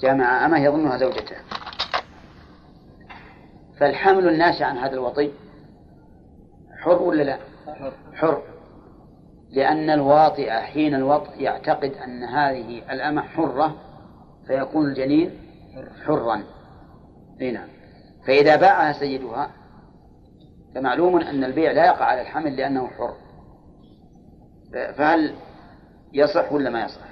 جامع 0.00 0.46
أمة 0.46 0.58
يظنها 0.58 0.98
زوجته. 0.98 1.36
فالحمل 3.80 4.28
الناشئ 4.28 4.64
عن 4.64 4.78
هذا 4.78 4.92
الوطي 4.92 5.32
حر 6.88 7.02
ولا 7.02 7.22
لا؟ 7.22 7.38
حر. 8.14 8.42
لأن 9.50 9.90
الواطئ 9.90 10.50
حين 10.50 10.94
الوطء 10.94 11.40
يعتقد 11.40 11.92
أن 11.92 12.24
هذه 12.24 12.92
الأمة 12.92 13.22
حرة 13.22 13.76
فيكون 14.46 14.86
الجنين 14.86 15.30
حرا. 16.06 16.42
إي 17.40 17.50
نعم. 17.50 17.68
فإذا 18.26 18.56
باعها 18.56 18.92
سيدها 18.92 19.50
فمعلوم 20.74 21.20
أن 21.20 21.44
البيع 21.44 21.72
لا 21.72 21.86
يقع 21.86 22.04
على 22.04 22.20
الحمل 22.20 22.56
لأنه 22.56 22.86
حر. 22.86 23.14
فهل 24.72 25.34
يصح 26.12 26.52
ولا 26.52 26.70
ما 26.70 26.84
يصح؟ 26.84 27.08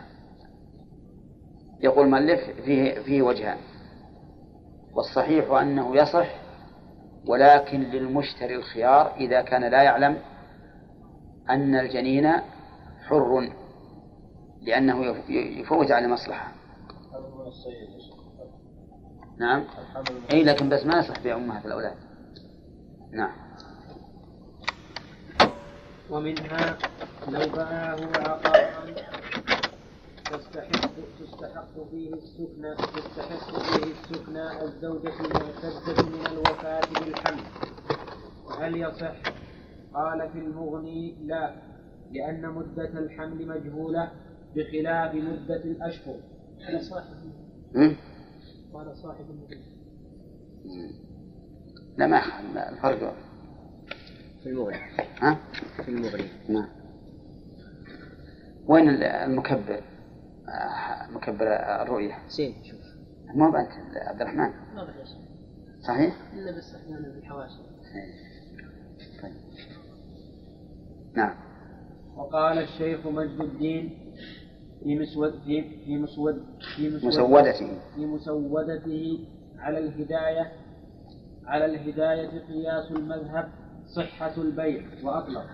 يقول 1.80 2.10
مؤلف 2.10 2.40
فيه 2.64 3.00
فيه 3.00 3.22
وجهان. 3.22 3.58
والصحيح 4.94 5.50
أنه 5.50 5.96
يصح 5.96 6.45
ولكن 7.26 7.80
للمشتري 7.80 8.56
الخيار 8.56 9.14
إذا 9.16 9.42
كان 9.42 9.64
لا 9.64 9.82
يعلم 9.82 10.18
أن 11.50 11.74
الجنين 11.74 12.32
حر 13.08 13.50
لأنه 14.62 15.06
يفوت 15.30 15.90
على 15.90 16.08
مصلحة. 16.08 16.52
نعم. 19.38 19.64
أي 20.32 20.44
لكن 20.44 20.68
بس 20.68 20.86
ما 20.86 20.98
يصح 20.98 21.22
بيع 21.22 21.36
أمهات 21.36 21.66
الأولاد. 21.66 21.96
نعم. 23.12 23.32
ومنها 26.10 26.78
لو 27.28 27.52
باعه 27.52 27.96
عقارا 28.16 28.94
تستحق 30.32 30.90
تستحق 31.20 31.90
فيه 31.90 32.14
السكنى 32.14 32.74
تستحق 32.76 33.60
فيه 33.60 33.92
السكنى 33.92 34.62
الزوجة 34.64 35.12
المعتدة 35.20 36.02
من 36.08 36.26
الوفاة 36.32 36.80
بالحمل 36.80 37.42
هل 38.60 38.76
يصح؟ 38.76 39.16
قال 39.94 40.30
في 40.32 40.38
المغني 40.38 41.16
لا 41.26 41.54
لأن 42.12 42.48
مدة 42.50 42.98
الحمل 42.98 43.46
مجهولة 43.46 44.10
بخلاف 44.56 45.14
مدة 45.14 45.64
الأشهر. 45.64 46.20
قال 46.66 46.82
صاحب 46.82 47.16
قال 48.74 48.96
صاحب 48.96 49.26
لا 51.98 52.06
ما 52.06 52.18
الفرق 52.68 53.14
في 54.42 54.48
المغني. 54.48 54.76
ها؟ 55.20 55.38
في 55.84 55.88
المغني. 55.88 56.28
نعم. 56.48 56.68
وين 58.66 58.88
المكبر؟ 58.88 59.82
مكبر 61.10 61.46
الرؤية. 61.82 62.14
زين. 62.28 62.54
شوف 62.64 62.80
ما 63.34 63.50
بأنت 63.50 63.70
عبد 63.96 64.20
الرحمن. 64.20 64.50
ما 64.74 64.84
بحيش 64.84 65.08
صحيح؟ 65.88 66.16
إلا 66.34 66.58
بس 66.58 66.74
أحيانا 66.74 67.08
بالحواشي. 67.08 67.58
طيب. 69.22 69.34
نعم. 71.14 71.34
وقال 72.16 72.58
الشيخ 72.58 73.06
مجد 73.06 73.40
الدين 73.40 74.14
في 74.82 74.98
مسود 74.98 75.32
في 75.44 75.84
في 75.84 75.96
مسود 75.96 76.44
في 76.76 76.88
مسود 76.88 77.06
مسودته. 77.06 77.78
في 77.94 78.06
مسودته 78.06 79.28
على 79.58 79.78
الهداية 79.78 80.52
على 81.46 81.64
الهداية 81.64 82.40
قياس 82.40 82.90
المذهب 82.90 83.48
صحة 83.96 84.36
البيع 84.36 84.82
وأطلق. 85.02 85.46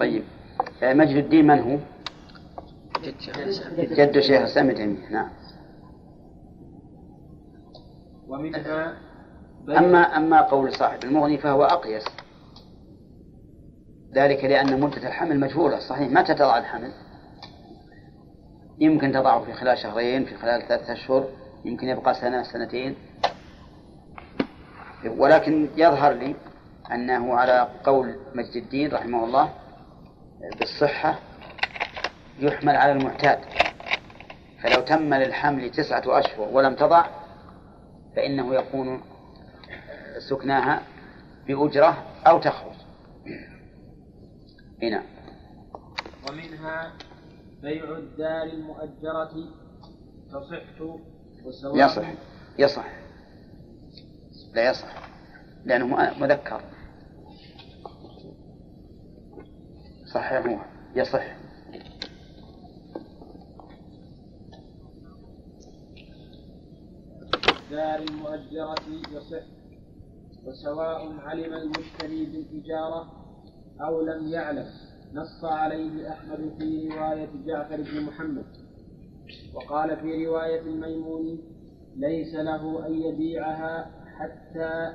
طيب. 0.00 0.22
مجد 0.82 1.16
الدين 1.16 1.46
من 1.46 1.58
هو؟ 1.58 1.78
جد 3.78 4.20
شيخ 4.20 4.38
الإسلام 4.40 4.70
ابن 4.70 4.98
نعم 5.10 5.30
ومنها 8.28 8.96
أما 9.68 9.98
أما 10.16 10.40
قول 10.40 10.72
صاحب 10.72 11.04
المغني 11.04 11.38
فهو 11.38 11.64
أقيس 11.64 12.04
ذلك 14.14 14.44
لأن 14.44 14.80
مدة 14.80 15.08
الحمل 15.08 15.40
مجهولة 15.40 15.78
صحيح 15.78 16.10
متى 16.10 16.34
تضع 16.34 16.58
الحمل؟ 16.58 16.92
يمكن 18.78 19.12
تضعه 19.12 19.44
في 19.44 19.52
خلال 19.52 19.78
شهرين 19.78 20.24
في 20.24 20.34
خلال 20.36 20.62
ثلاثة 20.68 20.92
أشهر 20.92 21.28
يمكن 21.64 21.88
يبقى 21.88 22.14
سنة 22.14 22.42
سنتين 22.42 22.94
ولكن 25.18 25.68
يظهر 25.76 26.12
لي 26.12 26.34
أنه 26.92 27.34
على 27.34 27.68
قول 27.84 28.14
مجد 28.34 28.56
الدين 28.56 28.92
رحمه 28.92 29.24
الله 29.24 29.50
بالصحة 30.58 31.18
يحمل 32.38 32.76
على 32.76 32.92
المعتاد. 32.92 33.38
فلو 34.62 34.80
تم 34.80 35.14
للحمل 35.14 35.70
تسعة 35.70 36.02
أشهر 36.06 36.48
ولم 36.48 36.74
تضع 36.74 37.06
فإنه 38.16 38.54
يكون 38.54 39.02
سكناها 40.30 40.82
بأجرة 41.46 42.04
أو 42.26 42.38
تخرج. 42.38 42.74
هنا. 44.82 45.02
ومنها 46.28 46.92
بيع 47.62 47.84
الدار 47.84 48.42
المؤجرة. 48.42 49.32
تصح 50.28 50.80
وسواء. 51.44 51.86
يصح. 51.86 52.12
يصح. 52.58 52.86
لا 54.54 54.70
يصح. 54.70 54.94
لأنه 55.64 55.86
مذكر. 56.20 56.60
صحيح 60.14 60.46
هو 60.46 60.58
يصح 60.96 61.22
الدار 67.48 67.98
المؤجرة 68.02 68.74
يصح 69.12 69.42
وسواء 70.46 71.12
علم 71.20 71.54
المشتري 71.54 72.24
بالإجارة 72.26 73.12
أو 73.80 74.00
لم 74.00 74.28
يعلم 74.28 74.66
نص 75.14 75.44
عليه 75.44 76.10
أحمد 76.12 76.54
في 76.58 76.88
رواية 76.88 77.28
جعفر 77.46 77.76
بن 77.76 78.02
محمد. 78.04 78.46
وقال 79.54 79.96
في 79.96 80.26
رواية 80.26 80.60
الميمون 80.60 81.38
ليس 81.96 82.34
له 82.34 82.86
أن 82.86 82.94
يبيعها 82.94 83.90
حتى 84.18 84.92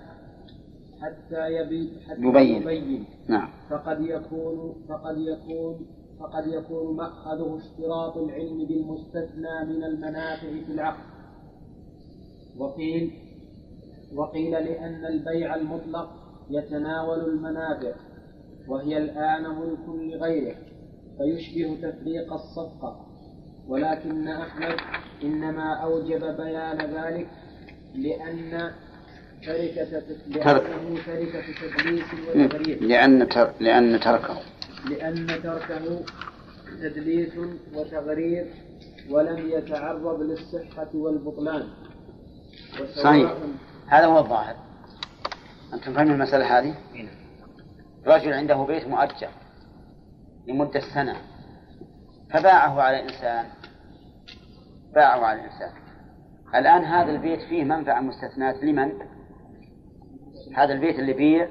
حتى 1.02 1.48
يبي 1.50 2.00
حتى 2.08 2.22
يبين. 2.22 2.62
يبين 2.62 3.06
نعم. 3.28 3.50
فقد 3.70 4.02
يكون 4.02 4.76
فقد 4.90 5.18
يكون 5.18 5.86
فقد 6.20 6.48
يكون 6.48 6.96
مأخذه 6.98 7.58
اشتراط 7.58 8.18
العلم 8.18 8.66
بالمستثنى 8.66 9.66
من 9.66 9.84
المنافع 9.84 10.50
في 10.66 10.72
العقد. 10.72 11.04
وقيل 12.58 13.12
وقيل 14.16 14.52
لأن 14.52 15.06
البيع 15.06 15.56
المطلق 15.56 16.10
يتناول 16.50 17.20
المنافع 17.20 17.94
وهي 18.68 18.98
الآن 18.98 19.44
ملك 19.44 19.90
لغيره 19.90 20.56
فيشبه 21.18 21.90
تفريق 21.90 22.34
الصفقة. 22.34 23.06
ولكن 23.68 24.28
أحمد 24.28 24.76
إنما 25.24 25.74
أوجب 25.74 26.20
بيان 26.38 26.78
ذلك 26.78 27.28
لأن 27.96 28.72
تركة 29.44 30.04
لأنه 30.28 31.00
تركة 31.06 31.42
تدليس 31.62 32.06
وتغرير 32.36 32.84
لأن 32.84 33.30
تر... 33.30 33.52
لأن 33.60 34.00
تركه. 34.00 34.38
لأن 34.90 35.28
تركه 35.28 36.06
تدليس 36.82 37.34
وتغرير 37.74 38.46
ولم 39.10 39.50
يتعرض 39.50 40.22
للصحة 40.22 40.90
والبطلان. 40.94 41.68
صحيح. 43.04 43.34
هذا 43.88 44.06
هو 44.06 44.20
الظاهر. 44.20 44.56
أنتم 45.74 45.94
فاهمين 45.94 46.14
المسألة 46.14 46.60
هذه؟ 46.60 46.76
رجل 48.08 48.34
عنده 48.34 48.64
بيت 48.64 48.88
مؤجر 48.88 49.30
لمدة 50.48 50.82
سنة. 50.94 51.16
فباعه 52.34 52.82
على 52.82 53.04
إنسان. 53.04 53.46
باعه 54.96 55.26
على 55.26 55.42
إنسان. 55.44 55.72
الآن 56.56 56.84
هذا 56.84 57.12
البيت 57.12 57.42
فيه 57.42 57.64
منفعة 57.64 58.02
مستثناة 58.02 58.66
لمن؟ 58.66 58.92
هذا 60.56 60.74
البيت 60.74 61.00
اللي 61.00 61.14
بيع 61.14 61.48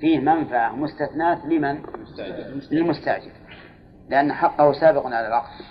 فيه 0.00 0.18
منفعة 0.18 0.72
مستثناة 0.76 1.46
لمن؟ 1.46 1.82
للمستأجر. 2.70 3.32
لأن 4.08 4.32
حقه 4.32 4.72
سابق 4.72 5.06
على 5.06 5.28
العقد. 5.28 5.64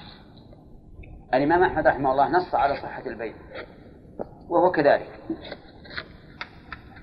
الإمام 1.33 1.63
أحمد 1.63 1.87
رحمه 1.87 2.11
الله 2.11 2.29
نص 2.29 2.55
على 2.55 2.75
صحة 2.75 3.05
البيع 3.05 3.33
وهو 4.49 4.71
كذلك. 4.71 5.19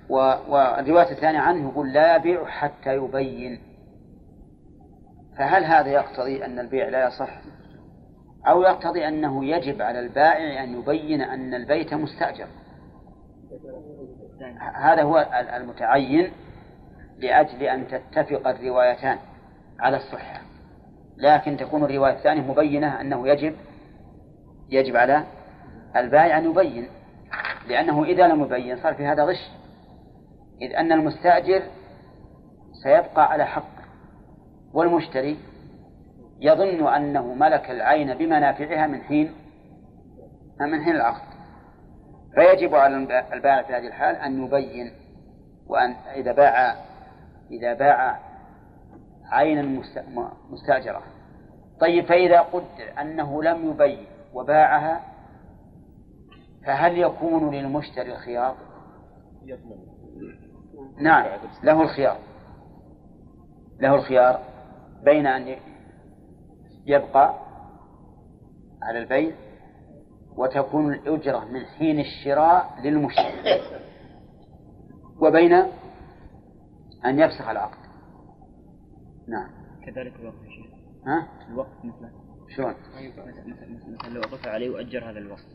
والرواية 0.08 1.10
الثانية 1.10 1.38
عنه 1.38 1.70
يقول 1.70 1.92
لا 1.92 2.16
يبيع 2.16 2.46
حتى 2.46 2.94
يبين. 2.94 3.60
فهل 5.38 5.64
هذا 5.64 5.88
يقتضي 5.88 6.44
أن 6.44 6.58
البيع 6.58 6.88
لا 6.88 7.06
يصح؟ 7.06 7.42
أو 8.46 8.62
يقتضي 8.62 9.08
أنه 9.08 9.44
يجب 9.44 9.82
على 9.82 10.00
البائع 10.00 10.64
أن 10.64 10.78
يبين 10.78 11.20
أن 11.22 11.54
البيت 11.54 11.94
مستأجر؟ 11.94 12.46
هذا 14.74 15.02
هو 15.02 15.18
ال- 15.18 15.48
المتعين 15.48 16.32
لأجل 17.18 17.62
أن 17.62 17.86
تتفق 17.88 18.48
الروايتان 18.48 19.18
على 19.80 19.96
الصحة. 19.96 20.40
لكن 21.16 21.56
تكون 21.56 21.84
الرواية 21.84 22.12
الثانية 22.12 22.42
مبينة 22.42 23.00
أنه 23.00 23.28
يجب 23.28 23.54
يجب 24.70 24.96
على 24.96 25.24
البائع 25.96 26.38
أن 26.38 26.44
يبين 26.50 26.88
لأنه 27.68 28.04
إذا 28.04 28.28
لم 28.28 28.42
يبين 28.42 28.76
صار 28.82 28.94
في 28.94 29.06
هذا 29.06 29.24
غش. 29.24 29.50
إذ 30.62 30.76
أن 30.76 30.92
المستأجر 30.92 31.62
سيبقى 32.84 33.30
على 33.32 33.44
حق 33.46 33.72
والمشتري 34.74 35.36
يظن 36.40 36.86
أنه 36.94 37.34
ملك 37.34 37.70
العين 37.70 38.14
بمنافعها 38.14 38.86
من 38.86 39.02
حين 39.02 39.32
من 40.60 40.84
حين 40.84 40.96
العقد. 40.96 41.31
فيجب 42.34 42.74
على 42.74 42.96
البائع 43.32 43.62
في 43.62 43.72
هذه 43.72 43.86
الحال 43.86 44.16
أن 44.16 44.44
يبين 44.44 44.92
وأن 45.66 45.90
إذا 46.14 46.32
باع 46.32 46.76
إذا 47.50 47.74
باع 47.74 48.18
عينا 49.30 49.82
مستأجرة 50.50 51.02
طيب 51.80 52.04
فإذا 52.04 52.40
قدر 52.40 53.00
أنه 53.00 53.42
لم 53.42 53.70
يبين 53.70 54.06
وباعها 54.34 55.00
فهل 56.66 56.98
يكون 56.98 57.54
للمشتري 57.54 58.12
الخيار؟ 58.12 58.56
نعم 60.98 61.26
له 61.62 61.82
الخيار 61.82 62.18
له 63.80 63.94
الخيار 63.94 64.40
بين 65.04 65.26
أن 65.26 65.56
يبقى 66.86 67.34
على 68.82 68.98
البيع 68.98 69.34
وتكون 70.36 70.94
الأجرة 70.94 71.44
من 71.44 71.64
حين 71.64 72.00
الشراء 72.00 72.80
للمشتري. 72.84 73.62
وبين 75.20 75.52
أن 77.04 77.18
يفسخ 77.18 77.48
العقد. 77.48 77.78
نعم. 79.28 79.50
كذلك 79.86 80.14
الوقت 80.20 80.36
يا 80.44 80.50
شيخ. 80.50 80.66
ها؟ 81.06 81.28
الوقت 81.48 81.84
مثله 81.84 82.10
شلون؟ 82.56 82.74
مثلا 83.46 84.14
لو 84.14 84.20
وقف 84.20 84.46
علي 84.48 84.68
وأجر 84.68 85.10
هذا 85.10 85.18
الوقت. 85.18 85.46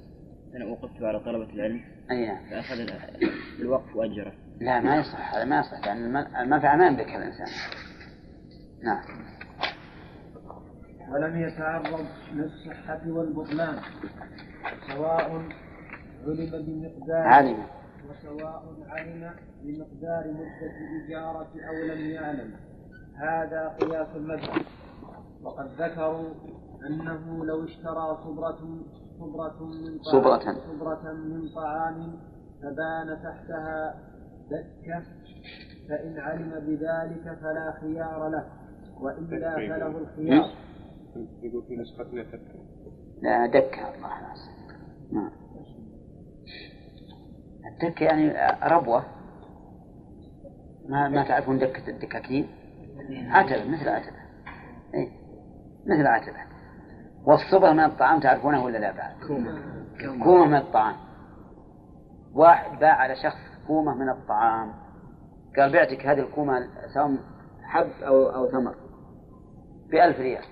أنا 0.55 0.65
وقفت 0.65 1.03
على 1.03 1.19
طلبة 1.19 1.53
العلم. 1.53 1.82
أي 2.11 2.28
نعم. 2.28 2.49
فأخذ 2.49 2.75
الوقف 3.59 3.95
وأجره. 3.95 4.34
لا 4.61 4.80
ما 4.80 4.95
يصح 4.95 5.36
هذا 5.36 5.45
ما 5.45 5.59
يصح 5.59 5.86
لأن 5.86 6.17
المنفعة 6.17 6.75
ما 6.75 6.88
يملكها 6.88 7.17
الإنسان. 7.17 7.47
نعم. 8.84 9.03
ولم 11.09 11.41
يتعرض 11.41 12.05
للصحة 12.34 13.01
والبطلان؟ 13.07 13.80
سواء 14.88 15.32
علم 16.28 16.66
بمقدار 16.66 17.28
علم 17.28 17.66
وسواء 18.10 18.64
علم 18.88 19.32
بمقدار 19.64 20.24
مدة 20.32 20.74
الإجارة 20.78 21.51
أو 21.70 21.76
لم 21.93 22.05
يعلم. 22.12 22.53
هذا 23.16 23.68
قياس 23.68 24.08
المذهب. 24.16 24.62
وقد 25.43 25.68
ذكروا 25.82 26.30
أنه 26.89 27.45
لو 27.45 27.64
اشترى 27.64 28.18
صبرة 28.24 28.60
صبرة 29.20 29.64
من 29.64 29.99
طعام 29.99 30.12
صبرة. 30.12 30.53
صبرة 30.68 31.14
من 31.14 31.49
طعام 31.55 32.20
فبان 32.62 33.18
تحتها 33.24 33.95
دكة 34.51 35.03
فإن 35.89 36.20
علم 36.20 36.49
بذلك 36.49 37.38
فلا 37.41 37.78
خيار 37.82 38.30
له 38.30 38.45
وإلا 39.01 39.55
فله 39.55 39.97
الخيار. 39.97 40.49
يقول 41.43 41.64
في 41.68 41.76
نسختنا 41.76 42.24
تذكر 42.24 42.60
لا 43.22 43.45
دكة 43.45 43.95
الله. 43.95 44.22
ناس 44.22 44.49
نعم. 45.11 45.32
الدكة 47.74 48.03
يعني 48.03 48.34
ربوة. 48.63 49.03
ما 50.89 51.09
ما 51.09 51.24
تعرفون 51.24 51.59
دكة 51.59 51.89
الدكاكين؟ 51.89 52.47
عتبة 53.30 53.70
مثل 53.70 53.89
عتبة. 53.89 54.18
إيه؟ 54.93 55.11
مثل 55.86 56.07
عتبة. 56.07 56.47
والصبر 57.26 57.74
من 57.74 57.84
الطعام 57.84 58.20
تعرفونه 58.20 58.63
ولا 58.63 58.78
لا 58.78 58.91
بعد؟ 58.91 59.15
كومة 60.24 60.45
من 60.45 60.57
الطعام. 60.57 60.95
واحد 62.34 62.80
باع 62.80 62.93
على 62.95 63.15
شخص 63.15 63.68
كومة 63.68 63.95
من 63.95 64.09
الطعام. 64.09 64.74
قال 65.57 65.74
بعتك 65.74 66.05
هذه 66.05 66.20
الكومة 66.20 66.68
سواء 66.93 67.18
حب 67.63 67.89
أو 68.03 68.30
أو 68.30 68.51
ثمر. 68.51 68.76
بألف 69.91 70.20
ريال. 70.20 70.43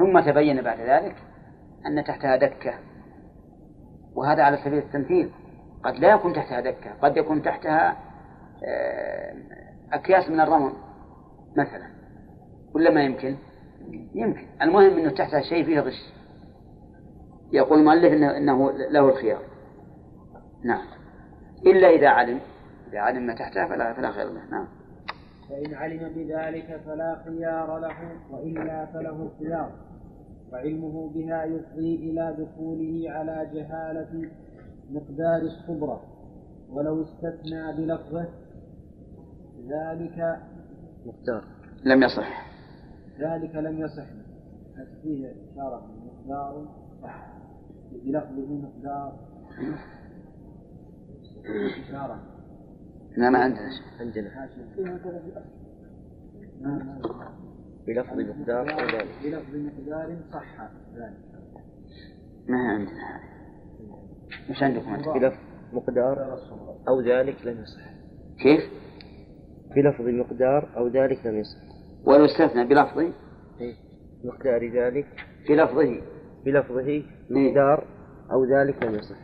ثم 0.00 0.20
تبين 0.20 0.62
بعد 0.62 0.80
ذلك 0.80 1.16
أن 1.86 2.04
تحتها 2.04 2.36
دكة. 2.36 2.74
وهذا 4.14 4.42
على 4.42 4.56
سبيل 4.56 4.78
التمثيل. 4.78 5.30
قد 5.84 5.94
لا 5.94 6.10
يكون 6.10 6.32
تحتها 6.32 6.60
دكة 6.60 6.92
قد 7.02 7.16
يكون 7.16 7.42
تحتها 7.42 7.96
آه، 8.64 9.34
أكياس 9.92 10.28
من 10.28 10.40
الرمل 10.40 10.72
مثلا. 11.56 11.86
ولا 12.74 12.90
ما 12.90 13.02
يمكن؟ 13.02 13.36
يمكن. 14.14 14.46
المهم 14.62 14.98
أنه 14.98 15.10
تحتها 15.10 15.40
شيء 15.40 15.64
فيه 15.64 15.80
غش. 15.80 16.12
يقول 17.52 17.78
المؤلف 17.78 18.12
إنه, 18.12 18.72
له 18.72 19.08
الخيار. 19.08 19.42
نعم. 20.64 20.86
إلا 21.66 21.88
إذا 21.88 22.08
علم. 22.08 22.40
إذا 22.88 23.00
علم 23.00 23.26
ما 23.26 23.34
تحتها 23.34 23.66
فلا 23.66 23.92
فلا 23.92 24.10
خير 24.10 24.24
له. 24.24 24.50
نعم. 24.50 24.68
فإن 25.48 25.74
علم 25.74 26.12
بذلك 26.14 26.80
فلا 26.86 27.22
خيار 27.24 27.78
له 27.78 27.96
وإلا 28.30 28.86
فله 28.86 29.30
الخيار. 29.32 29.89
وعلمه 30.52 31.10
بها 31.14 31.44
يفضي 31.44 31.94
إلى 31.94 32.36
دخوله 32.38 33.10
على 33.10 33.50
جهالة 33.54 34.30
مقدار 34.90 35.42
الصبرة 35.42 36.02
ولو 36.70 37.02
استثنى 37.02 37.72
بلفظه 37.72 38.28
ذلك 39.68 40.40
مقدار. 41.06 41.44
لم 41.84 42.02
يصح. 42.02 42.50
ذلك 43.20 43.54
لم 43.54 43.78
يصح. 43.78 44.06
فيه 45.02 45.34
إشارة 45.52 45.90
مقدار؟ 46.06 46.68
بلفظه 47.92 48.54
مقدار. 48.54 49.18
إشارة. 51.88 52.20
لا 53.16 53.30
ما 53.30 53.38
عندنا 53.38 53.70
عندنا. 54.00 54.30
بلفظ 57.86 58.18
مقدار 58.18 58.72
أو 58.72 58.86
ذلك 58.86 59.08
بلفظ 59.24 59.54
مقدار 59.54 60.16
صح 60.32 60.60
ذلك. 60.94 61.30
ما 62.48 62.56
هي 62.56 62.74
عندنا 62.74 63.16
هذه 63.16 63.30
مش 64.50 64.62
عندكم 64.62 64.94
أنت 64.94 65.08
بلفظ 65.08 65.38
مقدار 65.72 66.38
أو 66.88 67.00
ذلك 67.00 67.46
لم 67.46 67.62
يصح. 67.62 67.82
كيف؟ 68.42 68.62
بلفظ 69.76 70.04
مقدار 70.08 70.76
أو 70.76 70.88
ذلك 70.88 71.26
لم 71.26 71.38
يصح. 71.38 71.58
ولو 72.04 72.24
استثنى 72.24 72.64
بلفظه؟ 72.64 73.12
إيه. 73.60 73.74
مقدار 74.24 74.72
ذلك. 74.72 75.06
في 75.46 75.56
لفظه 75.56 76.00
بلفظه 76.44 77.02
مقدار 77.30 77.86
أو 78.32 78.44
ذلك 78.44 78.82
لم 78.82 78.94
يصح. 78.94 79.16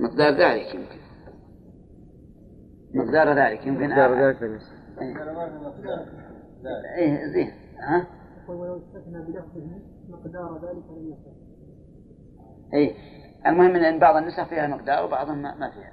مقدار 0.00 0.32
ذلك 0.32 0.74
يمكن. 0.74 0.98
مقدار 2.94 3.38
ذلك 3.38 3.66
يمكن. 3.66 3.90
مقدار 3.90 4.28
ذلك 4.28 4.42
لم 4.42 4.54
يصح. 4.54 4.72
إيه 6.98 7.26
زين. 7.34 7.65
ها؟ 7.80 8.06
ولو 8.48 8.78
استثنى 8.78 9.22
بلفظه 9.26 9.80
مقدار 10.08 10.54
ذلك 10.54 10.84
لم 10.90 11.12
يصح. 11.12 11.36
إيه. 12.74 12.94
المهم 13.46 13.76
ان 13.76 13.98
بعض 13.98 14.16
النسخ 14.16 14.48
فيها 14.48 14.66
مقدار 14.66 15.04
وبعضها 15.04 15.34
ما 15.34 15.70
فيها. 15.70 15.92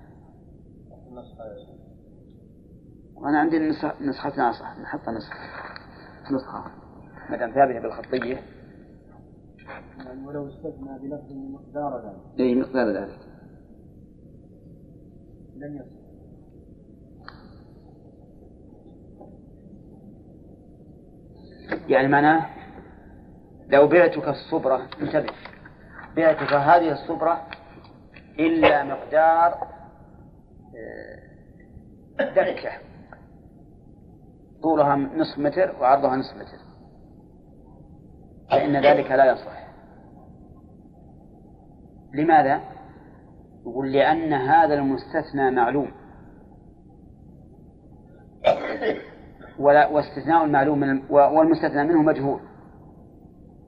وأنا 3.16 3.40
عندي 3.40 3.58
النسخ 3.58 4.02
نسختنا 4.02 4.52
صح 4.52 4.80
نحط 4.80 5.10
نسخة. 5.10 5.36
نسخة. 6.32 6.72
ما 7.30 7.38
دام 7.38 7.52
ثابتة 7.52 7.80
بالخطية. 7.80 8.40
يعني 10.06 10.28
ولو 10.28 10.48
استثنى 10.48 11.00
بلفظ 11.00 11.32
مقدار 11.32 12.06
ذلك. 12.06 12.40
اي 12.40 12.56
مقدار 12.56 12.88
ذلك. 12.88 13.20
لم 15.56 15.76
يصح. 15.76 16.03
يعني 21.88 22.08
معناه 22.08 22.46
لو 23.68 23.88
بعتك 23.88 24.28
الصبرة 24.28 24.88
انتبه. 25.02 25.34
بعتك 26.16 26.54
هذه 26.54 26.92
الصبرة 26.92 27.42
إلا 28.40 28.84
مقدار 28.84 29.68
آه، 30.76 32.34
دكة 32.34 32.72
طولها 34.64 34.96
نصف 34.96 35.40
متر 35.40 35.76
وعرضها 35.80 36.16
نصف 36.16 36.36
متر. 36.36 36.64
فإن 38.52 38.86
ذلك 38.86 39.12
لا 39.12 39.32
يصح. 39.32 39.64
لماذا؟ 42.14 42.62
يقول 43.62 43.92
لأن 43.92 44.34
هذا 44.34 44.74
المستثنى 44.74 45.52
معلوم. 45.52 45.92
ولا 49.60 49.88
واستثناء 49.88 50.45
المعلوم 50.45 50.80
من 50.80 51.01
والمستثنى 51.10 51.84
منه 51.84 52.01
مجهول. 52.01 52.39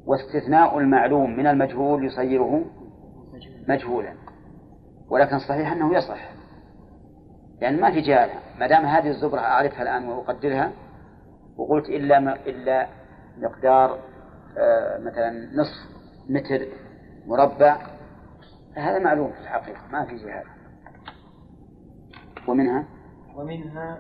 واستثناء 0.06 0.78
المعلوم 0.78 1.38
من 1.38 1.48
المجهول 1.48 2.06
يصيره 2.06 2.66
مجهولا. 3.68 4.14
ولكن 5.10 5.36
الصحيح 5.36 5.72
أنه 5.72 5.98
يصح. 5.98 6.30
لأن 7.62 7.82
ما 7.82 7.92
في 7.92 8.02
جهالة 8.02 8.34
ما 8.60 8.68
دام 8.68 8.86
هذه 8.86 9.08
الزبرة 9.08 9.40
أعرفها 9.40 9.82
الآن 9.82 10.08
وأقدرها 10.08 10.72
وقلت 11.58 11.90
إلا 11.90 12.20
ما 12.20 12.36
إلا 12.36 12.88
مقدار 13.38 14.00
آه 14.58 14.98
مثلا 14.98 15.32
نصف 15.32 15.96
متر 16.30 16.68
مربع 17.28 17.78
هذا 18.76 19.00
معلوم 19.00 19.32
في 19.32 19.40
الحقيقة. 19.40 19.80
ما 19.92 20.06
في 20.06 20.16
جهالة 20.16 20.50
ومنها؟ 22.48 22.86
ومنها 23.36 24.00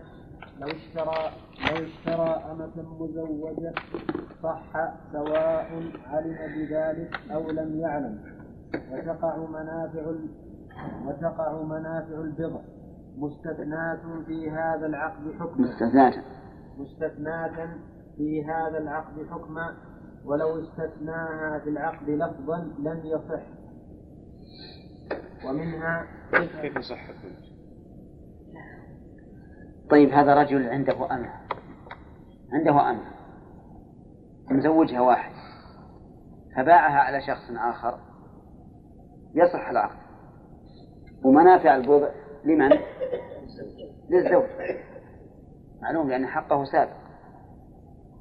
لو 0.60 0.68
اشترى 0.68 1.32
لو 1.70 1.86
اشترى 1.86 2.30
أمة 2.52 2.72
مزوجة 3.00 3.74
صح 4.44 4.64
سواء 5.12 5.82
علم 6.08 6.38
بذلك 6.56 7.20
أو 7.32 7.52
لم 7.52 7.80
يعلم. 7.80 8.20
وتقع 8.92 9.38
منافع 9.38 10.00
ال- 10.10 10.30
وتقع 11.06 11.62
منافع 11.62 12.16
البضع 12.16 12.60
مستثناة 13.18 14.24
في 14.28 14.52
هذا 14.52 14.86
العقد 14.86 15.34
حكما 15.40 15.68
مستثناة. 15.68 16.24
مستثناة 16.78 17.76
في 18.18 18.46
هذا 18.46 18.78
العقد 18.78 19.26
حكما 19.32 19.74
ولو 20.26 20.60
استثناها 20.64 21.60
في 21.60 21.70
العقد 21.70 22.10
لفظا 22.10 22.58
لم 22.80 23.02
يصح. 23.06 23.44
ومنها 25.48 26.06
كيف 26.62 26.76
يصح؟ 26.78 27.00
طيب 29.90 30.10
هذا 30.10 30.34
رجل 30.34 30.70
عنده 30.70 30.94
أمة 30.94 31.34
عنده 32.54 32.90
أمة 32.90 33.16
مزوجها 34.52 35.02
واحد. 35.02 35.32
فباعها 36.56 37.00
على 37.00 37.22
شخص 37.22 37.52
آخر. 37.58 38.00
يصح 39.36 39.70
العقد. 39.70 39.98
ومنافع 41.24 41.76
البضع 41.76 42.10
لمن؟ 42.46 42.70
للزوج. 44.10 44.50
معلوم 45.82 46.10
لأن 46.10 46.28
حقه 46.28 46.64
سابق. 46.64 46.92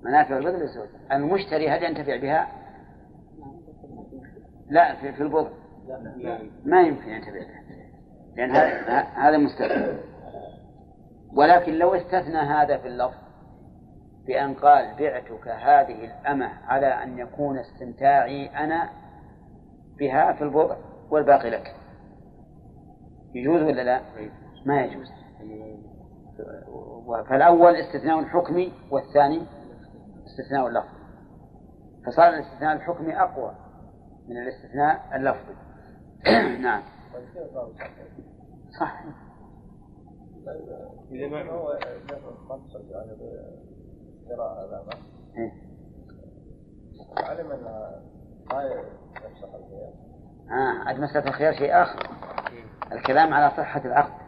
منافع 0.02 0.36
البضع 0.36 0.58
للزوج. 0.58 0.88
المشتري 1.12 1.70
هل 1.70 1.82
ينتفع 1.82 2.16
بها؟ 2.16 2.48
لا 4.70 4.94
في, 4.94 5.22
البضع 5.22 5.50
ما 6.64 6.82
يمكن 6.82 7.08
ينتفع 7.08 7.30
بها. 7.30 7.64
لأن 8.36 8.50
هذا 8.50 9.00
هذا 9.00 9.36
مستثنى 9.36 10.13
ولكن 11.36 11.72
لو 11.72 11.94
استثنى 11.94 12.38
هذا 12.38 12.78
في 12.78 12.88
اللفظ 12.88 13.24
بأن 14.26 14.54
قال 14.54 14.94
بعتك 14.98 15.48
هذه 15.48 16.04
الأمة 16.04 16.48
على 16.66 16.86
أن 16.86 17.18
يكون 17.18 17.58
استمتاعي 17.58 18.46
أنا 18.46 18.90
بها 19.98 20.32
في 20.32 20.44
البضع 20.44 20.76
والباقي 21.10 21.50
لك. 21.50 21.74
يجوز 23.34 23.62
ولا 23.62 23.82
لا؟ 23.82 24.00
ما 24.66 24.82
يجوز. 24.82 25.08
فالأول 27.28 27.76
استثناء 27.76 28.20
الحكمي 28.20 28.72
والثاني 28.90 29.46
استثناء 30.26 30.66
اللفظي 30.66 31.04
فصار 32.06 32.28
الاستثناء 32.28 32.76
الحكمي 32.76 33.20
أقوى 33.20 33.54
من 34.28 34.36
الاستثناء 34.36 35.16
اللفظي 35.16 35.54
نعم. 36.62 36.82
صح. 38.80 39.04
إذا 41.12 41.28
ما 41.28 41.50
هو 41.50 41.78
مقصد 42.50 42.90
يعني 42.90 43.12
إيه. 45.36 45.52
علم 47.16 47.50
أن 47.52 47.62
ما 48.52 48.62
يفسخ 48.62 49.54
الخيار. 49.54 49.92
آه 50.50 50.88
عاد 50.88 51.00
مسألة 51.00 51.26
الخيار 51.28 51.52
شيء 51.52 51.82
آخر. 51.82 52.08
الكلام 52.92 53.34
على 53.34 53.50
صحة 53.56 53.84
العقد. 53.84 54.24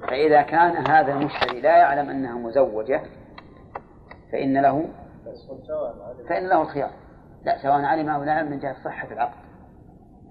فإذا 0.00 0.42
كان 0.42 0.86
هذا 0.90 1.12
المشتري 1.12 1.60
لا 1.60 1.78
يعلم 1.78 2.10
أنها 2.10 2.38
مزوجة 2.38 3.02
فإن 4.32 4.62
له 4.62 4.68
علم. 4.68 6.24
فإن 6.28 6.48
له 6.48 6.62
الخيار. 6.62 6.90
لا 7.44 7.62
سواء 7.62 7.82
علم 7.84 8.08
أو 8.08 8.22
لا 8.22 8.32
يعلم 8.32 8.50
من 8.50 8.58
جهة 8.58 8.84
صحة 8.84 9.12
العقد. 9.12 9.44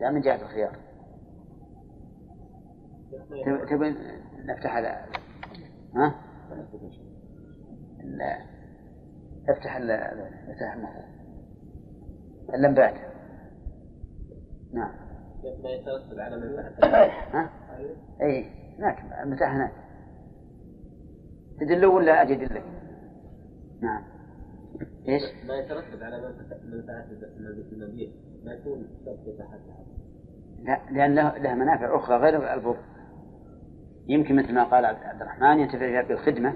لا 0.02 0.12
من 0.12 0.22
جهة 0.22 0.42
الخيار. 0.42 0.78
تب- 3.46 3.66
تبي 3.70 3.96
نفتح 4.46 4.76
هذا. 4.78 5.06
ها؟ 5.96 6.16
لا. 8.04 8.38
افتح 9.50 9.76
ال 9.76 9.92
افتح 9.92 10.74
الموضوع 10.74 11.04
اللمبات. 12.54 12.96
نعم. 14.74 14.92
ما 15.64 15.70
يترتب 15.70 16.20
على 16.20 16.36
ها؟ 17.34 17.50
اي 18.22 18.46
هناك. 18.80 19.24
المتاح 19.24 19.54
هناك. 19.54 19.72
تدله 21.60 21.88
ولا 21.88 22.22
أجي 22.22 22.34
ادلك؟ 22.34 22.64
نعم. 23.82 24.04
إيش؟ 25.08 25.22
ما 25.48 25.56
يترتب 25.56 26.04
على 26.04 26.36
منفعة 26.64 27.06
المبيع 27.72 28.10
ما 28.44 28.54
يكون 28.54 28.88
شرط 29.06 29.38
تحت 29.40 29.60
لا 30.64 30.80
لأن 30.92 31.16
له, 31.16 31.38
له 31.38 31.56
منافع 31.56 31.96
أخرى 31.96 32.18
غير 32.18 32.54
البضع 32.54 32.80
يمكن 34.08 34.36
مثل 34.36 34.54
ما 34.54 34.64
قال 34.64 34.86
عبد 34.86 35.22
الرحمن 35.22 35.60
ينتفع 35.60 35.90
بها 35.92 36.02
بالخدمة 36.02 36.54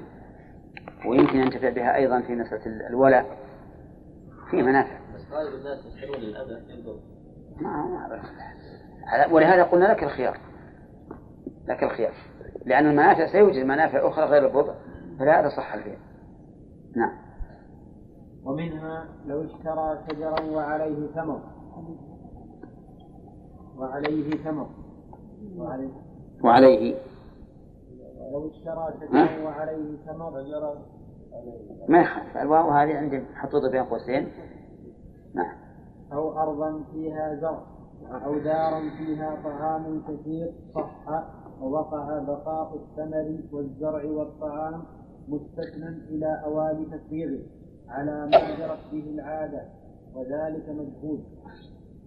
ويمكن 1.07 1.35
ينتفع 1.37 1.69
بها 1.69 1.95
أيضا 1.95 2.21
في 2.21 2.35
مسألة 2.35 2.65
ال- 2.65 2.81
الولاء. 2.81 3.25
في 4.51 4.61
منافع. 4.63 4.97
بس 5.15 5.21
غالب 5.31 5.53
الناس 5.55 5.85
يشترون 5.85 6.15
الأذى 6.15 6.73
ينظر 6.73 6.99
ما 7.61 9.27
ولهذا 9.31 9.63
قلنا 9.63 9.85
لك 9.85 10.03
الخيار. 10.03 10.37
لك 11.67 11.83
الخيار. 11.83 12.13
لأن 12.65 12.85
المنافع 12.85 13.31
سيوجد 13.31 13.65
منافع 13.65 14.07
أخرى 14.07 14.25
غير 14.25 14.47
البضع 14.47 14.73
فلهذا 15.19 15.49
صح 15.49 15.73
البيع 15.73 15.97
نعم. 16.95 17.17
ومنها 18.43 19.05
لو 19.25 19.43
اشترى 19.43 19.99
شجرا 20.09 20.41
وعليه 20.41 21.07
ثمر. 21.15 21.41
وعليه 23.77 24.31
ثمر. 24.43 24.69
وعليه 25.55 25.89
وعليه 26.43 26.95
لو 28.31 28.49
اشترى 28.49 28.93
شجرا 28.99 29.45
وعليه 29.45 29.97
ثمر 30.05 30.43
ما 31.87 32.01
يخالف 32.01 32.37
الواو 32.37 32.69
هذه 32.69 32.97
عندي 32.97 33.19
محطوطة 33.19 33.71
بين 33.71 33.83
قوسين. 33.83 34.27
نعم. 35.33 35.55
أو 36.13 36.39
أرضا 36.39 36.83
فيها 36.93 37.35
زرع 37.35 37.63
أو 38.25 38.37
دارا 38.37 38.79
فيها 38.97 39.37
طعام 39.43 40.01
كثير 40.07 40.53
صح 40.75 41.23
ووقع 41.61 42.19
بقاء 42.19 42.75
الثمر 42.75 43.39
والزرع 43.51 44.05
والطعام 44.05 44.83
مستثنى 45.27 45.87
إلى 45.87 46.41
أوان 46.45 46.85
تفريغه 46.91 47.39
على 47.89 48.25
ما 48.25 48.57
جرت 48.57 48.79
به 48.91 49.09
العادة 49.09 49.61
وذلك 50.15 50.69
مجهول. 50.69 51.19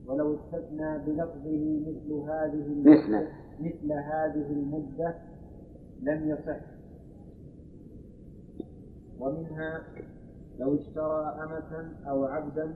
ولو 0.06 0.34
استثنى 0.34 0.98
بلفظه 0.98 1.80
مثل 1.86 2.12
هذه. 2.12 2.84
مثل 3.60 3.92
هذه 3.92 4.46
المدة 4.50 5.14
لم 6.02 6.28
يصح. 6.28 6.60
ومنها 9.20 9.82
لو 10.58 10.74
اشترى 10.74 11.36
أمة 11.42 11.92
أو 12.10 12.24
عبدا 12.24 12.74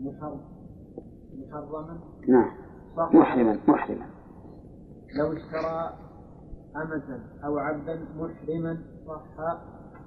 محرم 0.00 0.40
محرما. 1.34 1.98
نعم. 2.28 2.50
صح. 2.96 3.14
محرما 3.14 3.58
محرما. 3.68 4.06
لو 5.18 5.32
اشترى 5.32 5.98
أمة 6.76 7.20
أو 7.44 7.58
عبدا 7.58 8.00
محرما 8.16 8.78
صح. 9.06 9.62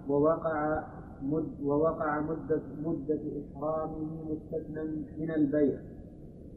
ووقع 0.08 0.84
مد 1.22 1.62
ووقع 1.62 2.20
مدة 2.20 2.62
مدة 2.84 3.20
إحرامه 3.42 4.24
مستثنى 4.32 5.06
من 5.18 5.32
البيع. 5.32 5.80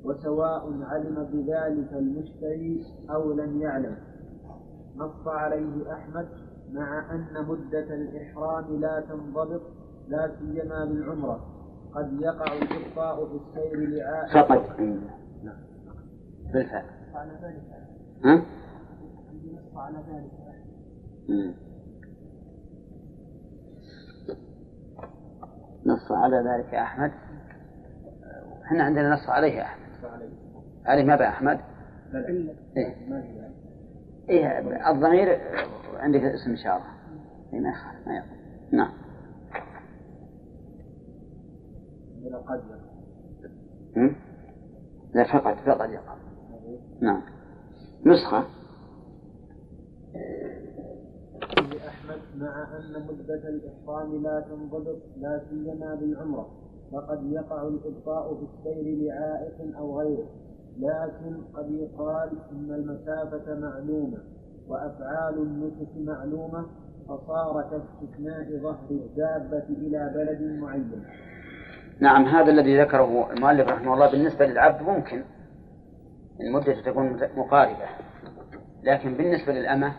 وسواء 0.05 0.83
علم 0.83 1.29
بذلك 1.33 1.93
المشتري 1.93 2.85
أو 3.11 3.33
لم 3.33 3.63
يعلم. 3.63 3.97
نص 4.97 5.27
عليه 5.29 5.93
أحمد 5.93 6.29
مع 6.73 7.15
أن 7.15 7.45
مدة 7.49 7.95
الإحرام 7.95 8.81
لا 8.81 9.01
تنضبط 9.01 9.63
لا 10.09 10.31
سيما 10.39 10.85
بالعمرة. 10.85 11.53
قد 11.95 12.21
يقع 12.21 12.53
الإبطاء 12.53 13.27
في 13.27 13.35
السير 13.35 13.89
لعائد 13.89 14.33
فقط. 14.35 14.77
بالفعل 16.53 16.85
على 17.15 17.33
ذلك. 17.43 17.63
ها؟ 18.25 18.45
نص 19.53 19.77
على 19.77 19.99
ذلك. 19.99 20.31
نص 25.87 26.13
على 26.13 26.37
ذلك 26.37 26.75
أحمد. 26.75 27.13
إحنا 28.65 28.85
عندنا 28.85 29.15
نص 29.15 29.29
عليه 29.29 29.63
أحمد. 29.63 29.87
عليه. 30.85 31.05
ما 31.05 31.17
بقى 31.17 31.29
أحمد؟ 31.29 31.61
إيه. 32.77 32.95
إيه 34.29 34.59
الضمير 34.91 35.41
عندك 35.95 36.21
اسم 36.21 36.53
إشارة 36.53 36.85
إيه 37.53 37.61
ما 37.61 37.69
يخالف 37.69 38.07
ما 38.07 38.17
يخالف. 38.17 38.37
نعم؟ 38.73 38.93
لا 45.15 45.25
فقط 45.25 45.57
فقط 45.67 45.91
يقع 45.91 46.17
نعم. 47.01 47.23
نسخة. 48.07 48.45
لأحمد 51.57 52.21
مع 52.37 52.77
أن 52.79 53.07
مدة 53.09 53.49
الإحرام 53.49 54.23
لا 54.23 54.41
تنضبط 54.41 55.03
لا 55.17 55.43
سيما 55.51 55.95
بالعمرة 55.95 56.51
وقد 56.93 57.33
يقع 57.33 57.63
الإبطاء 57.63 58.35
في 58.35 58.43
السير 58.43 58.97
لعائق 58.97 59.77
أو 59.79 60.01
غيره. 60.01 60.27
لكن 60.79 61.43
قد 61.55 61.71
يقال 61.71 62.31
إن 62.53 62.75
المسافة 62.75 63.55
معلومة 63.55 64.19
وأفعال 64.69 65.35
النسك 65.39 65.89
معلومة 65.97 66.67
فصار 67.09 67.63
كاستثناء 67.63 68.63
ظهر 68.63 68.91
الدابة 68.91 69.65
إلى 69.69 70.13
بلد 70.15 70.61
معين. 70.61 71.05
نعم 72.01 72.25
هذا 72.25 72.51
الذي 72.51 72.81
ذكره 72.81 73.33
المؤلف 73.33 73.69
رحمه 73.69 73.95
الله 73.95 74.11
بالنسبة 74.11 74.47
للعبد 74.47 74.83
ممكن 74.83 75.25
المدة 76.41 76.83
تكون 76.87 77.21
مقاربة 77.37 77.87
لكن 78.83 79.15
بالنسبة 79.17 79.53
للأمة 79.53 79.93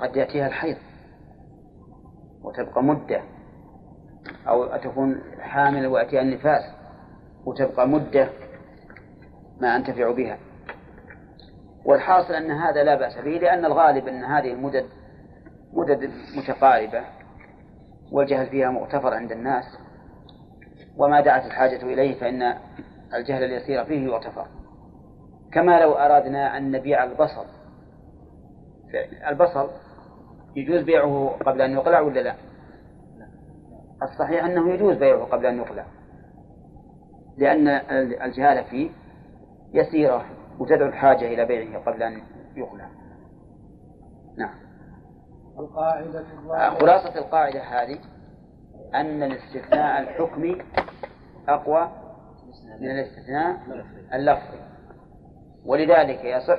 قد 0.00 0.16
يأتيها 0.16 0.46
الحيض 0.46 0.76
وتبقى 2.42 2.82
مدة 2.82 3.22
أو 4.48 4.76
تكون 4.76 5.20
حامل 5.38 5.86
ويأتيها 5.86 6.22
النفاس 6.22 6.62
وتبقى 7.46 7.88
مدة. 7.88 8.28
ما 9.60 9.76
أنتفع 9.76 10.12
بها 10.12 10.38
والحاصل 11.84 12.34
أن 12.34 12.50
هذا 12.50 12.82
لا 12.84 12.94
بأس 12.94 13.18
به 13.18 13.30
لأن 13.30 13.64
الغالب 13.64 14.08
أن 14.08 14.24
هذه 14.24 14.52
المدد 14.52 14.86
مدد 15.72 16.10
متقاربة 16.36 17.04
والجهل 18.12 18.46
فيها 18.46 18.70
مغتفر 18.70 19.14
عند 19.14 19.32
الناس 19.32 19.64
وما 20.96 21.20
دعت 21.20 21.46
الحاجة 21.46 21.82
إليه 21.82 22.20
فإن 22.20 22.54
الجهل 23.14 23.44
اليسير 23.44 23.84
فيه 23.84 24.04
يغتفر 24.04 24.46
كما 25.52 25.80
لو 25.80 25.92
أردنا 25.92 26.56
أن 26.56 26.70
نبيع 26.70 27.04
البصل 27.04 27.46
البصل 29.28 29.70
يجوز 30.56 30.82
بيعه 30.82 31.36
قبل 31.46 31.62
أن 31.62 31.72
يقلع 31.72 32.00
ولا 32.00 32.20
لا؟ 32.20 32.34
الصحيح 34.02 34.44
أنه 34.44 34.74
يجوز 34.74 34.96
بيعه 34.96 35.24
قبل 35.24 35.46
أن 35.46 35.56
يقلع 35.58 35.84
لأن 37.36 37.68
الجهالة 38.22 38.62
فيه 38.62 38.90
يسيرة 39.74 40.24
وتدعو 40.58 40.88
الحاجة 40.88 41.26
إلى 41.26 41.44
بيعه 41.44 41.84
قبل 41.84 42.02
أن 42.02 42.22
يقلع 42.56 42.88
نعم. 44.38 44.54
القاعدة 45.58 46.24
خلاصة 46.80 47.18
القاعدة 47.18 47.62
هذه 47.62 47.98
أن 48.94 49.22
الاستثناء 49.22 50.00
الحكمي 50.00 50.62
أقوى 51.48 51.90
من 52.80 52.90
الاستثناء 52.90 53.60
اللفظي 54.14 54.58
ولذلك 55.64 56.24
يصح 56.24 56.58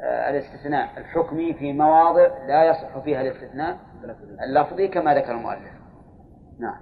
آه، 0.00 0.30
الاستثناء 0.30 0.98
الحكمي 0.98 1.54
في 1.54 1.72
مواضع 1.72 2.46
لا 2.46 2.64
يصح 2.64 2.98
فيها 2.98 3.20
الاستثناء 3.20 3.78
اللفظي 4.48 4.88
كما 4.88 5.14
ذكر 5.14 5.32
المؤلف. 5.32 5.72
نعم. 6.58 6.80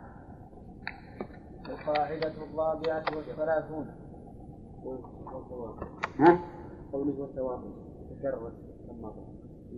القاعدة 1.69 2.33
الرابعة 2.45 3.05
والثلاثون. 3.17 4.02
ها؟ 6.19 6.41
قوله 6.93 7.21
والثواب 7.21 7.61
تكرر 8.19 8.53
ثم 8.87 9.07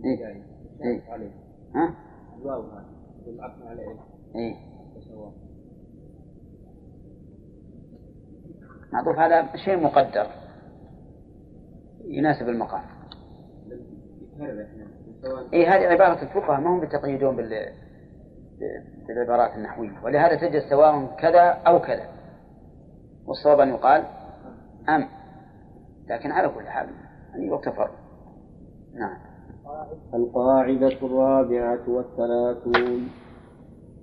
إيه؟ 0.04 0.44
إيه؟ 0.84 1.12
عليه. 1.12 1.30
ها؟ 1.74 1.94
الواو 2.38 2.62
هذا 2.62 2.86
والعطف 3.26 3.62
عليه 3.66 3.82
إيه؟ 4.34 4.54
معطوف 8.92 9.18
على 9.18 9.48
شيء 9.64 9.76
مقدر. 9.76 10.26
يناسب 12.04 12.48
المقام. 12.48 12.82
اي 15.52 15.66
هذه 15.66 15.86
عبارة 15.86 16.22
الفقهاء 16.22 16.60
ما 16.60 16.70
هم 16.70 16.80
بتقيدون 16.80 17.36
بال 17.36 17.68
بالعبارات 19.06 19.54
النحوية. 19.56 20.04
ولهذا 20.04 20.34
تجد 20.36 20.62
سواء 20.70 21.16
كذا 21.18 21.40
أو 21.40 21.80
كذا. 21.80 22.08
والصواب 23.26 23.60
أن 23.60 23.68
يقال 23.68 24.04
أم. 24.88 25.08
لكن 26.08 26.30
على 26.30 26.48
كل 26.48 26.66
حال 26.66 26.88
أن 27.34 27.42
يغتفر. 27.42 27.90
نعم. 28.94 29.16
القاعدة 30.14 30.88
الرابعة 31.02 31.88
والثلاثون. 31.88 33.08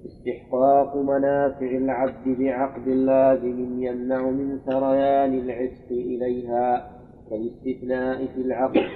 استحقاق 0.06 0.98
منافع 0.98 1.66
العبد 1.66 2.28
بعقد 2.40 2.88
لازم 2.88 3.84
يمنع 3.84 4.22
من 4.22 4.60
سريان 4.66 5.34
العتق 5.34 5.92
إليها 5.92 6.92
كالاستثناء 7.30 8.28
في 8.28 8.42
العقد. 8.42 8.90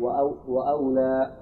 وأو 0.00 0.34
وأولى 0.48 1.32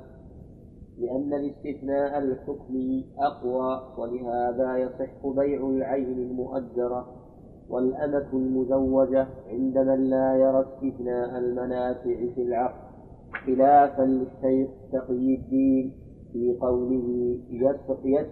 لأن 0.99 1.35
الاستثناء 1.35 2.19
الحكمي 2.19 3.07
أقوى 3.19 3.95
ولهذا 3.99 4.77
يصح 4.77 5.27
بيع 5.27 5.61
العين 5.69 6.19
المؤجرة. 6.19 7.16
والأمة 7.71 8.29
المزوجة 8.33 9.27
عند 9.51 9.79
من 9.79 10.11
لا 10.11 10.37
يرى 10.37 10.61
استثناء 10.61 11.39
المنافع 11.39 12.35
في 12.35 12.43
العقد 12.43 12.87
خلافا 13.47 14.03
للشيخ 14.03 14.71
تقي 14.93 15.35
الدين 15.35 15.93
في 16.33 16.57
قوله 16.61 17.39
يسر 17.51 18.27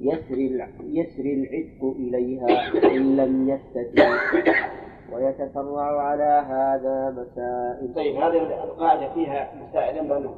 يسر 0.00 0.38
يسر 0.84 1.24
العتق 1.24 1.84
إليها 1.96 2.46
إن 2.96 3.16
لم 3.16 3.48
يستثن 3.48 4.02
ويتفرع 5.12 6.00
على 6.02 6.44
هذا 6.48 7.10
مسائل. 7.10 7.94
طيب 7.94 8.16
هذه 8.16 8.64
القاعدة 8.64 9.14
فيها 9.14 9.52
مسائل. 9.68 9.96
ينبغي 9.96 10.30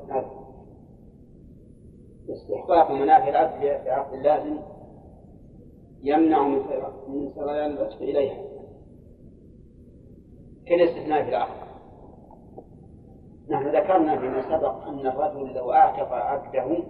استحقاق 2.30 2.90
منافع 2.90 3.28
العبد 3.28 3.60
في 3.60 3.90
عقد 3.90 4.14
اللازم 4.14 4.56
يمنع 6.02 6.48
من 6.48 6.62
سريان 7.34 7.70
العتق 7.70 8.02
إليها. 8.02 8.44
كالاستثناء 10.66 11.22
في 11.22 11.28
العقد 11.28 11.68
نحن 13.50 13.68
ذكرنا 13.68 14.18
فيما 14.18 14.42
سبق 14.42 14.86
أن 14.86 15.06
الرجل 15.06 15.54
لو 15.54 15.72
أعتق 15.72 16.12
عبده 16.12 16.84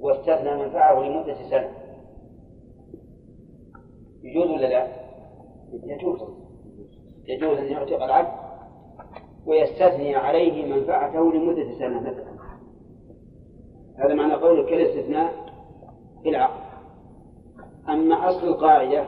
واستثنى 0.00 0.56
منفعه 0.56 1.02
لمدة 1.02 1.34
سنة. 1.50 1.70
يجوز 4.22 4.50
ولا 4.50 4.66
لا؟ 4.66 4.88
يجوز. 5.84 6.20
يجوز 7.24 7.58
أن 7.58 7.66
يعتق 7.66 8.02
العبد 8.02 8.42
ويستثني 9.46 10.16
عليه 10.16 10.74
منفعته 10.74 11.32
لمدة 11.32 11.78
سنة 11.78 12.00
مثلا. 12.00 12.32
هذا 13.98 14.14
معنى 14.14 14.34
قوله 14.34 14.66
كالاستثناء 14.66 15.32
في 16.22 16.28
العقد 16.28 16.71
أما 17.88 18.28
أصل 18.28 18.48
القاعدة 18.48 19.06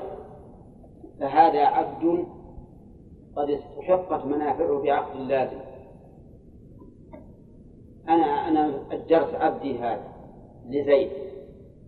فهذا 1.21 1.65
عبد 1.65 2.27
قد 3.37 3.51
استحقت 3.51 4.25
منافعه 4.25 4.83
بعقد 4.83 5.21
لازم 5.21 5.59
أنا 8.09 8.49
أنا 8.49 8.81
أجرت 8.91 9.35
عبدي 9.35 9.79
هذا 9.79 10.15
لزيد 10.69 11.11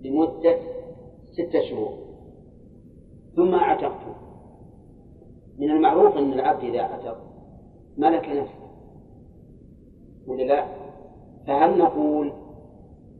لمدة 0.00 0.58
ستة 1.32 1.60
شهور. 1.70 1.98
ثم 3.36 3.54
أعتقته 3.54 4.14
من 5.58 5.70
المعروف 5.70 6.16
أن 6.16 6.32
العبد 6.32 6.64
إذا 6.64 6.80
أعتق 6.80 7.18
ملك 7.96 8.28
نفسه. 8.28 8.66
ولا 10.26 10.42
لا؟ 10.42 10.66
فهل 11.46 11.78
نقول 11.78 12.32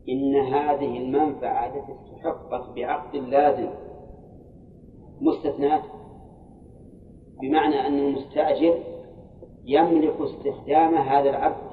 إن 0.09 0.37
هذه 0.37 0.99
المنفعة 0.99 1.67
التي 1.67 1.93
استحقت 1.93 2.75
بعقد 2.75 3.17
لازم. 3.17 3.69
مستثناة. 5.21 5.83
بمعنى 7.41 7.87
أن 7.87 7.99
المستأجر 7.99 8.79
يملك 9.65 10.15
استخدام 10.21 10.95
هذا 10.95 11.31
العبد 11.31 11.67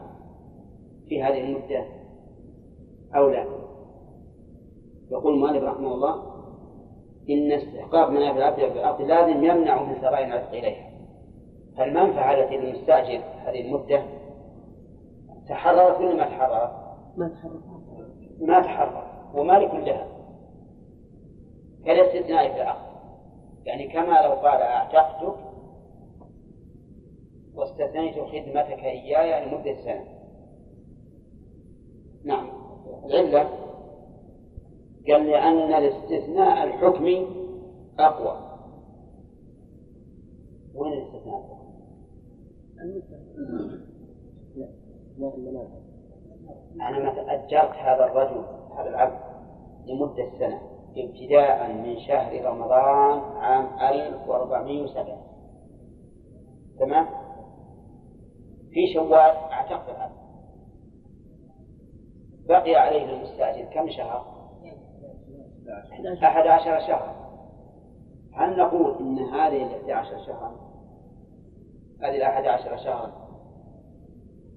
في 1.10 1.24
هذه 1.24 1.42
المدة 1.44 1.86
أو 3.16 3.30
لا. 3.30 3.46
يقول 5.12 5.34
المؤلف 5.34 5.64
رحمه 5.64 5.94
الله 5.94 6.34
إن 7.30 7.52
استحقاق 7.52 8.10
منافع 8.10 8.38
العبد 8.38 8.76
بعقد 8.76 9.02
لازم 9.02 9.44
يمنع 9.44 9.84
من 9.84 10.02
سراء 10.02 10.26
العتق 10.26 10.50
إليها. 10.50 10.90
فالمنفعة 11.78 12.34
التي 12.34 12.58
للمستأجر 12.58 13.24
هذه 13.46 13.62
المدة 13.62 14.04
تحررت 15.50 16.00
ولا 16.00 16.16
ما 16.16 16.24
تحررت؟ 16.24 16.72
ما 17.18 17.28
تحرك 17.28 17.73
ما 18.48 18.60
تحرر 18.60 19.32
ومالك 19.36 19.74
لها. 19.74 20.08
كالاستثناء 21.86 22.54
في 22.54 22.62
العقد. 22.62 22.94
يعني 23.66 23.88
كما 23.88 24.22
لو 24.22 24.32
قال 24.32 24.62
أعتقتك 24.62 25.36
واستثنيت 27.56 28.16
خدمتك 28.16 28.84
إياي 28.84 29.46
لمدة 29.46 29.76
سنة. 29.84 30.06
نعم. 32.26 32.50
العلة 33.06 33.50
قال 35.08 35.26
لأن 35.26 35.74
الاستثناء 35.74 36.64
الحكمي 36.64 37.28
أقوى. 38.00 38.54
وين 40.76 40.94
الاستثناء 40.94 41.64
لا. 44.56 45.93
أنا 46.76 47.12
مثلا 47.12 47.34
أجرت 47.34 47.76
هذا 47.76 48.06
الرجل 48.06 48.46
هذا 48.78 48.90
العبد 48.90 49.20
لمدة 49.86 50.30
سنة 50.40 50.62
ابتداء 50.98 51.74
من 51.74 52.00
شهر 52.00 52.46
رمضان 52.46 53.20
عام 53.20 53.80
1407 53.80 55.18
تمام؟ 56.80 57.08
في 58.72 58.94
شوال 58.94 59.36
أعتقد 59.52 59.96
هذا 59.96 60.24
بقي 62.48 62.76
عليه 62.76 63.06
المستأجر 63.06 63.66
كم 63.66 63.90
شهر؟ 63.90 64.34
أحد 66.24 66.48
عشر 66.48 66.80
شهرا 66.88 67.24
هل 68.34 68.58
نقول 68.58 68.98
إن 69.00 69.20
هذه 69.20 69.64
الأحد 69.64 69.90
عشر 69.90 70.26
شهرا 70.26 70.56
هذه 72.02 72.16
الأحد 72.16 72.46
عشر 72.46 72.78
شهرا 72.78 73.23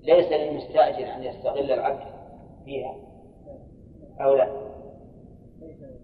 ليس 0.06 0.32
للمستأجر 0.32 1.14
أن 1.14 1.22
يستغل 1.22 1.72
العبد 1.72 2.06
فيها 2.64 2.94
أو 4.20 4.34
لا؟ 4.34 4.48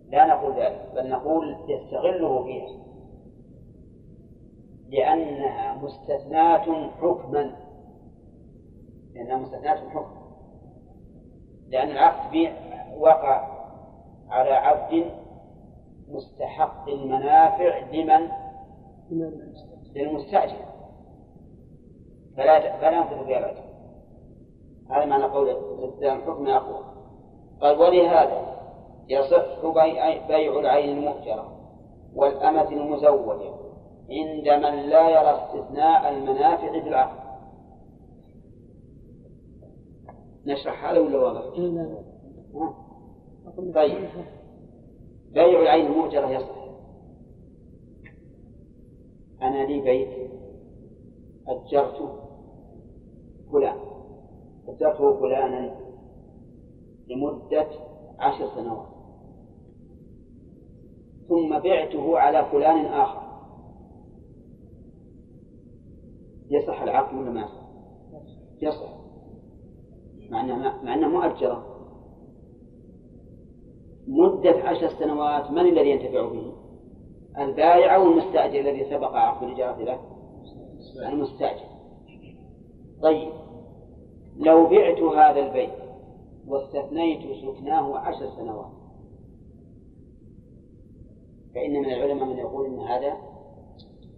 لا 0.08 0.26
نقول 0.26 0.62
ذلك 0.62 0.90
بل 0.94 1.10
نقول 1.10 1.56
يستغله 1.68 2.44
فيها. 2.44 2.82
لأنها 4.88 5.74
مستثناة 5.74 6.90
حكما 6.90 7.56
لأنها 9.14 9.36
مستثناة 9.36 9.88
حكما 9.90 10.22
لأن 11.68 11.90
العقد 11.90 12.52
وقع 12.98 13.48
على 14.28 14.50
عبد 14.50 15.04
مستحق 16.08 16.88
المنافع 16.88 17.78
لمن؟ 17.78 18.28
للمستأجر. 19.94 20.72
فلا 22.36 22.80
فلا 22.80 22.90
ينفذ 22.90 23.30
الأجر 23.30 23.61
هذا 24.92 25.04
معنى 25.04 25.24
قول 25.24 25.48
الاستلام 25.50 26.20
حكم 26.20 26.46
أقوى 26.48 26.84
قال 27.60 27.78
ولهذا 27.78 28.52
يصح 29.08 29.66
بيع 30.28 30.60
العين 30.60 30.98
المؤجرة 30.98 31.52
والأمة 32.14 32.68
المزوجة 32.68 33.52
عند 34.10 34.48
من 34.64 34.88
لا 34.88 35.08
يرى 35.08 35.44
استثناء 35.44 36.12
المنافع 36.12 36.80
في 36.80 36.88
العقد. 36.88 37.22
نشرح 40.46 40.84
هذا 40.84 41.00
ولا 41.00 41.18
واضح؟ 41.18 41.44
طيب. 43.74 44.08
بيع 45.32 45.60
العين 45.60 45.86
المؤجرة 45.86 46.30
يصح. 46.30 46.62
أنا 49.42 49.66
لي 49.66 49.80
بيت 49.80 50.30
أجرته 51.48 52.08
فلان. 53.52 53.91
أجرته 54.72 55.20
فلانا 55.20 55.76
لمدة 57.08 57.68
عشر 58.18 58.46
سنوات 58.54 58.92
ثم 61.28 61.58
بعته 61.58 62.18
على 62.18 62.44
فلان 62.44 62.86
آخر 62.86 63.22
يصح 66.50 66.82
العقد 66.82 67.18
ولا 67.18 67.30
ما 67.30 67.40
يصح؟ 67.40 67.62
يصح 68.62 69.02
مع 70.30 70.42
مع 70.82 70.94
أنها 70.94 71.08
مؤجرة 71.08 71.66
مدة 74.08 74.68
عشر 74.68 74.88
سنوات 74.88 75.50
من 75.50 75.58
الذي 75.58 75.90
ينتفع 75.90 76.28
به؟ 76.28 76.52
البائع 77.38 77.96
أو 77.96 78.02
المستأجر 78.02 78.60
الذي 78.60 78.84
سبق 78.84 79.12
عقد 79.12 79.42
الإجارة 79.42 79.82
له؟ 79.82 80.00
المستأجر 81.08 81.66
طيب 83.02 83.32
لو 84.36 84.66
بعت 84.66 84.98
هذا 84.98 85.46
البيت 85.46 85.82
واستثنيت 86.46 87.20
سكناه 87.36 87.98
عشر 87.98 88.30
سنوات. 88.36 88.72
فإن 91.54 91.70
من 91.72 91.92
العلماء 91.92 92.24
من 92.24 92.38
يقول 92.38 92.66
إن 92.66 92.78
هذا 92.78 93.16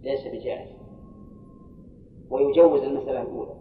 ليس 0.01 0.27
بجائز. 0.27 0.69
ويجوز 2.29 2.81
المسألة 2.81 3.21
الأولى. 3.21 3.55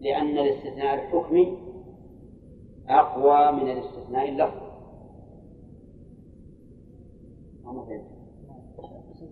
لأن 0.00 0.38
الاستثناء 0.38 0.94
الحكمي 0.94 1.58
أقوى 2.88 3.52
من 3.52 3.70
الاستثناء 3.70 4.28
اللفظي 4.28 4.68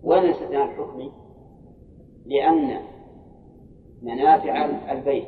وين 0.03 0.23
الاستثناء 0.23 0.65
الحكمي؟ 0.65 1.11
لأن 2.25 2.81
منافع 4.01 4.65
البيت 4.91 5.27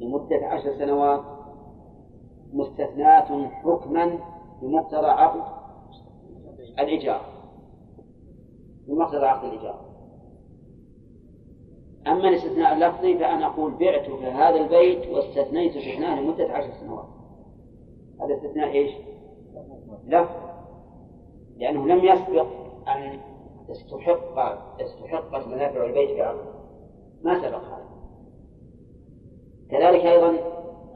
لمدة 0.00 0.46
عشر 0.46 0.78
سنوات 0.78 1.20
مستثناة 2.52 3.48
حكما 3.48 4.18
بمقتضى 4.62 5.06
عقد 5.06 5.42
الإيجار. 6.78 7.20
بمقتضى 8.88 9.26
عقد 9.26 9.44
الإيجار. 9.44 9.90
أما 12.06 12.28
الاستثناء 12.28 12.72
اللفظي 12.74 13.18
فأنا 13.18 13.46
أقول 13.46 13.74
بعت 13.74 14.06
في 14.10 14.26
هذا 14.26 14.56
البيت 14.56 15.08
واستثنيت 15.08 15.76
استثناء 15.76 16.20
لمدة 16.20 16.52
عشر 16.52 16.70
سنوات. 16.80 17.06
هذا 18.20 18.34
استثناء 18.34 18.72
إيش؟ 18.72 18.90
لفظ 20.06 20.36
لأنه 21.56 21.86
لم 21.86 22.04
يسبق 22.04 22.46
أن 22.88 23.20
استحق 23.70 24.38
استحقت 24.80 25.46
منافع 25.46 25.84
البيت 25.84 26.18
بعقد. 26.18 26.59
ما 27.24 27.42
سبق 27.42 27.64
هذا. 27.64 27.90
كذلك 29.70 30.06
أيضا 30.06 30.30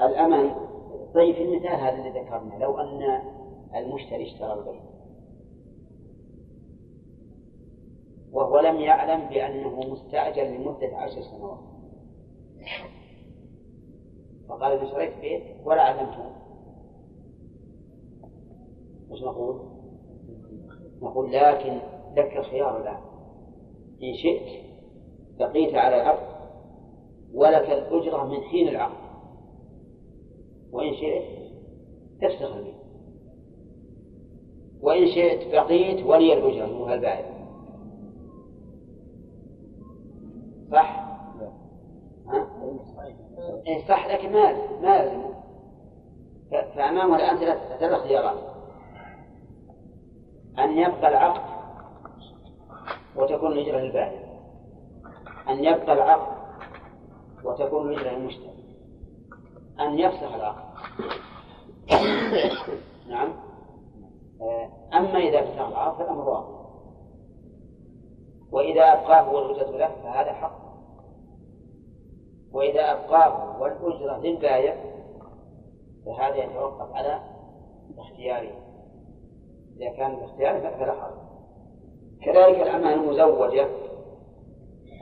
الأمن 0.01 0.55
طيب 1.15 1.35
في 1.35 1.43
المثال 1.43 1.81
هذا 1.81 1.95
الذي 1.95 2.21
ذكرنا 2.21 2.55
لو 2.65 2.79
أن 2.79 3.03
المشتري 3.77 4.27
اشترى 4.27 4.53
البيت 4.53 4.83
وهو 8.33 8.61
لم 8.61 8.81
يعلم 8.81 9.29
بأنه 9.29 9.81
مستأجر 9.81 10.43
لمدة 10.43 10.97
عشر 10.97 11.23
سنوات. 11.23 11.59
فقال 14.49 14.73
أنا 14.73 14.91
شريت 14.91 15.19
بيت 15.21 15.43
ولا 15.65 15.83
علمته. 15.83 16.31
وش 19.11 19.23
نقول؟ 19.23 19.61
نقول 21.03 21.33
لكن 21.33 21.81
لك 22.17 22.37
الخيار 22.37 22.83
الآن 22.83 23.01
إن 24.03 24.15
شئت 24.23 24.64
بقيت 25.39 25.75
على 25.75 25.97
العقد 26.03 26.35
ولك 27.35 27.71
الأجرة 27.71 28.25
من 28.25 28.41
حين 28.41 28.69
العقد. 28.69 29.05
وإن 30.73 30.95
شئت 30.95 31.25
تفسخ 32.23 32.57
البيت 32.57 32.75
وإن 34.83 35.07
شئت 35.07 35.53
بقيت 35.53 36.07
ولي 36.07 36.33
الأجرة 36.33 36.67
هو 36.67 36.93
البائع. 36.95 37.35
صح؟ 40.73 41.05
ها؟ 42.29 42.47
إيه 43.67 43.89
صح. 43.89 44.07
لكن 44.07 44.33
ما 44.33 44.53
ما 44.53 44.87
لازم 44.87 45.35
فأمامه 46.51 47.17
الآن 47.17 47.37
ثلاث 47.79 48.01
خيارات 48.03 48.39
أن 50.59 50.79
يبقى 50.79 51.09
العقد 51.09 51.55
وتكون 53.17 53.53
الهجرة 53.53 53.79
للبائع. 53.79 54.24
أن 55.49 55.65
يبقى 55.65 55.93
العقد 55.93 56.37
وتكون 57.45 57.93
الهجرة 57.93 58.11
للمشتري 58.11 58.65
أن 59.81 59.99
يفسخ 59.99 60.35
العقد 60.35 60.65
نعم. 63.09 63.33
أما 64.95 65.19
إذا 65.19 65.45
فسخ 65.45 65.61
العقد 65.69 65.99
فالأمر 65.99 66.29
واضح. 66.29 66.65
وإذا 68.53 68.93
أبقاه 68.93 69.33
والأجرة 69.33 69.77
له 69.77 69.89
فهذا 70.03 70.33
حق. 70.33 70.65
وإذا 72.53 72.93
أبقاه 72.93 73.61
والأجرة 73.61 74.19
للبايع 74.19 74.77
فهذا 76.07 76.37
يتوقف 76.37 76.93
على 76.95 77.21
اختياره. 77.99 78.55
إذا 79.77 79.91
كان 79.97 80.15
الاختيار 80.15 80.61
فلا 80.61 80.93
حرج. 80.93 81.15
كذلك 82.23 82.61
الأمة 82.61 82.95
المزوجة 82.95 83.69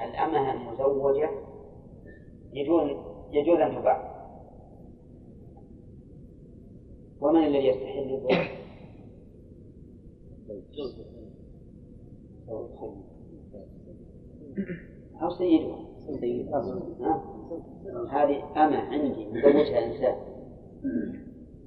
الأمة 0.05 0.53
المزوجة 0.53 1.31
يجوز 2.53 2.91
يجوز 3.31 3.59
أن 3.61 3.75
تباع. 3.81 4.13
ومن 7.21 7.45
الذي 7.45 7.67
يستحل 7.67 8.15
البيع؟ 8.15 8.53
أو 15.23 15.31
سيدها 15.31 15.79
هذه 18.11 18.65
أمة 18.65 18.77
عندي 18.77 19.27
مزوجها 19.27 19.87
إنسان. 19.87 20.17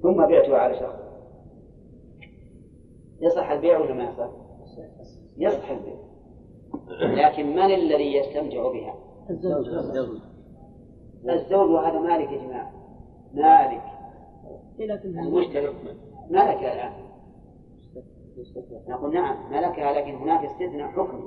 ثم 0.02 0.16
بعتها 0.16 0.56
على 0.56 0.74
شخص. 0.80 1.00
يصح 3.20 3.50
البيع 3.50 3.78
ولا 3.78 3.94
ما 3.94 4.04
يصح؟ 4.10 4.30
يصح 5.36 5.70
البيع. 5.70 6.05
لكن 7.00 7.46
من 7.46 7.74
الذي 7.74 8.14
يستمتع 8.14 8.72
بها؟ 8.72 8.94
الزوج. 9.30 9.68
الزوج. 11.28 11.70
وهذا 11.70 11.98
مالك 11.98 12.32
يا 12.32 12.38
جماعة. 12.38 12.72
مالك. 13.34 13.82
المشترك. 15.04 15.74
مالك 16.30 16.58
الآن. 16.58 16.92
نقول 18.88 19.14
نعم 19.14 19.52
ملكها 19.52 19.92
لكن 19.92 20.14
هناك 20.14 20.44
استثناء 20.44 20.88
حكمي 20.88 21.22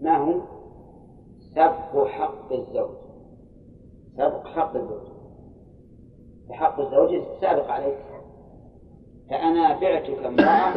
ما 0.00 0.16
هو؟ 0.16 0.40
سبق 1.54 2.06
حق 2.06 2.52
الزوج. 2.52 2.96
سبق 4.16 4.46
حق 4.46 4.76
الزوج. 4.76 5.08
فحق 6.48 6.80
الزوج 6.80 7.22
سابق 7.40 7.70
عليك. 7.70 7.98
فأنا 9.30 9.80
بعتك 9.80 10.24
امرأة 10.24 10.74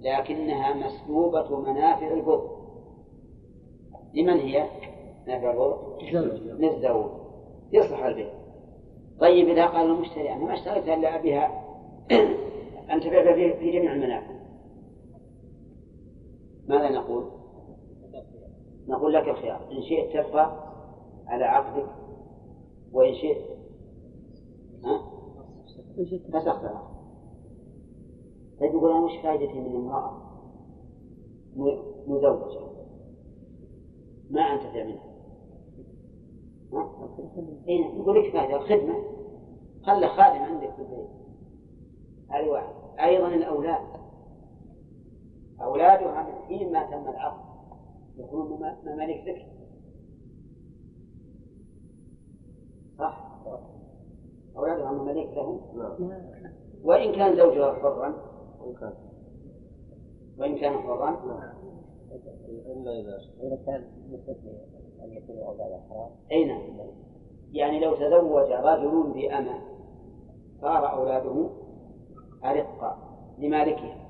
لكنها 0.00 0.74
مسلوبة 0.74 1.60
منافع 1.60 2.12
البر. 2.12 2.50
لمن 4.14 4.38
هي؟ 4.38 4.66
منافع 5.26 5.50
البر؟ 5.50 5.98
للزوج. 6.58 7.10
يصلح 7.72 8.04
البيت. 8.04 8.32
طيب 9.20 9.48
إذا 9.48 9.66
قال 9.66 9.90
المشتري 9.90 10.32
أنا 10.32 10.44
ما 10.44 10.54
اشتريتها 10.54 10.94
إلا 10.94 11.22
بها. 11.22 11.64
أنتفع 12.92 13.34
في 13.34 13.72
جميع 13.72 13.92
المنافع. 13.92 14.36
ماذا 16.68 16.90
نقول؟ 16.90 17.30
نقول 18.88 19.14
لك 19.14 19.28
الخيار. 19.28 19.68
إن 19.72 19.82
شئت 19.82 20.26
تبقى 20.26 20.66
على 21.26 21.44
عقدك 21.44 21.88
وإن 22.92 23.14
شئت 23.14 23.56
ها؟ 24.84 25.16
فسختها 26.32 26.56
طيب 26.72 26.95
يقول 28.60 28.90
أنا 28.90 29.04
وش 29.04 29.12
فائدتي 29.22 29.60
من 29.60 29.76
امرأة 29.76 30.22
مزوجة. 32.06 32.66
ما 34.30 34.40
أنتفع 34.40 34.84
منها 34.84 35.06
ها؟ 36.72 37.08
إيه 37.68 37.84
يقول 37.84 38.22
لك 38.22 38.32
فائدة. 38.32 38.56
الخدمة. 38.56 38.94
خلي 39.82 40.08
خادم 40.08 40.42
عندك 40.42 40.74
في 40.74 40.82
البيت. 40.82 41.08
هذه 42.30 42.48
واحد 42.48 42.74
أيضا 43.00 43.28
الأولاد. 43.28 43.86
أولادها 45.62 46.22
من 46.22 46.34
حين 46.46 46.72
ما 46.72 46.90
تم 46.90 47.08
العقد. 47.08 47.46
يكونون 48.18 48.60
مماليك 48.84 49.24
لك 49.26 49.46
صح؟ 52.98 53.26
أولادها 54.56 54.92
مماليك 54.92 55.30
له 55.30 55.60
وإن 56.84 57.12
كان 57.12 57.36
زوجها 57.36 57.72
حرا 57.72 58.35
وإن 60.38 60.58
كان 60.58 60.78
حرا 60.78 61.10
إلا 62.48 63.00
إذا 63.00 63.18
إذا 63.42 63.58
كان 63.66 63.84
مستثني 64.10 64.50
أن 65.04 65.12
يكون 65.12 65.38
أولاد 65.38 65.80
حرام. 65.88 66.10
أي 66.32 66.44
نعم. 66.44 66.60
يعني 67.52 67.80
لو 67.80 67.94
تزوج 67.94 68.52
رجل 68.52 69.12
بأمة 69.12 69.58
صار 70.60 70.92
أولاده 70.92 71.50
أرقا 72.44 72.98
لمالكها. 73.38 74.06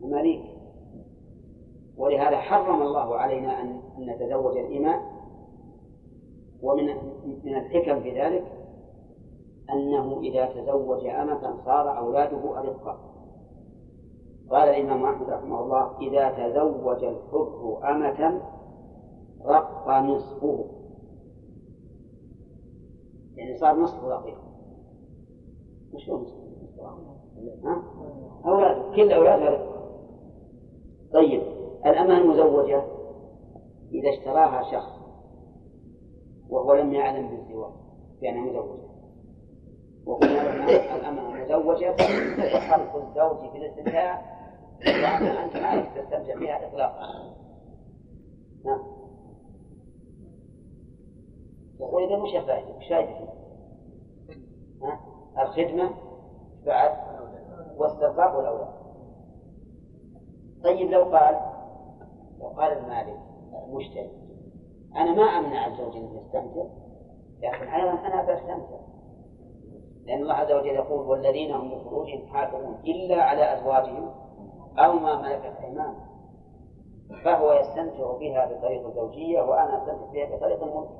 مماليك 0.00 0.42
ولهذا 1.96 2.36
حرم 2.36 2.82
الله 2.82 3.16
علينا 3.16 3.60
أن 3.60 3.80
نتزوج 3.98 4.56
الإماء. 4.56 5.00
ومن 6.62 6.86
من 7.44 7.56
الحكم 7.56 8.02
في 8.02 8.20
ذلك 8.20 8.44
أنه 9.72 10.20
إذا 10.20 10.46
تزوج 10.46 11.06
أمة 11.06 11.64
صار 11.64 11.98
أولاده 11.98 12.58
أرقا 12.58 13.09
قال 14.50 14.68
الإمام 14.68 15.04
أحمد 15.04 15.30
رحمه 15.30 15.60
الله 15.60 15.98
إذا 15.98 16.30
تزوج 16.30 17.04
الحر 17.04 17.80
أمة 17.90 18.40
رق 19.44 19.88
نصفه. 19.88 20.64
يعني 23.34 23.58
صار 23.58 23.80
نصف 23.80 24.04
رقيق. 24.04 24.38
مش 25.94 26.08
هو 26.08 26.18
نصف 26.18 26.40
ها؟ 27.64 27.82
أولاده 28.44 28.96
كل 28.96 29.12
أولاده 29.12 29.70
طيب 31.12 31.42
الأمة 31.86 32.18
المزوجة 32.18 32.82
إذا 33.92 34.10
اشتراها 34.10 34.62
شخص 34.72 35.00
وهو 36.48 36.74
لم 36.74 36.92
يعلم 36.92 37.28
بالزواج 37.28 37.72
بأنها 38.20 38.44
مزوجة 38.50 38.90
وقلنا 40.06 40.64
الأمة 40.96 41.34
المزوجة 41.34 41.94
وحق 42.56 42.96
الزوج 42.96 43.50
في 43.50 43.58
الاستمتاع 43.58 44.39
أنت 44.86 45.56
عارف 45.56 45.98
تستمتع 45.98 46.34
بها 46.34 46.66
إطلاقا 46.66 47.34
نعم 48.64 48.82
يقول 51.80 52.02
إذا 52.04 52.16
وش 52.16 52.46
فائدة؟ 52.46 52.76
وش 52.76 52.88
فائدة؟ 52.88 53.28
الخدمة 55.38 55.90
بعد 56.66 56.90
واسترقاق 57.76 58.36
والأولاد 58.36 58.80
طيب 60.64 60.90
لو 60.90 61.02
قال 61.02 61.40
لو 62.40 62.48
قال 62.48 62.78
المالك 62.78 63.20
المشتري 63.68 64.10
أنا 64.96 65.14
ما 65.14 65.22
أمنع 65.22 65.66
الزوج 65.66 65.96
أن 65.96 66.16
يستمتع 66.16 66.64
لكن 67.42 67.68
أيضا 67.68 67.90
أنا 67.90 68.22
بستمتع 68.22 68.80
لأن 70.04 70.22
الله 70.22 70.34
عز 70.34 70.52
وجل 70.52 70.66
يقول 70.66 71.06
والذين 71.06 71.54
هم 71.54 71.72
لفروجهم 71.72 72.26
حافظون 72.26 72.74
إلا 72.84 73.22
على 73.22 73.54
أزواجهم 73.54 74.10
أو 74.78 74.92
ما 74.92 75.22
ملكت 75.22 75.56
أيمانهم 75.64 76.10
فهو 77.24 77.52
يستمتع 77.52 78.16
بها 78.18 78.52
بطريقة 78.52 78.88
الزوجية 78.88 79.40
وأنا 79.40 79.82
أستمتع 79.82 80.12
بها 80.12 80.36
بطريقة 80.36 80.64
الملك. 80.64 80.90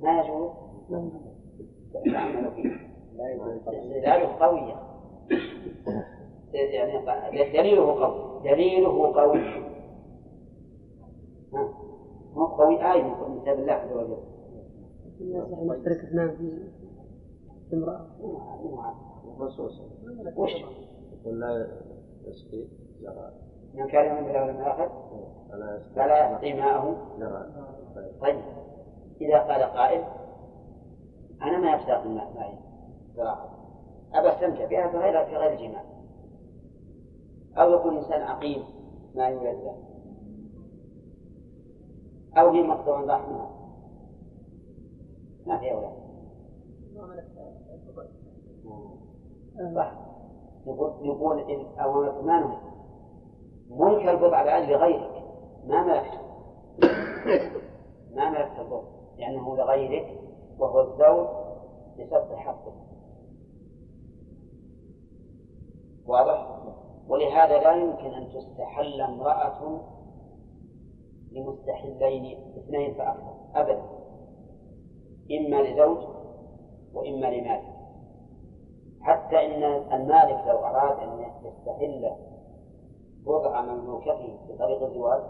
ما 0.00 0.20
يجوز؟ 0.20 0.52
تعمل 2.12 2.50
فيه 2.56 2.76
استدلاله 3.56 4.36
قوية. 4.40 4.76
يعني 6.52 7.52
دليله 7.52 8.04
قوي. 8.04 8.40
دليله 8.44 9.12
قوي. 9.14 9.40
مو 12.34 12.46
قوي 12.46 12.92
آية 12.92 13.02
من 13.02 13.40
كتاب 13.42 13.58
الله 13.58 13.72
عز 13.72 13.92
وجل. 13.92 14.16
مشترك 15.66 15.98
اثنان 16.04 16.28
في 17.70 17.76
امرأة. 17.76 18.06
وش؟ 20.36 20.50
يقول 21.12 21.40
لا 21.40 21.68
يسقي 22.24 22.64
من 23.74 23.86
كان 23.86 24.04
يؤمن 24.06 24.26
بالله 24.26 24.40
واليوم 24.40 24.60
الآخر 24.60 24.88
فلا 25.94 26.30
يسقي 26.32 26.52
ماءه؟ 26.52 26.96
طيب. 28.20 28.40
إذا 29.20 29.38
قال 29.38 29.62
قائل 29.62 30.04
أنا 31.42 31.58
ما 31.58 31.72
يفتق 31.72 32.02
الماء 32.02 32.32
معي. 32.36 32.58
صراحة 33.16 33.48
أبى 34.14 34.28
أستمتع 34.28 34.66
بها 34.66 34.88
في 34.88 34.96
غير 34.96 35.24
في 35.24 35.36
غير 35.36 35.68
جماع 35.68 35.84
أو 37.56 37.74
يكون 37.74 37.96
إنسان 37.96 38.22
عقيم 38.22 38.64
ما 39.14 39.28
يولد 39.28 39.64
له. 39.64 39.76
أو 42.36 42.50
هي 42.50 42.62
مقطوع 42.62 43.00
رحمها 43.00 43.50
ما 45.46 45.58
في 45.58 45.72
أولاد. 45.72 46.02
يقول 50.66 51.06
يقول 51.06 51.38
إن 51.50 51.78
أو 51.80 52.22
ما 52.22 52.58
ملك 53.70 54.08
البضع 54.08 54.42
الآن 54.42 54.70
لغيرك 54.70 55.22
ما 55.66 55.82
ملكته 55.82 56.22
ما 58.14 58.30
ملكت 58.30 58.58
البضع 58.58 58.82
لأنه 59.18 59.56
لغيرك 59.56 60.20
وهو 60.58 60.80
الزوج 60.80 61.26
بسبب 61.98 62.34
حقه. 62.34 62.72
واضح؟ 66.06 66.62
ولهذا 67.08 67.58
لا 67.58 67.72
يمكن 67.72 68.14
أن 68.14 68.28
تستحل 68.28 69.00
امرأة 69.00 69.80
لمستحلين 71.32 72.38
اثنين 72.56 72.94
فأكثر. 72.94 73.34
أبدا. 73.54 73.82
إما 75.30 75.62
لزوج 75.62 75.98
وإما 76.94 77.26
لمالك 77.26 77.71
حتى 79.02 79.36
إن 79.36 79.62
المالك 79.92 80.46
لو 80.46 80.58
أراد 80.58 80.98
أن 80.98 81.24
يستحل 81.44 82.10
وضع 83.26 83.62
مملوكته 83.62 84.38
بطريق 84.48 84.82
الزواج 84.82 85.22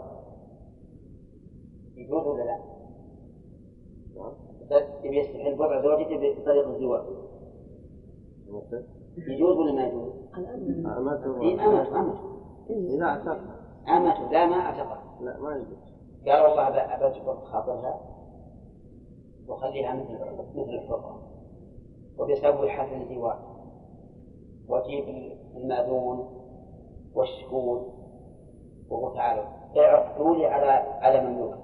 يجوز 1.95 2.27
ولا 2.27 2.43
لا؟ 2.43 2.59
يبي 5.03 5.19
يستحل 5.19 5.53
وضع 5.53 5.81
زوجته 5.81 6.41
بطريق 6.41 6.67
الزواج 6.67 7.03
يجوز 9.17 9.57
ولا 9.57 9.71
ما 9.71 9.87
يجوز؟ 9.87 10.13
أمته 10.97 11.41
إيه 11.41 11.65
أمته 11.67 11.99
أمته 11.99 12.33
إذا 12.69 13.05
اعتق 13.05 13.39
أمته 13.87 14.31
لا 14.31 14.45
ما 14.45 14.55
أعتقها 14.55 15.17
لا 15.21 15.39
ما 15.39 15.55
يجوز. 15.55 15.93
قال 16.27 16.41
والله 16.41 16.67
أبى 16.67 17.05
أجبر 17.05 17.35
خاطرها 17.35 18.01
وخليها 19.47 19.93
مثل 19.93 20.13
مثل 20.55 20.69
الحرة. 20.69 21.21
وبيسوي 22.17 22.69
حفل 22.69 23.01
الزواج 23.01 23.37
وأجيب 24.69 25.03
المأذون 25.55 26.43
والشهود 27.15 27.93
وهو 28.89 29.13
تعالوا 29.13 29.43
اعقدوا 29.77 30.35
لي 30.35 30.45
على 30.45 30.71
على 31.01 31.29
مملوك 31.29 31.55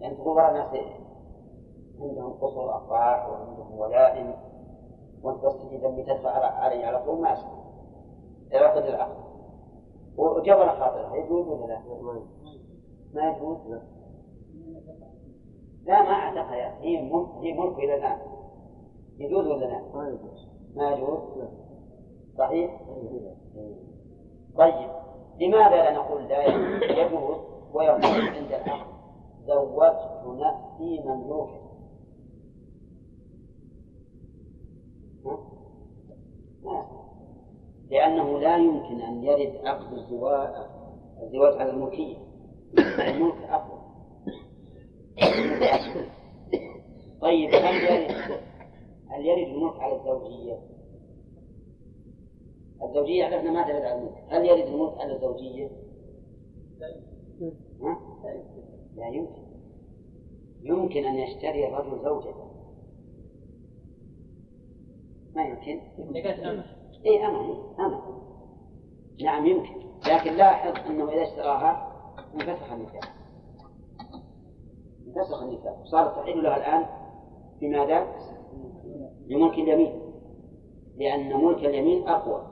لأن 0.00 0.16
بعض 0.34 0.54
الناس 0.54 0.84
عندهم 2.00 2.32
قصور 2.32 2.76
أفراح 2.76 3.28
وعندهم 3.28 3.78
ولائم 3.78 4.34
وأنت 5.22 5.44
بس 5.44 5.56
تجي 5.62 5.76
ذنبي 5.76 6.02
تدفع 6.02 6.30
علي 6.30 6.84
على 6.84 7.04
طول 7.04 7.20
ما 7.20 7.32
أسمع 7.32 7.58
اعقد 8.54 8.82
العقد 8.82 9.28
وجبر 10.16 10.68
خاطرها 10.68 11.16
يجوز 11.16 11.48
ولا 11.48 11.66
لا؟ 11.66 11.82
ما 13.14 13.30
يجوز؟ 13.30 13.58
لا 15.84 16.02
ما 16.02 16.42
أخي 16.42 16.62
هي 16.80 17.52
ملك 17.52 17.78
إلى 17.78 17.94
الآن 17.94 18.18
يجوز 19.18 19.46
ولا 19.46 19.64
لا؟ 19.64 19.80
ما 19.94 20.08
يجوز؟ 20.08 20.57
صحيح؟ 22.38 22.80
طيب 24.56 24.90
لماذا 25.40 25.76
لا 25.76 25.92
نقول 25.92 26.28
لا 26.28 26.44
يجوز 26.84 27.36
ويقول 27.72 28.04
عند 28.04 28.52
العقد 28.52 28.86
زوجت 29.46 29.98
نفسي 30.26 31.00
مملوكا؟ 31.04 31.58
ما 36.64 36.86
لأنه 37.90 38.38
لا 38.38 38.56
يمكن 38.56 39.00
أن 39.00 39.24
يرد 39.24 39.66
عقد 39.66 39.92
الزواج 39.92 40.48
الزواج 41.22 41.60
على 41.60 41.70
الملكية. 41.70 42.16
الملك 42.78 43.42
أفضل 43.50 43.78
طيب 47.20 47.50
هل 47.54 47.74
يرد 47.74 48.40
هل 49.10 49.26
يرد 49.26 49.48
الملك 49.48 49.80
على 49.80 49.96
الزوجية؟ 49.96 50.58
الزوجية 52.82 53.24
عرفنا 53.24 53.50
ما 53.50 53.62
ترد 53.62 53.82
على 53.82 53.98
الملك، 53.98 54.24
هل 54.28 54.44
يرد 54.46 54.68
الملك 54.68 54.98
على 54.98 55.14
الزوجية؟ 55.16 55.70
ها؟ 57.82 58.00
لا 58.96 59.08
يمكن. 59.08 59.48
يمكن 60.62 61.04
أن 61.04 61.14
يشتري 61.14 61.68
الرجل 61.68 62.04
زوجته. 62.04 62.48
ما 65.34 65.42
يمكن؟ 65.44 65.80
اي 67.06 67.26
أمل 67.26 67.62
أمل 67.78 68.00
نعم 69.22 69.46
يمكن. 69.46 69.88
لكن 70.06 70.32
لاحظ 70.32 70.86
أنه 70.86 71.12
إذا 71.12 71.22
اشتراها 71.22 71.92
انفسخ 72.34 72.72
النكاح. 72.72 73.14
انفسخ 75.06 75.42
النكاح. 75.42 75.84
صارت 75.84 76.16
تحل 76.16 76.42
له 76.42 76.56
الآن 76.56 76.86
بماذا؟ 77.60 78.06
بملك 79.28 79.52
اليمين. 79.52 80.00
لأن 80.96 81.44
ملك 81.44 81.64
اليمين 81.64 82.08
أقوى. 82.08 82.42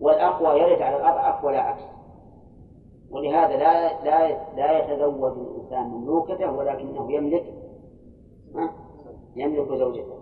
والأقوى 0.00 0.60
يرد 0.60 0.82
على 0.82 0.96
الأضعف 0.96 1.44
ولا 1.44 1.60
عكس. 1.60 1.82
ولهذا 3.10 3.56
لا 3.56 4.04
لا 4.04 4.54
لا 4.56 4.78
يتزوج 4.78 5.38
الإنسان 5.38 5.82
مملوكته 5.86 6.52
ولكنه 6.52 7.12
يملك؟ 7.12 7.54
يملك 9.36 9.68
زوجته. 9.68 10.18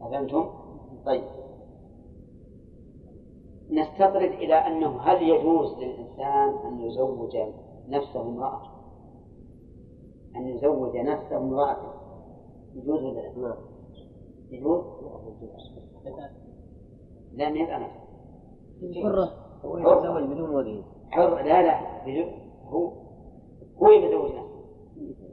أفهمتم؟ 0.00 0.50
طيب. 1.06 1.24
نستطرد 3.70 4.30
إلى 4.30 4.54
أنه 4.54 5.00
هل 5.00 5.22
يجوز 5.22 5.78
للإنسان 5.78 6.66
أن 6.66 6.80
يزوج 6.80 7.36
نفسه 7.88 8.20
امرأة؟ 8.20 8.62
أن 10.36 10.48
يزوج 10.48 10.96
نفسه 10.96 11.36
امرأة. 11.36 11.76
يجوز 12.74 13.02
ولا 13.02 13.20
لا؟ 13.20 13.56
يجوز؟ 14.50 14.84
لا 17.32 17.50
ما 17.50 17.58
يبقى 17.58 17.90
حرة. 19.02 19.28
هو 19.64 19.78
يتزوج 19.78 20.22
بدون 20.22 20.50
ولي. 20.50 20.84
حر 21.10 21.36
لا 21.36 21.62
لا 21.62 22.04
بدون 22.06 22.30
هو 22.64 22.92
هو 23.76 23.90
يتزوج. 23.90 24.30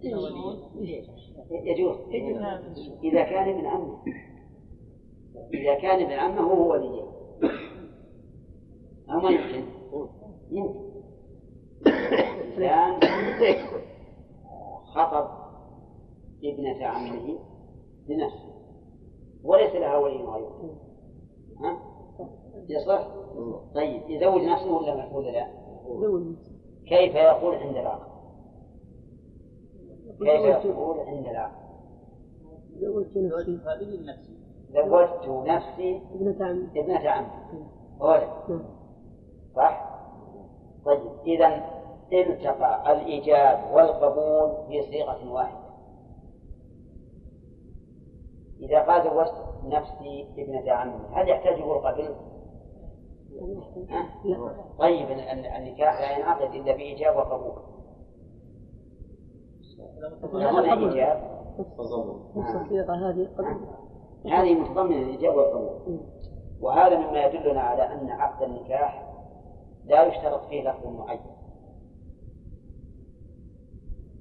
نفسه 0.04 0.58
يجوز. 1.52 1.98
إذا 3.04 3.24
كان 3.24 3.50
ابن 3.50 3.66
عمه. 3.66 4.04
إذا 5.54 5.76
كان 5.76 6.02
ابن 6.02 6.12
عمه 6.12 6.42
هو 6.42 6.72
وليه 6.72 7.02
أو 9.10 9.20
ما 9.20 9.30
يمكن. 9.30 9.66
يمكن. 10.52 10.94
إنسان 11.88 13.00
خطب 14.96 15.28
ابنة 16.44 16.86
عمه 16.86 17.40
لنفسه. 18.08 18.53
وليس 19.44 19.76
لها 19.76 19.98
ولي 19.98 20.24
غيره 20.24 20.76
ها؟ 21.60 21.78
يصح؟ 22.70 23.08
طيب 23.76 24.10
يزوج 24.10 24.42
نفسه 24.42 24.74
ولا 24.74 25.16
ولا 25.16 25.30
لا؟ 25.30 25.48
كيف 26.88 27.16
يقول 27.16 27.56
عند 27.56 27.78
العقد؟ 27.78 28.14
كيف 30.20 30.66
يقول 30.66 31.00
عند 31.00 31.28
العقد؟ 31.28 31.64
زوجت 32.82 33.18
نفسي 33.18 34.38
زوجت 34.74 35.28
نفسي 35.48 36.02
ابنة 36.16 36.46
عمي 36.46 36.68
ابنة 36.76 37.10
عمي 37.10 37.28
ولد 38.00 38.30
نعم. 38.50 38.66
صح؟ 39.56 39.94
طيب 40.86 41.00
إذا 41.26 41.74
التقى 42.12 42.94
الإيجاب 42.94 43.74
والقبول 43.74 44.68
في 44.68 44.82
صيغة 44.82 45.32
واحدة 45.32 45.63
إذا 48.64 48.80
قال 48.82 49.04
زوجت 49.04 49.34
نفسي 49.66 50.28
ابنة 50.38 50.72
عمي 50.72 51.06
هل 51.14 51.30
يحتاج 51.30 51.60
يقول 51.60 51.78
قبل؟ 51.88 52.16
طيب 54.80 55.12
ال- 55.12 55.20
ال- 55.20 55.46
النكاح 55.46 56.00
لا 56.02 56.18
ينعقد 56.18 56.56
إلا 56.56 56.76
بإيجاب 56.76 57.16
وقبول. 57.16 57.64
هنا 60.34 60.74
إيجاب. 60.74 61.34
الصيغة 62.38 62.94
هذه 63.10 63.28
هذه 64.26 64.54
متضمنة 64.54 64.98
الإيجاب 65.02 65.36
والقبول 65.36 66.00
وهذا 66.62 66.98
مما 66.98 67.26
يدلنا 67.26 67.62
على 67.62 67.82
أن 67.94 68.10
عقد 68.10 68.44
النكاح 68.44 69.14
لا 69.86 70.04
يشترط 70.04 70.46
فيه 70.46 70.70
لفظ 70.70 70.88
معين. 70.88 71.20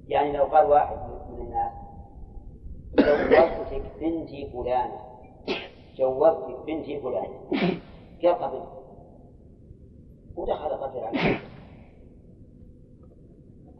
يعني 0.07 0.37
لو 0.37 0.43
قال 0.43 0.65
واحد 0.69 0.97
من 1.31 1.39
الناس 1.45 1.71
جوزتك 2.99 3.91
بنتي 3.99 4.49
فلانة 4.53 4.99
جوزتك 5.95 6.65
بنتي 6.67 6.99
فلانة 7.01 7.39
كيف 8.21 8.35
قبل؟ 8.35 8.63
ودخل 10.35 10.69
قتل 10.69 10.99
عليه 10.99 11.39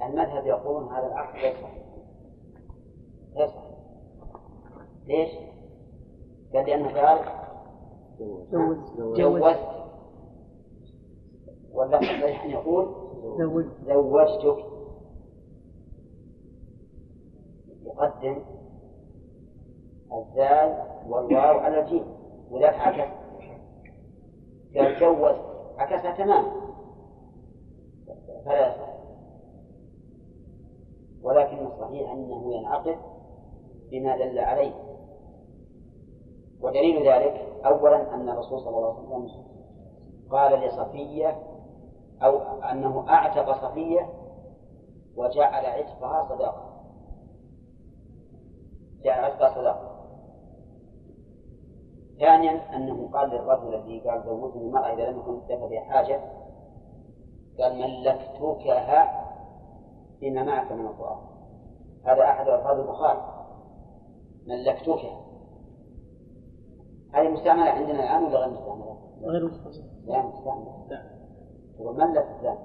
المذهب 0.01 0.45
يقولون 0.47 0.93
هذا 0.93 1.07
العقد 1.07 1.35
صحيح. 1.37 1.83
غير 3.35 3.47
صحيح. 3.47 3.73
ليش؟ 5.07 5.29
قال 6.53 6.65
لأنه 6.65 7.01
قال 7.01 7.19
جوزت 9.17 9.59
واللفظ 11.71 12.03
الصحيح 12.03 12.43
أن 12.43 12.49
يقول 12.49 12.95
زوج 13.37 13.65
زوجتك. 13.87 14.65
يقدم 17.85 18.41
الزال 20.13 20.83
والواو 21.07 21.59
على 21.59 21.79
الجيم 21.79 22.05
وذاك 22.51 22.73
عكس. 22.73 23.13
قال 24.75 24.99
جوزت 24.99 25.41
عكسها 25.77 26.11
تماما. 26.11 26.51
فلا 28.45 28.67
يصح. 28.67 28.93
ولكن 31.23 31.65
الصحيح 31.65 32.11
أنه 32.11 32.55
ينعقد 32.55 32.97
بما 33.91 34.17
دل 34.17 34.39
عليه. 34.39 34.73
ودليل 36.61 37.07
ذلك 37.09 37.53
أولا 37.65 38.13
أن 38.15 38.29
الرسول 38.29 38.59
صلى 38.59 38.77
الله 38.77 38.93
عليه 38.93 39.27
وسلم 39.27 39.43
قال 40.31 40.67
لصفية 40.67 41.39
أو 42.23 42.37
أنه 42.61 43.09
أعتق 43.09 43.51
صفية 43.61 44.09
وجعل 45.15 45.65
عتقها 45.65 46.35
صداقة 46.35 46.73
جعل 49.03 49.23
عتقها 49.23 49.55
صداقة 49.55 49.93
ثانيا 53.13 53.13
أنه 53.13 53.19
قال 53.19 53.29
للرجل 53.29 53.75
الذي 53.75 53.99
قال 53.99 54.23
زوجني 54.25 54.61
المرأة 54.61 54.93
إذا 54.93 55.09
لم 55.09 55.19
يكن 55.19 55.41
لك 55.49 55.59
بها 55.69 55.81
حاجة 55.81 56.21
قال 57.59 57.77
ملكتكها 57.77 59.23
فيما 60.19 60.43
معك 60.43 60.71
من 60.71 60.85
القرآن. 60.85 61.19
هذا 62.05 62.23
أحد 62.23 62.47
ألفاظ 62.47 62.79
البخاري. 62.79 63.21
ملكتكها 64.47 65.23
هذه 67.13 67.29
مستعملة 67.29 67.69
عندنا 67.69 68.03
الآن 68.03 68.23
ولا 68.23 68.37
غير 68.37 68.49
مستعملة؟ 68.49 68.97
غير 69.21 69.45
مستقيم 69.45 70.03
لا 70.05 70.21
مستعملة. 70.21 71.01
هو 71.79 71.93
ملك 71.93 72.25
فلان. 72.41 72.57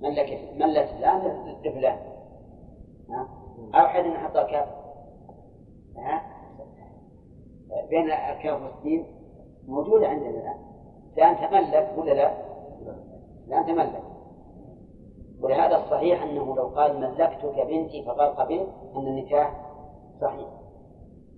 ملك 0.00 0.52
ملك 0.56 0.86
فلان 0.86 1.46
لفلان. 1.64 1.98
ها؟ 3.10 3.28
أو 3.74 3.88
حد 3.88 4.04
نحط 4.04 4.36
الكاف 4.36 4.68
ها؟ 5.96 6.39
بين 7.90 8.10
الكاف 8.10 8.62
والسين 8.62 9.06
موجودة 9.68 10.08
عندنا 10.08 10.30
الآن 10.30 10.56
فلان 11.16 11.36
تملك 11.36 11.94
ولا 11.98 12.12
لا؟ 12.12 12.34
فلان 13.46 13.66
تملك 13.66 14.02
ولهذا 15.40 15.76
الصحيح 15.76 16.22
أنه 16.22 16.56
لو 16.56 16.66
قال 16.66 17.00
ملكتك 17.00 17.66
بنتي 17.66 18.04
فقال 18.04 18.36
قبل 18.36 18.66
أن 18.96 19.06
النكاح 19.06 19.66
صحيح 20.20 20.48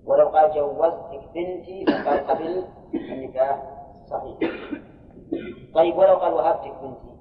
ولو 0.07 0.29
قال 0.29 0.55
جوزتك 0.55 1.29
بنتي 1.35 1.85
فقال 1.87 2.27
قبل 2.27 2.65
النكاح 2.95 3.63
صحيح 4.11 4.39
طيب 5.75 5.97
ولو 5.99 6.15
قال 6.17 6.33
وهبتك 6.35 6.73
بنتي 6.83 7.13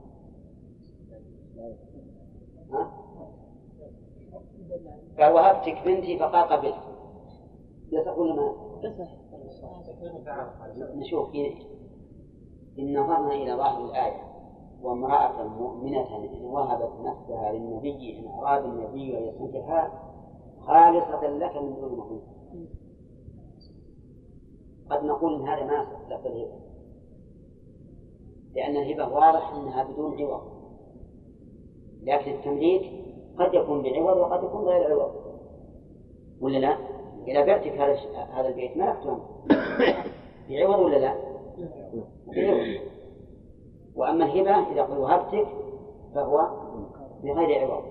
ها؟ 2.73 2.91
قال 5.19 5.33
وهبتك 5.33 5.77
بنتي 5.85 6.19
فقال 6.19 6.49
قبلت 6.49 6.75
يصح 7.91 8.17
ولا 8.17 8.33
ما؟ 8.35 8.70
نشوف 10.95 11.35
إن 12.79 12.99
نظرنا 12.99 13.33
إلى 13.33 13.53
ظاهر 13.53 13.85
الآية 13.85 14.31
وامرأة 14.81 15.47
مؤمنة 15.47 16.17
إن 16.17 16.45
وهبت 16.45 16.91
نفسها 16.99 17.51
للنبي 17.51 18.19
إن 18.19 18.27
أراد 18.27 18.65
النبي 18.65 19.17
أن 19.17 19.23
يستنكحها 19.23 20.11
خالصة 20.59 21.27
لك 21.27 21.57
من 21.57 21.75
دون 21.75 21.95
مؤمن 21.95 22.21
قد 24.89 25.03
نقول 25.03 25.33
إن 25.35 25.47
هذا 25.47 25.65
ما 25.65 25.87
لفظ 26.09 26.25
الهبة 26.27 26.61
لأن 28.55 28.77
الهبة 28.77 29.13
واضح 29.13 29.53
أنها 29.53 29.83
بدون 29.83 30.21
عوض. 30.21 30.41
لكن 32.03 32.31
التمليك 32.31 32.91
قد 33.39 33.53
يكون 33.53 33.81
بعوض 33.81 34.17
وقد 34.17 34.43
يكون 34.43 34.63
غير 34.65 34.91
عوض 34.91 35.11
ولا 36.41 36.57
لا؟ 36.57 37.00
إذا 37.27 37.45
بعتك 37.45 37.71
هذا 37.71 37.97
هذا 38.33 38.47
البيت 38.47 38.77
لك 38.77 38.97
بعوض 40.49 40.79
ولا 40.79 40.97
لا؟ 40.97 41.15
بعوض. 42.27 42.81
وأما 43.95 44.25
الهبة 44.25 44.71
إذا 44.71 44.81
قل 44.81 44.97
وهبتك 44.97 45.47
فهو 46.15 46.49
بغير 47.23 47.71
عوض. 47.71 47.83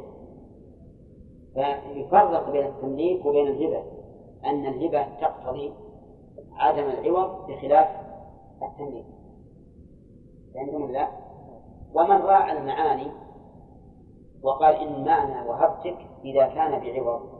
فيفرق 1.55 2.51
بين 2.51 2.67
التمليك 2.67 3.27
وبين 3.27 3.47
الهبة. 3.47 3.83
أن 4.45 4.67
الهبة 4.67 5.07
تقتضي 5.21 5.73
عدم 6.53 6.85
العوض 6.85 7.51
بخلاف 7.51 7.89
التمليك. 8.63 9.07
فهمتم 10.55 10.93
لا؟ 10.93 11.09
ومن 11.95 12.17
راعى 12.17 12.59
المعاني 12.59 13.11
وقال 14.43 14.75
إن 14.75 15.05
معنى 15.05 15.49
وهبتك 15.49 15.97
إذا 16.25 16.47
كان 16.47 16.81
بعوض. 16.81 17.40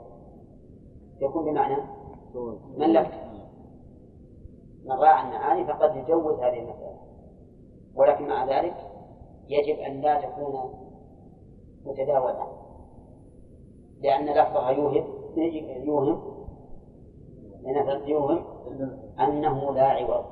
يكون 1.21 1.45
بمعنى 1.45 1.77
ملكت 2.77 3.21
من 4.85 4.93
راعى 4.93 5.27
المعاني 5.27 5.65
فقد 5.65 5.97
يجوز 5.97 6.39
هذه 6.39 6.59
المسألة. 6.59 7.01
ولكن 7.95 8.29
مع 8.29 8.45
ذلك 8.45 8.77
يجب 9.49 9.79
أن 9.79 10.01
لا 10.01 10.21
تكون 10.21 10.75
متداولة. 11.85 12.47
لأن 14.01 14.27
لفظها 14.27 14.71
يوهم 14.71 15.05
يوهم 15.85 16.23
يوهم 18.07 18.45
أنه 19.21 19.73
لا 19.75 19.85
عوض. 19.85 20.25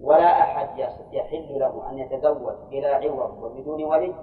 ولا 0.00 0.40
أحد 0.40 0.78
يحل 1.12 1.58
له 1.58 1.90
أن 1.90 1.98
يتزوج 1.98 2.54
بلا 2.70 2.94
عوض 2.94 3.42
وبدون 3.42 3.84
ولي 3.84 4.14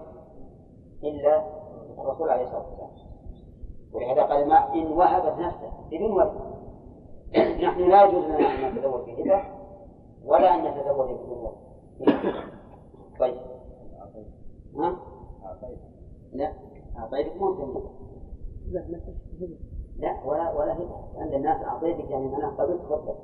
إلا 1.04 1.44
الرسول 1.98 2.30
عليه 2.30 2.44
الصلاة 2.44 2.66
والسلام. 2.66 3.09
ولهذا 3.94 4.24
قال 4.24 4.48
ما 4.48 4.74
إن 4.74 4.88
وهبت 4.88 5.40
نفسه 5.40 5.72
بدون 5.92 6.12
ولي 6.12 6.30
نحن 7.68 7.90
لا 7.90 8.04
يجوز 8.04 8.24
لنا 8.24 8.68
أن 8.68 8.76
نتزوج 8.76 9.10
بهبة 9.10 9.44
ولا 10.26 10.56
أن 10.56 10.66
نتزوج 10.66 11.10
بدون 11.10 11.38
ولي 12.00 12.44
طيب. 13.20 13.36
ها؟ 14.76 14.96
لا. 16.34 16.54
أعطيتك 16.98 17.36
مو 17.36 17.54
لا 18.72 18.86
لا 19.98 20.26
ولا 20.26 20.52
ولا 20.52 20.74
هبة 20.74 21.22
عند 21.22 21.34
الناس 21.34 21.64
أعطيتك 21.64 22.10
يعني 22.12 22.36
أنا 22.36 22.48
قبلت 22.48 22.82
فضلك 22.82 23.16